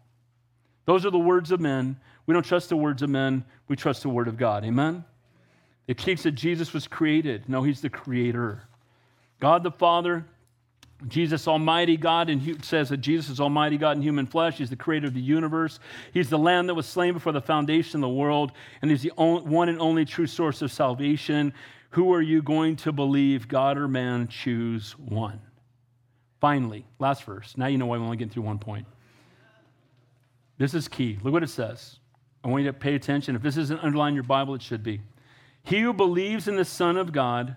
Those 0.91 1.07
are 1.07 1.11
the 1.11 1.20
words 1.20 1.53
of 1.53 1.61
men. 1.61 2.01
We 2.26 2.34
don't 2.34 2.43
trust 2.43 2.68
the 2.68 2.76
words 2.76 3.01
of 3.03 3.11
men, 3.11 3.45
we 3.68 3.76
trust 3.76 4.03
the 4.03 4.09
word 4.09 4.26
of 4.26 4.36
God. 4.36 4.64
Amen? 4.64 5.05
It 5.86 5.99
teaches 5.99 6.24
that 6.24 6.32
Jesus 6.32 6.72
was 6.72 6.88
created. 6.88 7.49
No, 7.49 7.62
he's 7.62 7.80
the 7.80 7.88
creator. 7.88 8.64
God 9.38 9.62
the 9.62 9.70
Father, 9.70 10.26
Jesus 11.07 11.47
Almighty 11.47 11.97
God, 11.97 12.28
and 12.28 12.64
says 12.64 12.88
that 12.88 12.97
Jesus 12.97 13.30
is 13.30 13.38
Almighty 13.38 13.78
God 13.78 13.99
in 13.99 14.03
human 14.03 14.26
flesh. 14.26 14.59
He's 14.59 14.68
the 14.68 14.74
creator 14.74 15.07
of 15.07 15.14
the 15.14 15.20
universe. 15.20 15.78
He's 16.12 16.28
the 16.28 16.38
Lamb 16.38 16.66
that 16.66 16.74
was 16.74 16.86
slain 16.86 17.12
before 17.12 17.30
the 17.30 17.41
foundation 17.41 17.99
of 17.99 18.11
the 18.11 18.16
world, 18.16 18.51
and 18.82 18.91
He's 18.91 19.03
the 19.03 19.12
one 19.14 19.68
and 19.68 19.80
only 19.80 20.05
true 20.05 20.26
source 20.26 20.61
of 20.61 20.72
salvation. 20.72 21.55
Who 21.91 22.12
are 22.14 22.20
you 22.20 22.43
going 22.43 22.74
to 22.78 22.91
believe, 22.91 23.47
God 23.47 23.78
or 23.78 23.86
man? 23.86 24.26
Choose 24.26 24.99
one. 24.99 25.41
Finally, 26.41 26.84
last 26.99 27.22
verse. 27.22 27.55
Now 27.57 27.68
you 27.68 27.78
know 27.78 27.86
why 27.86 27.95
I'm 27.95 28.03
only 28.03 28.16
getting 28.16 28.32
through 28.32 28.43
one 28.43 28.59
point. 28.59 28.88
This 30.61 30.74
is 30.74 30.88
key. 30.88 31.18
Look 31.22 31.32
what 31.32 31.42
it 31.42 31.48
says. 31.48 32.00
I 32.44 32.48
want 32.48 32.64
you 32.64 32.68
to 32.68 32.78
pay 32.78 32.94
attention. 32.94 33.34
If 33.34 33.40
this 33.40 33.56
isn't 33.56 33.82
underlined 33.82 34.12
in 34.12 34.16
your 34.16 34.24
Bible, 34.24 34.54
it 34.54 34.61
should 34.61 34.82
be. 34.82 35.00
He 35.62 35.80
who 35.80 35.94
believes 35.94 36.46
in 36.46 36.56
the 36.56 36.66
Son 36.66 36.98
of 36.98 37.12
God 37.12 37.56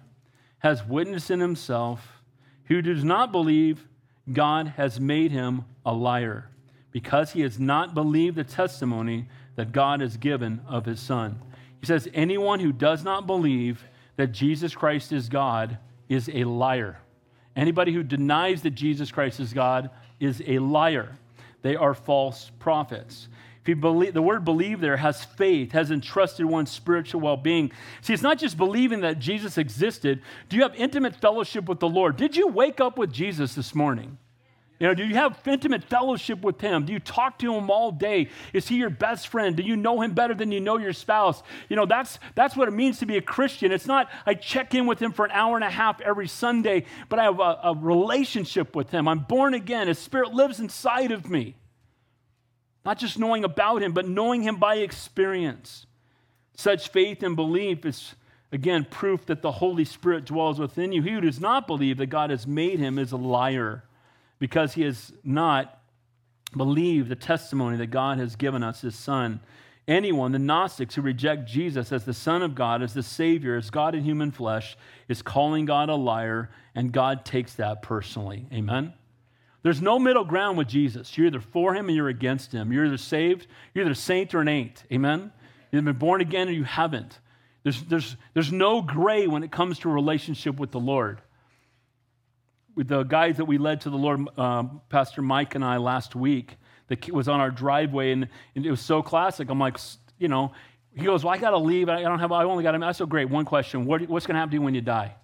has 0.60 0.86
witness 0.86 1.30
in 1.30 1.42
himself. 1.42 2.24
Who 2.68 2.82
does 2.82 3.04
not 3.04 3.34
believe, 3.34 3.86
God 4.32 4.76
has 4.78 5.02
made 5.02 5.32
him 5.32 5.66
a 5.86 5.92
liar, 5.92 6.50
because 6.92 7.34
he 7.34 7.42
has 7.42 7.60
not 7.60 7.94
believed 7.94 8.38
the 8.38 8.46
testimony 8.46 9.28
that 9.58 9.74
God 9.74 10.00
has 10.00 10.16
given 10.16 10.62
of 10.66 10.86
his 10.86 11.02
Son. 11.02 11.42
He 11.82 11.86
says, 11.86 12.08
Anyone 12.14 12.62
who 12.62 12.72
does 12.72 13.04
not 13.04 13.28
believe 13.28 13.84
that 14.16 14.32
Jesus 14.32 14.74
Christ 14.74 15.12
is 15.12 15.28
God 15.28 15.78
is 16.08 16.30
a 16.34 16.46
liar. 16.46 17.00
Anybody 17.54 17.92
who 17.92 18.02
denies 18.02 18.62
that 18.62 18.72
Jesus 18.72 19.12
Christ 19.12 19.42
is 19.42 19.52
God 19.52 19.90
is 20.22 20.42
a 20.48 20.60
liar. 20.60 21.18
They 21.64 21.76
are 21.76 21.96
false 21.96 22.52
prophets. 22.60 23.28
If 23.64 23.70
you 23.70 23.78
believe, 23.78 24.14
the 24.14 24.22
word 24.22 24.44
believe 24.44 24.82
there 24.82 24.98
has 24.98 25.24
faith, 25.24 25.72
has 25.72 25.90
entrusted 25.90 26.46
one's 26.46 26.70
spiritual 26.70 27.22
well 27.22 27.38
being. 27.38 27.72
See, 28.02 28.14
it's 28.14 28.22
not 28.22 28.38
just 28.38 28.58
believing 28.58 29.00
that 29.02 29.20
Jesus 29.20 29.58
existed. 29.58 30.22
Do 30.50 30.58
you 30.58 30.64
have 30.64 30.76
intimate 30.76 31.16
fellowship 31.16 31.70
with 31.70 31.80
the 31.80 31.88
Lord? 31.88 32.18
Did 32.18 32.36
you 32.36 32.50
wake 32.50 32.82
up 32.82 32.98
with 32.98 33.14
Jesus 33.14 33.56
this 33.56 33.74
morning? 33.74 34.18
You 34.84 34.90
know, 34.90 34.96
do 34.96 35.06
you 35.06 35.16
have 35.16 35.40
intimate 35.46 35.86
fellowship 35.86 36.42
with 36.42 36.60
him? 36.60 36.84
Do 36.84 36.92
you 36.92 37.00
talk 37.00 37.40
to 37.40 37.56
him 37.56 37.72
all 37.72 37.90
day? 37.90 38.28
Is 38.52 38.68
he 38.68 38.76
your 38.76 38.90
best 38.90 39.30
friend? 39.30 39.56
Do 39.56 39.64
you 39.64 39.78
know 39.78 40.02
him 40.02 40.14
better 40.14 40.34
than 40.34 40.52
you 40.52 40.60
know 40.60 40.78
your 40.78 40.92
spouse? 40.92 41.42
You 41.70 41.78
know, 41.78 41.86
that's 41.86 42.20
that's 42.36 42.58
what 42.58 42.68
it 42.68 42.72
means 42.72 43.00
to 43.00 43.06
be 43.06 43.16
a 43.16 43.22
Christian. 43.22 43.72
It's 43.72 43.86
not 43.86 44.10
I 44.26 44.34
check 44.34 44.76
in 44.76 44.86
with 44.86 45.02
him 45.02 45.14
for 45.14 45.24
an 45.24 45.32
hour 45.32 45.56
and 45.56 45.64
a 45.64 45.70
half 45.70 46.02
every 46.02 46.28
Sunday, 46.28 46.84
but 47.08 47.18
I 47.18 47.24
have 47.24 47.40
a, 47.40 47.60
a 47.64 47.76
relationship 47.80 48.76
with 48.76 48.90
him. 48.90 49.08
I'm 49.08 49.20
born 49.20 49.54
again. 49.54 49.88
His 49.88 50.00
spirit 50.00 50.34
lives 50.34 50.60
inside 50.60 51.14
of 51.14 51.30
me. 51.30 51.56
Not 52.84 53.00
just 53.00 53.18
knowing 53.18 53.46
about 53.46 53.82
him, 53.82 53.94
but 53.94 54.06
knowing 54.06 54.42
him 54.42 54.58
by 54.58 54.76
experience. 54.76 55.86
Such 56.58 56.90
faith 56.90 57.24
and 57.24 57.38
belief 57.38 57.86
is 57.86 58.16
again 58.52 58.86
proof 58.92 59.28
that 59.28 59.42
the 59.44 59.54
Holy 59.54 59.86
Spirit 59.86 60.26
dwells 60.26 60.60
within 60.60 60.92
you. 60.92 61.02
He 61.02 61.12
who 61.12 61.22
does 61.22 61.40
not 61.40 61.68
believe 61.68 61.96
that 62.00 62.08
God 62.08 62.32
has 62.32 62.46
made 62.46 62.80
him 62.80 63.00
is 63.00 63.14
a 63.14 63.18
liar 63.18 63.86
because 64.44 64.74
he 64.74 64.82
has 64.82 65.14
not 65.24 65.80
believed 66.52 67.08
the 67.08 67.16
testimony 67.16 67.78
that 67.78 67.92
God 67.92 68.18
has 68.18 68.36
given 68.36 68.62
us, 68.62 68.82
his 68.82 68.94
Son. 68.94 69.40
Anyone, 69.88 70.34
the 70.34 70.38
Gnostics 70.38 70.96
who 70.96 71.02
reject 71.02 71.48
Jesus 71.48 71.94
as 71.94 72.04
the 72.04 72.14
Son 72.14 72.42
of 72.42 72.54
God, 72.54 72.84
as 72.84 72.94
the 72.94 73.04
Savior, 73.04 73.56
as 73.56 73.70
God 73.70 73.96
in 73.96 74.04
human 74.04 74.32
flesh, 74.32 74.76
is 75.08 75.22
calling 75.22 75.64
God 75.64 75.88
a 75.88 75.96
liar, 75.96 76.50
and 76.76 76.92
God 76.92 77.24
takes 77.24 77.54
that 77.54 77.84
personally. 77.84 78.46
Amen? 78.52 78.92
There's 79.62 79.82
no 79.82 79.98
middle 79.98 80.26
ground 80.26 80.58
with 80.58 80.68
Jesus. 80.68 81.18
You're 81.18 81.28
either 81.28 81.40
for 81.40 81.74
him 81.74 81.88
or 81.88 81.92
you're 81.92 82.10
against 82.10 82.52
him. 82.52 82.74
You're 82.74 82.88
either 82.88 82.98
saved, 82.98 83.48
you're 83.74 83.86
either 83.86 83.96
saint 83.96 84.36
or 84.36 84.42
an 84.42 84.50
ain't. 84.50 84.84
Amen? 84.92 85.32
You've 85.72 85.86
been 85.86 85.96
born 85.96 86.20
again 86.20 86.50
or 86.50 86.52
you 86.52 86.66
haven't. 86.66 87.18
There's, 87.64 87.82
there's, 87.84 88.18
there's 88.34 88.52
no 88.52 88.82
gray 88.82 89.26
when 89.26 89.44
it 89.44 89.54
comes 89.54 89.80
to 89.80 89.90
a 89.90 89.94
relationship 89.94 90.60
with 90.60 90.72
the 90.72 90.82
Lord 90.82 91.22
the 92.76 93.04
guys 93.04 93.38
that 93.38 93.46
we 93.46 93.58
led 93.58 93.82
to 93.82 93.90
the 93.90 93.98
Lord, 93.98 94.28
um, 94.38 94.82
Pastor 94.90 95.22
Mike 95.22 95.56
and 95.56 95.64
I 95.64 95.78
last 95.78 96.16
week, 96.16 96.58
that 96.88 97.10
was 97.12 97.28
on 97.28 97.40
our 97.40 97.52
driveway, 97.52 98.12
and, 98.12 98.28
and, 98.56 98.66
it 98.66 98.72
was 98.72 98.82
so 98.82 99.02
classic. 99.02 99.50
I'm 99.50 99.60
like, 99.60 99.78
you 100.18 100.28
know, 100.28 100.52
he 100.96 101.06
goes, 101.06 101.24
"Well, 101.24 101.34
I 101.34 101.38
got 101.38 101.52
to 101.52 101.58
leave. 101.58 101.90
I 101.90 102.02
don't 102.02 102.20
have. 102.20 102.32
I 102.32 102.44
only 102.44 102.64
got." 102.64 102.82
I 102.82 102.92
said, 102.92 103.10
"Great. 103.10 103.30
One 103.30 103.46
question: 103.46 103.86
what, 103.86 104.02
What's 104.08 104.26
going 104.28 104.36
to 104.36 104.40
happen 104.40 104.52
to 104.52 104.56
you 104.56 104.62
when 104.62 104.76
you 104.76 104.82
die?" 104.82 105.16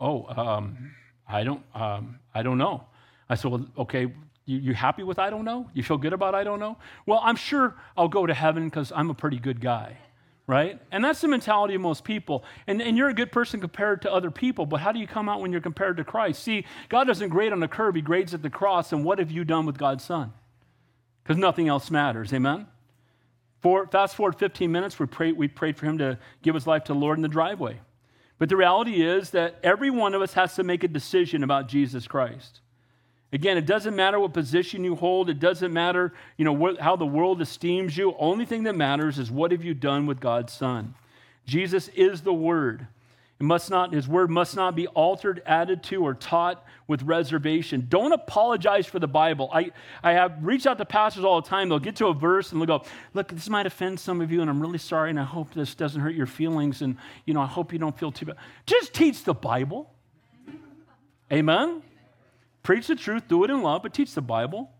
Oh, 0.00 0.26
um, 0.26 0.94
I 1.28 1.44
don't. 1.44 1.62
Um, 1.74 2.18
I 2.34 2.42
don't 2.42 2.58
know. 2.58 2.84
I 3.28 3.34
said, 3.34 3.50
"Well, 3.50 3.66
okay. 3.78 4.12
You, 4.46 4.58
you 4.58 4.74
happy 4.74 5.02
with 5.02 5.18
I 5.18 5.30
don't 5.30 5.46
know? 5.46 5.70
You 5.72 5.82
feel 5.82 5.96
good 5.96 6.12
about 6.12 6.34
I 6.34 6.44
don't 6.44 6.60
know? 6.60 6.76
Well, 7.06 7.18
I'm 7.22 7.36
sure 7.36 7.74
I'll 7.96 8.08
go 8.08 8.26
to 8.26 8.34
heaven 8.34 8.68
because 8.68 8.92
I'm 8.94 9.10
a 9.10 9.14
pretty 9.14 9.38
good 9.38 9.60
guy." 9.60 9.96
Right? 10.46 10.80
And 10.90 11.04
that's 11.04 11.20
the 11.20 11.28
mentality 11.28 11.74
of 11.74 11.80
most 11.80 12.04
people. 12.04 12.44
And, 12.66 12.82
and 12.82 12.96
you're 12.96 13.08
a 13.08 13.14
good 13.14 13.32
person 13.32 13.60
compared 13.60 14.02
to 14.02 14.12
other 14.12 14.30
people, 14.30 14.66
but 14.66 14.80
how 14.80 14.92
do 14.92 14.98
you 14.98 15.06
come 15.06 15.28
out 15.28 15.40
when 15.40 15.52
you're 15.52 15.60
compared 15.60 15.96
to 15.96 16.04
Christ? 16.04 16.42
See, 16.42 16.66
God 16.88 17.04
doesn't 17.04 17.30
grade 17.30 17.52
on 17.52 17.60
the 17.60 17.68
curve, 17.68 17.94
He 17.94 18.02
grades 18.02 18.34
at 18.34 18.42
the 18.42 18.50
cross. 18.50 18.92
And 18.92 19.04
what 19.04 19.18
have 19.18 19.30
you 19.30 19.44
done 19.44 19.66
with 19.66 19.78
God's 19.78 20.04
Son? 20.04 20.32
Because 21.22 21.38
nothing 21.38 21.68
else 21.68 21.90
matters. 21.90 22.32
Amen? 22.32 22.66
For, 23.60 23.86
fast 23.86 24.14
forward 24.16 24.36
15 24.36 24.70
minutes, 24.70 24.98
we 24.98 25.06
prayed, 25.06 25.36
we 25.36 25.48
prayed 25.48 25.78
for 25.78 25.86
Him 25.86 25.98
to 25.98 26.18
give 26.42 26.54
His 26.54 26.66
life 26.66 26.84
to 26.84 26.92
the 26.92 26.98
Lord 26.98 27.16
in 27.16 27.22
the 27.22 27.28
driveway. 27.28 27.80
But 28.38 28.50
the 28.50 28.56
reality 28.56 29.02
is 29.02 29.30
that 29.30 29.58
every 29.62 29.90
one 29.90 30.12
of 30.12 30.20
us 30.20 30.34
has 30.34 30.54
to 30.56 30.64
make 30.64 30.84
a 30.84 30.88
decision 30.88 31.42
about 31.42 31.68
Jesus 31.68 32.06
Christ. 32.06 32.60
Again, 33.32 33.58
it 33.58 33.66
doesn't 33.66 33.96
matter 33.96 34.20
what 34.20 34.32
position 34.32 34.84
you 34.84 34.94
hold. 34.94 35.28
It 35.28 35.40
doesn't 35.40 35.72
matter, 35.72 36.12
you 36.36 36.44
know, 36.44 36.52
what, 36.52 36.78
how 36.80 36.94
the 36.94 37.06
world 37.06 37.40
esteems 37.42 37.96
you. 37.96 38.14
Only 38.18 38.46
thing 38.46 38.62
that 38.64 38.76
matters 38.76 39.18
is 39.18 39.30
what 39.30 39.50
have 39.50 39.64
you 39.64 39.74
done 39.74 40.06
with 40.06 40.20
God's 40.20 40.52
Son. 40.52 40.94
Jesus 41.44 41.88
is 41.88 42.22
the 42.22 42.32
Word. 42.32 42.86
It 43.40 43.44
must 43.44 43.68
not, 43.68 43.92
his 43.92 44.06
word 44.06 44.30
must 44.30 44.54
not 44.54 44.76
be 44.76 44.86
altered, 44.86 45.42
added 45.44 45.82
to, 45.84 46.04
or 46.04 46.14
taught 46.14 46.64
with 46.86 47.02
reservation. 47.02 47.86
Don't 47.88 48.12
apologize 48.12 48.86
for 48.86 49.00
the 49.00 49.08
Bible. 49.08 49.50
I, 49.52 49.72
I 50.04 50.12
have 50.12 50.38
reached 50.40 50.66
out 50.66 50.78
to 50.78 50.84
pastors 50.84 51.24
all 51.24 51.42
the 51.42 51.48
time. 51.48 51.68
They'll 51.68 51.80
get 51.80 51.96
to 51.96 52.06
a 52.06 52.14
verse 52.14 52.52
and 52.52 52.60
they'll 52.60 52.78
go, 52.78 52.84
Look, 53.12 53.28
this 53.28 53.48
might 53.48 53.66
offend 53.66 53.98
some 53.98 54.20
of 54.20 54.30
you, 54.30 54.40
and 54.40 54.48
I'm 54.48 54.60
really 54.60 54.78
sorry, 54.78 55.10
and 55.10 55.18
I 55.18 55.24
hope 55.24 55.52
this 55.52 55.74
doesn't 55.74 56.00
hurt 56.00 56.14
your 56.14 56.26
feelings, 56.26 56.80
and 56.80 56.96
you 57.26 57.34
know, 57.34 57.40
I 57.40 57.46
hope 57.46 57.72
you 57.72 57.78
don't 57.78 57.98
feel 57.98 58.12
too 58.12 58.26
bad. 58.26 58.36
Just 58.66 58.94
teach 58.94 59.24
the 59.24 59.34
Bible. 59.34 59.90
Amen. 61.32 61.82
Preach 62.64 62.88
the 62.88 62.96
truth, 62.96 63.28
do 63.28 63.44
it 63.44 63.50
in 63.50 63.62
love, 63.62 63.82
but 63.82 63.94
teach 63.94 64.14
the 64.14 64.22
Bible. 64.22 64.70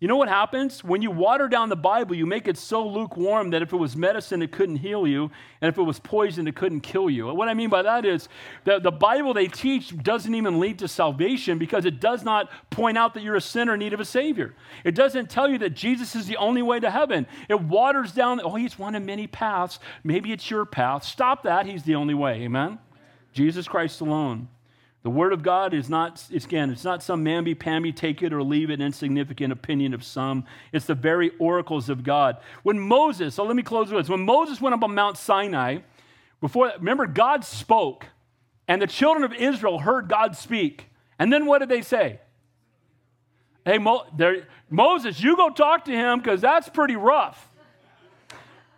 You 0.00 0.08
know 0.08 0.16
what 0.16 0.28
happens? 0.28 0.84
When 0.84 1.02
you 1.02 1.10
water 1.10 1.48
down 1.48 1.68
the 1.68 1.76
Bible, 1.76 2.14
you 2.14 2.26
make 2.26 2.46
it 2.46 2.58
so 2.58 2.86
lukewarm 2.86 3.50
that 3.50 3.62
if 3.62 3.72
it 3.72 3.76
was 3.76 3.96
medicine, 3.96 4.42
it 4.42 4.52
couldn't 4.52 4.76
heal 4.76 5.06
you, 5.06 5.30
and 5.60 5.68
if 5.68 5.78
it 5.78 5.82
was 5.82 5.98
poison, 5.98 6.46
it 6.46 6.54
couldn't 6.54 6.82
kill 6.82 7.08
you. 7.08 7.32
What 7.34 7.48
I 7.48 7.54
mean 7.54 7.70
by 7.70 7.82
that 7.82 8.04
is 8.04 8.28
that 8.64 8.82
the 8.82 8.92
Bible 8.92 9.34
they 9.34 9.48
teach 9.48 9.96
doesn't 9.96 10.34
even 10.34 10.60
lead 10.60 10.78
to 10.80 10.88
salvation 10.88 11.58
because 11.58 11.86
it 11.86 12.00
does 12.00 12.22
not 12.22 12.50
point 12.70 12.98
out 12.98 13.14
that 13.14 13.22
you're 13.22 13.36
a 13.36 13.40
sinner 13.40 13.74
in 13.74 13.80
need 13.80 13.94
of 13.94 14.00
a 14.00 14.04
Savior. 14.04 14.54
It 14.84 14.94
doesn't 14.94 15.30
tell 15.30 15.48
you 15.48 15.58
that 15.58 15.70
Jesus 15.70 16.14
is 16.14 16.26
the 16.26 16.36
only 16.36 16.62
way 16.62 16.78
to 16.78 16.90
heaven. 16.90 17.26
It 17.48 17.60
waters 17.60 18.12
down, 18.12 18.40
oh, 18.44 18.54
he's 18.56 18.78
one 18.78 18.94
of 18.94 19.02
many 19.02 19.26
paths. 19.26 19.80
Maybe 20.04 20.32
it's 20.32 20.50
your 20.50 20.66
path. 20.66 21.02
Stop 21.02 21.44
that. 21.44 21.66
He's 21.66 21.82
the 21.82 21.94
only 21.94 22.14
way. 22.14 22.42
Amen? 22.42 22.78
Jesus 23.32 23.66
Christ 23.66 24.00
alone. 24.02 24.48
The 25.04 25.10
Word 25.10 25.34
of 25.34 25.42
God 25.42 25.74
is 25.74 25.90
not, 25.90 26.24
again, 26.32 26.70
it's 26.70 26.82
not 26.82 27.02
some 27.02 27.22
mamby-pamby, 27.22 27.92
take 27.92 28.22
it 28.22 28.32
or 28.32 28.42
leave 28.42 28.70
it, 28.70 28.80
insignificant 28.80 29.52
opinion 29.52 29.92
of 29.92 30.02
some. 30.02 30.46
It's 30.72 30.86
the 30.86 30.94
very 30.94 31.30
oracles 31.38 31.90
of 31.90 32.02
God. 32.02 32.38
When 32.62 32.80
Moses, 32.80 33.34
so 33.34 33.44
let 33.44 33.54
me 33.54 33.62
close 33.62 33.92
with 33.92 34.04
this. 34.04 34.08
When 34.08 34.24
Moses 34.24 34.62
went 34.62 34.74
up 34.74 34.82
on 34.82 34.94
Mount 34.94 35.18
Sinai, 35.18 35.80
before, 36.40 36.72
remember, 36.78 37.06
God 37.06 37.44
spoke, 37.44 38.06
and 38.66 38.80
the 38.80 38.86
children 38.86 39.24
of 39.24 39.34
Israel 39.34 39.78
heard 39.78 40.08
God 40.08 40.36
speak. 40.36 40.88
And 41.18 41.30
then 41.30 41.44
what 41.44 41.58
did 41.58 41.68
they 41.68 41.82
say? 41.82 42.20
Hey, 43.66 43.76
Mo, 43.76 44.06
Moses, 44.70 45.20
you 45.22 45.36
go 45.36 45.50
talk 45.50 45.84
to 45.84 45.92
him 45.92 46.18
because 46.18 46.40
that's 46.40 46.70
pretty 46.70 46.96
rough. 46.96 47.50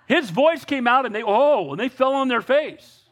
His 0.08 0.30
voice 0.30 0.64
came 0.64 0.88
out 0.88 1.06
and 1.06 1.14
they, 1.14 1.22
oh, 1.24 1.70
and 1.70 1.78
they 1.78 1.88
fell 1.88 2.14
on 2.14 2.26
their 2.26 2.42
face. 2.42 3.02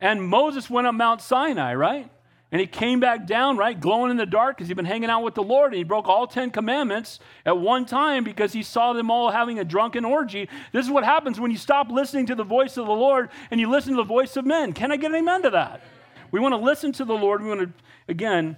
And 0.00 0.22
Moses 0.22 0.70
went 0.70 0.86
up 0.86 0.94
Mount 0.94 1.20
Sinai, 1.20 1.74
right? 1.74 2.08
And 2.56 2.60
he 2.62 2.66
came 2.66 3.00
back 3.00 3.26
down, 3.26 3.58
right, 3.58 3.78
glowing 3.78 4.10
in 4.10 4.16
the 4.16 4.24
dark 4.24 4.56
because 4.56 4.68
he'd 4.68 4.78
been 4.78 4.86
hanging 4.86 5.10
out 5.10 5.22
with 5.22 5.34
the 5.34 5.42
Lord. 5.42 5.72
And 5.72 5.76
he 5.76 5.84
broke 5.84 6.08
all 6.08 6.26
10 6.26 6.52
commandments 6.52 7.20
at 7.44 7.58
one 7.58 7.84
time 7.84 8.24
because 8.24 8.54
he 8.54 8.62
saw 8.62 8.94
them 8.94 9.10
all 9.10 9.30
having 9.30 9.58
a 9.58 9.64
drunken 9.64 10.06
orgy. 10.06 10.48
This 10.72 10.86
is 10.86 10.90
what 10.90 11.04
happens 11.04 11.38
when 11.38 11.50
you 11.50 11.58
stop 11.58 11.90
listening 11.90 12.24
to 12.28 12.34
the 12.34 12.44
voice 12.44 12.78
of 12.78 12.86
the 12.86 12.94
Lord 12.94 13.28
and 13.50 13.60
you 13.60 13.68
listen 13.68 13.90
to 13.90 13.98
the 13.98 14.04
voice 14.04 14.38
of 14.38 14.46
men. 14.46 14.72
Can 14.72 14.90
I 14.90 14.96
get 14.96 15.10
an 15.10 15.18
amen 15.18 15.42
to 15.42 15.50
that? 15.50 15.82
We 16.30 16.40
want 16.40 16.54
to 16.54 16.56
listen 16.56 16.92
to 16.92 17.04
the 17.04 17.12
Lord. 17.12 17.42
We 17.42 17.50
want 17.50 17.60
to, 17.60 17.72
again, 18.08 18.56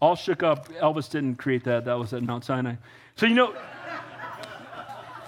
all 0.00 0.16
shook 0.16 0.42
up. 0.42 0.70
Elvis 0.70 1.10
didn't 1.10 1.34
create 1.34 1.64
that. 1.64 1.84
That 1.84 1.98
was 1.98 2.14
at 2.14 2.22
Mount 2.22 2.46
Sinai. 2.46 2.76
So, 3.14 3.26
you 3.26 3.34
know, 3.34 3.54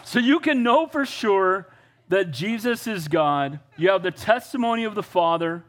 so 0.04 0.20
you 0.20 0.40
can 0.40 0.62
know 0.62 0.86
for 0.86 1.04
sure 1.04 1.68
that 2.08 2.30
Jesus 2.30 2.86
is 2.86 3.08
God. 3.08 3.60
You 3.76 3.90
have 3.90 4.02
the 4.02 4.10
testimony 4.10 4.84
of 4.84 4.94
the 4.94 5.02
Father, 5.02 5.64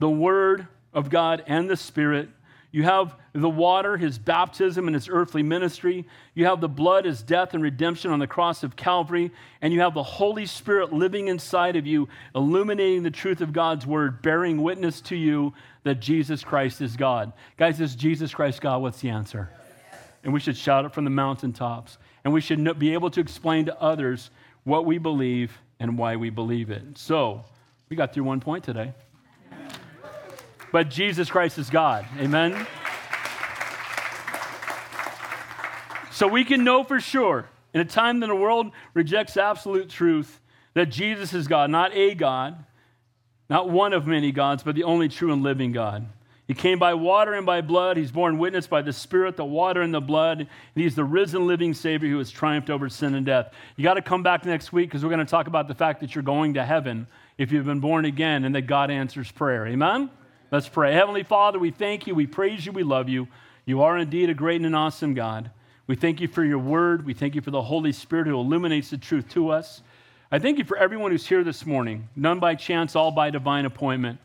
the 0.00 0.10
Word 0.10 0.66
of 0.92 1.10
God, 1.10 1.44
and 1.46 1.68
the 1.68 1.76
Spirit. 1.76 2.28
You 2.72 2.84
have 2.84 3.14
the 3.34 3.50
water, 3.50 3.98
his 3.98 4.18
baptism, 4.18 4.86
and 4.86 4.94
his 4.94 5.08
earthly 5.10 5.42
ministry. 5.42 6.06
You 6.34 6.46
have 6.46 6.62
the 6.62 6.70
blood, 6.70 7.04
his 7.04 7.22
death 7.22 7.52
and 7.52 7.62
redemption 7.62 8.10
on 8.10 8.18
the 8.18 8.26
cross 8.26 8.62
of 8.62 8.76
Calvary. 8.76 9.30
And 9.60 9.74
you 9.74 9.80
have 9.80 9.92
the 9.92 10.02
Holy 10.02 10.46
Spirit 10.46 10.90
living 10.90 11.28
inside 11.28 11.76
of 11.76 11.86
you, 11.86 12.08
illuminating 12.34 13.02
the 13.02 13.10
truth 13.10 13.42
of 13.42 13.52
God's 13.52 13.86
word, 13.86 14.22
bearing 14.22 14.62
witness 14.62 15.02
to 15.02 15.16
you 15.16 15.52
that 15.84 16.00
Jesus 16.00 16.42
Christ 16.42 16.80
is 16.80 16.96
God. 16.96 17.34
Guys, 17.58 17.78
is 17.78 17.94
Jesus 17.94 18.32
Christ 18.32 18.62
God? 18.62 18.80
What's 18.80 19.00
the 19.00 19.10
answer? 19.10 19.50
And 20.24 20.32
we 20.32 20.40
should 20.40 20.56
shout 20.56 20.86
it 20.86 20.94
from 20.94 21.04
the 21.04 21.10
mountaintops. 21.10 21.98
And 22.24 22.32
we 22.32 22.40
should 22.40 22.78
be 22.78 22.94
able 22.94 23.10
to 23.10 23.20
explain 23.20 23.66
to 23.66 23.78
others 23.82 24.30
what 24.64 24.86
we 24.86 24.96
believe 24.96 25.52
and 25.78 25.98
why 25.98 26.16
we 26.16 26.30
believe 26.30 26.70
it. 26.70 26.96
So, 26.96 27.44
we 27.90 27.96
got 27.96 28.14
through 28.14 28.24
one 28.24 28.40
point 28.40 28.64
today. 28.64 28.94
But 30.72 30.88
Jesus 30.88 31.30
Christ 31.30 31.58
is 31.58 31.70
God. 31.70 32.06
Amen. 32.18 32.66
So 36.10 36.26
we 36.26 36.44
can 36.44 36.64
know 36.64 36.82
for 36.84 37.00
sure, 37.00 37.48
in 37.74 37.80
a 37.80 37.84
time 37.84 38.20
that 38.20 38.26
the 38.26 38.34
world 38.34 38.72
rejects 38.94 39.36
absolute 39.36 39.88
truth, 39.88 40.40
that 40.74 40.86
Jesus 40.86 41.34
is 41.34 41.46
God, 41.46 41.70
not 41.70 41.94
a 41.94 42.14
God, 42.14 42.64
not 43.50 43.68
one 43.68 43.92
of 43.92 44.06
many 44.06 44.32
gods, 44.32 44.62
but 44.62 44.74
the 44.74 44.84
only 44.84 45.08
true 45.08 45.32
and 45.32 45.42
living 45.42 45.72
God. 45.72 46.06
He 46.48 46.54
came 46.54 46.78
by 46.78 46.94
water 46.94 47.34
and 47.34 47.46
by 47.46 47.60
blood. 47.60 47.96
He's 47.96 48.10
borne 48.10 48.38
witness 48.38 48.66
by 48.66 48.82
the 48.82 48.92
Spirit, 48.92 49.36
the 49.36 49.44
water, 49.44 49.80
and 49.80 49.94
the 49.94 50.00
blood. 50.00 50.40
And 50.40 50.48
he's 50.74 50.94
the 50.94 51.04
risen, 51.04 51.46
living 51.46 51.72
Savior 51.72 52.10
who 52.10 52.18
has 52.18 52.30
triumphed 52.30 52.68
over 52.68 52.88
sin 52.88 53.14
and 53.14 53.24
death. 53.24 53.52
You 53.76 53.84
got 53.84 53.94
to 53.94 54.02
come 54.02 54.22
back 54.22 54.44
next 54.44 54.72
week 54.72 54.88
because 54.88 55.02
we're 55.02 55.10
going 55.10 55.24
to 55.24 55.30
talk 55.30 55.46
about 55.46 55.68
the 55.68 55.74
fact 55.74 56.00
that 56.00 56.14
you're 56.14 56.22
going 56.22 56.54
to 56.54 56.64
heaven 56.64 57.06
if 57.38 57.52
you've 57.52 57.64
been 57.64 57.80
born 57.80 58.04
again 58.04 58.44
and 58.44 58.54
that 58.54 58.62
God 58.62 58.90
answers 58.90 59.30
prayer. 59.30 59.66
Amen? 59.66 60.10
Let's 60.52 60.68
pray. 60.68 60.92
Heavenly 60.92 61.22
Father, 61.22 61.58
we 61.58 61.70
thank 61.70 62.06
you, 62.06 62.14
we 62.14 62.26
praise 62.26 62.66
you, 62.66 62.72
we 62.72 62.82
love 62.82 63.08
you. 63.08 63.26
You 63.64 63.80
are 63.80 63.96
indeed 63.96 64.28
a 64.28 64.34
great 64.34 64.56
and 64.56 64.66
an 64.66 64.74
awesome 64.74 65.14
God. 65.14 65.50
We 65.86 65.96
thank 65.96 66.20
you 66.20 66.28
for 66.28 66.44
your 66.44 66.58
word. 66.58 67.06
We 67.06 67.14
thank 67.14 67.34
you 67.34 67.40
for 67.40 67.50
the 67.50 67.62
Holy 67.62 67.90
Spirit 67.90 68.26
who 68.26 68.38
illuminates 68.38 68.90
the 68.90 68.98
truth 68.98 69.30
to 69.30 69.48
us. 69.48 69.80
I 70.30 70.38
thank 70.38 70.58
you 70.58 70.64
for 70.64 70.76
everyone 70.76 71.10
who's 71.10 71.26
here 71.26 71.42
this 71.42 71.64
morning, 71.64 72.10
none 72.14 72.38
by 72.38 72.54
chance, 72.54 72.94
all 72.94 73.10
by 73.10 73.30
divine 73.30 73.64
appointment. 73.64 74.20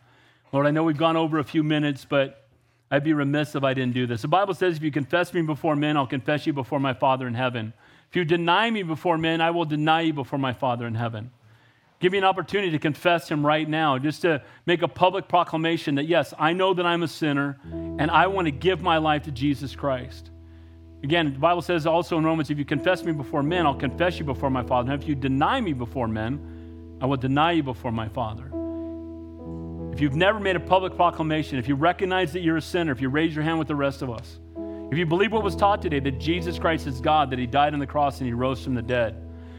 Lord, 0.51 0.67
I 0.67 0.71
know 0.71 0.83
we've 0.83 0.97
gone 0.97 1.15
over 1.15 1.39
a 1.39 1.45
few 1.45 1.63
minutes, 1.63 2.03
but 2.03 2.45
I'd 2.91 3.05
be 3.05 3.13
remiss 3.13 3.55
if 3.55 3.63
I 3.63 3.73
didn't 3.73 3.93
do 3.93 4.05
this. 4.05 4.21
The 4.21 4.27
Bible 4.27 4.53
says, 4.53 4.75
if 4.75 4.83
you 4.83 4.91
confess 4.91 5.33
me 5.33 5.43
before 5.43 5.77
men, 5.77 5.95
I'll 5.95 6.07
confess 6.07 6.45
you 6.45 6.51
before 6.51 6.81
my 6.81 6.93
Father 6.93 7.25
in 7.25 7.35
heaven. 7.35 7.71
If 8.09 8.17
you 8.17 8.25
deny 8.25 8.69
me 8.69 8.83
before 8.83 9.17
men, 9.17 9.39
I 9.39 9.51
will 9.51 9.65
deny 9.65 10.01
you 10.01 10.13
before 10.13 10.39
my 10.39 10.51
Father 10.51 10.87
in 10.87 10.95
heaven. 10.95 11.31
Give 11.99 12.11
me 12.11 12.19
an 12.19 12.23
opportunity 12.23 12.71
to 12.71 12.79
confess 12.79 13.29
him 13.29 13.43
right 13.43 13.67
now, 13.67 13.97
just 13.97 14.21
to 14.21 14.43
make 14.67 14.83
a 14.83 14.87
public 14.87 15.27
proclamation 15.27 15.95
that, 15.95 16.05
yes, 16.05 16.33
I 16.37 16.53
know 16.53 16.73
that 16.75 16.85
I'm 16.85 17.01
a 17.01 17.07
sinner 17.07 17.57
and 17.63 18.11
I 18.11 18.27
want 18.27 18.45
to 18.45 18.51
give 18.51 18.81
my 18.81 18.97
life 18.97 19.23
to 19.23 19.31
Jesus 19.31 19.75
Christ. 19.75 20.29
Again, 21.03 21.33
the 21.33 21.39
Bible 21.39 21.61
says 21.61 21.87
also 21.87 22.17
in 22.17 22.23
Romans, 22.23 22.49
if 22.49 22.57
you 22.59 22.65
confess 22.65 23.03
me 23.03 23.11
before 23.11 23.41
men, 23.41 23.65
I'll 23.65 23.75
confess 23.75 24.19
you 24.19 24.25
before 24.25 24.49
my 24.49 24.63
Father. 24.63 24.91
And 24.91 25.01
if 25.01 25.07
you 25.07 25.15
deny 25.15 25.59
me 25.59 25.73
before 25.73 26.07
men, 26.07 26.97
I 27.01 27.05
will 27.05 27.17
deny 27.17 27.53
you 27.53 27.63
before 27.63 27.91
my 27.91 28.09
Father. 28.09 28.45
If 29.93 30.01
you've 30.01 30.15
never 30.15 30.39
made 30.39 30.55
a 30.55 30.59
public 30.59 30.95
proclamation, 30.95 31.57
if 31.57 31.67
you 31.67 31.75
recognize 31.75 32.31
that 32.33 32.41
you're 32.41 32.57
a 32.57 32.61
sinner, 32.61 32.91
if 32.91 33.01
you 33.01 33.09
raise 33.09 33.33
your 33.33 33.43
hand 33.43 33.57
with 33.57 33.67
the 33.67 33.75
rest 33.75 34.03
of 34.03 34.11
us, 34.11 34.39
if 34.91 34.97
you 34.97 35.05
believe 35.05 35.31
what 35.31 35.43
was 35.43 35.55
taught 35.55 35.81
today, 35.81 35.99
that 35.99 36.19
Jesus 36.19 36.59
Christ 36.59 36.85
is 36.85 37.01
God, 37.01 37.31
that 37.31 37.39
He 37.39 37.47
died 37.47 37.73
on 37.73 37.79
the 37.79 37.87
cross 37.87 38.19
and 38.19 38.27
He 38.27 38.33
rose 38.33 38.63
from 38.63 38.75
the 38.75 38.81
dead, 38.81 39.15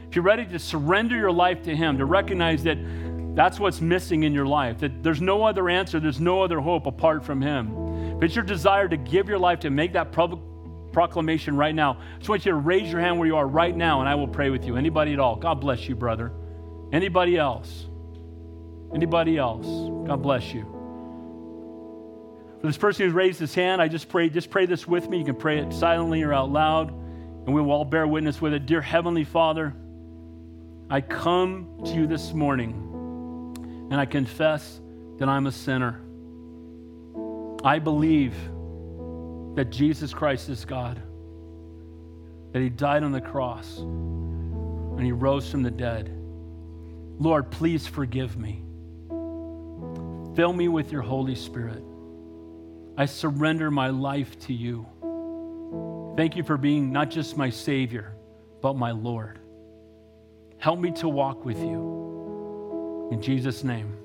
if 0.08 0.16
you're 0.16 0.24
ready 0.24 0.46
to 0.46 0.58
surrender 0.58 1.16
your 1.16 1.32
life 1.32 1.62
to 1.64 1.76
Him, 1.76 1.98
to 1.98 2.04
recognize 2.04 2.62
that 2.64 2.78
that's 3.34 3.60
what's 3.60 3.80
missing 3.80 4.24
in 4.24 4.32
your 4.32 4.46
life, 4.46 4.78
that 4.78 5.02
there's 5.02 5.20
no 5.20 5.44
other 5.44 5.68
answer, 5.68 6.00
there's 6.00 6.20
no 6.20 6.42
other 6.42 6.60
hope 6.60 6.86
apart 6.86 7.24
from 7.24 7.40
Him, 7.40 8.16
if 8.18 8.24
it's 8.24 8.34
your 8.34 8.44
desire 8.44 8.88
to 8.88 8.96
give 8.96 9.28
your 9.28 9.38
life 9.38 9.60
to 9.60 9.70
make 9.70 9.92
that 9.92 10.10
public 10.10 10.40
proclamation 10.92 11.56
right 11.56 11.74
now, 11.74 11.92
I 11.92 12.18
just 12.18 12.28
want 12.28 12.44
you 12.44 12.50
to 12.50 12.56
raise 12.56 12.90
your 12.90 13.00
hand 13.00 13.16
where 13.16 13.28
you 13.28 13.36
are 13.36 13.46
right 13.46 13.76
now 13.76 14.00
and 14.00 14.08
I 14.08 14.16
will 14.16 14.26
pray 14.26 14.50
with 14.50 14.64
you. 14.64 14.76
Anybody 14.76 15.12
at 15.12 15.20
all? 15.20 15.36
God 15.36 15.60
bless 15.60 15.88
you, 15.88 15.94
brother. 15.94 16.32
Anybody 16.92 17.36
else? 17.36 17.86
Anybody 18.92 19.36
else? 19.36 19.66
God 20.08 20.20
bless 20.20 20.52
you. 20.52 20.62
For 22.60 22.66
this 22.66 22.76
person 22.76 23.06
who's 23.06 23.14
raised 23.14 23.38
his 23.38 23.54
hand, 23.54 23.80
I 23.80 23.86
just 23.86 24.08
pray, 24.08 24.28
just 24.28 24.50
pray 24.50 24.66
this 24.66 24.88
with 24.88 25.08
me. 25.08 25.18
You 25.18 25.24
can 25.24 25.36
pray 25.36 25.58
it 25.58 25.72
silently 25.72 26.22
or 26.22 26.34
out 26.34 26.50
loud, 26.50 26.88
and 26.90 27.54
we 27.54 27.60
will 27.60 27.70
all 27.70 27.84
bear 27.84 28.08
witness 28.08 28.40
with 28.40 28.52
it. 28.52 28.66
Dear 28.66 28.80
Heavenly 28.80 29.22
Father, 29.22 29.74
I 30.90 31.02
come 31.02 31.82
to 31.84 31.92
you 31.92 32.06
this 32.06 32.32
morning 32.32 32.72
and 33.90 34.00
I 34.00 34.06
confess 34.06 34.80
that 35.18 35.28
I'm 35.28 35.46
a 35.46 35.52
sinner. 35.52 36.00
I 37.62 37.78
believe 37.78 38.34
that 39.54 39.66
Jesus 39.70 40.14
Christ 40.14 40.48
is 40.48 40.64
God, 40.64 41.02
that 42.52 42.62
He 42.62 42.70
died 42.70 43.02
on 43.02 43.12
the 43.12 43.20
cross 43.20 43.78
and 43.78 45.04
He 45.04 45.12
rose 45.12 45.50
from 45.50 45.62
the 45.62 45.70
dead. 45.70 46.10
Lord, 47.18 47.50
please 47.50 47.86
forgive 47.86 48.38
me. 48.38 48.62
Fill 50.36 50.54
me 50.54 50.68
with 50.68 50.90
your 50.90 51.02
Holy 51.02 51.34
Spirit. 51.34 51.82
I 52.96 53.04
surrender 53.04 53.70
my 53.70 53.88
life 53.88 54.38
to 54.46 54.54
you. 54.54 54.86
Thank 56.16 56.34
you 56.34 56.44
for 56.44 56.56
being 56.56 56.92
not 56.92 57.10
just 57.10 57.36
my 57.36 57.50
Savior, 57.50 58.14
but 58.62 58.74
my 58.74 58.92
Lord. 58.92 59.38
Help 60.58 60.80
me 60.80 60.90
to 60.92 61.08
walk 61.08 61.44
with 61.44 61.58
you. 61.58 63.08
In 63.12 63.22
Jesus' 63.22 63.62
name, 63.64 63.96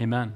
amen. 0.00 0.34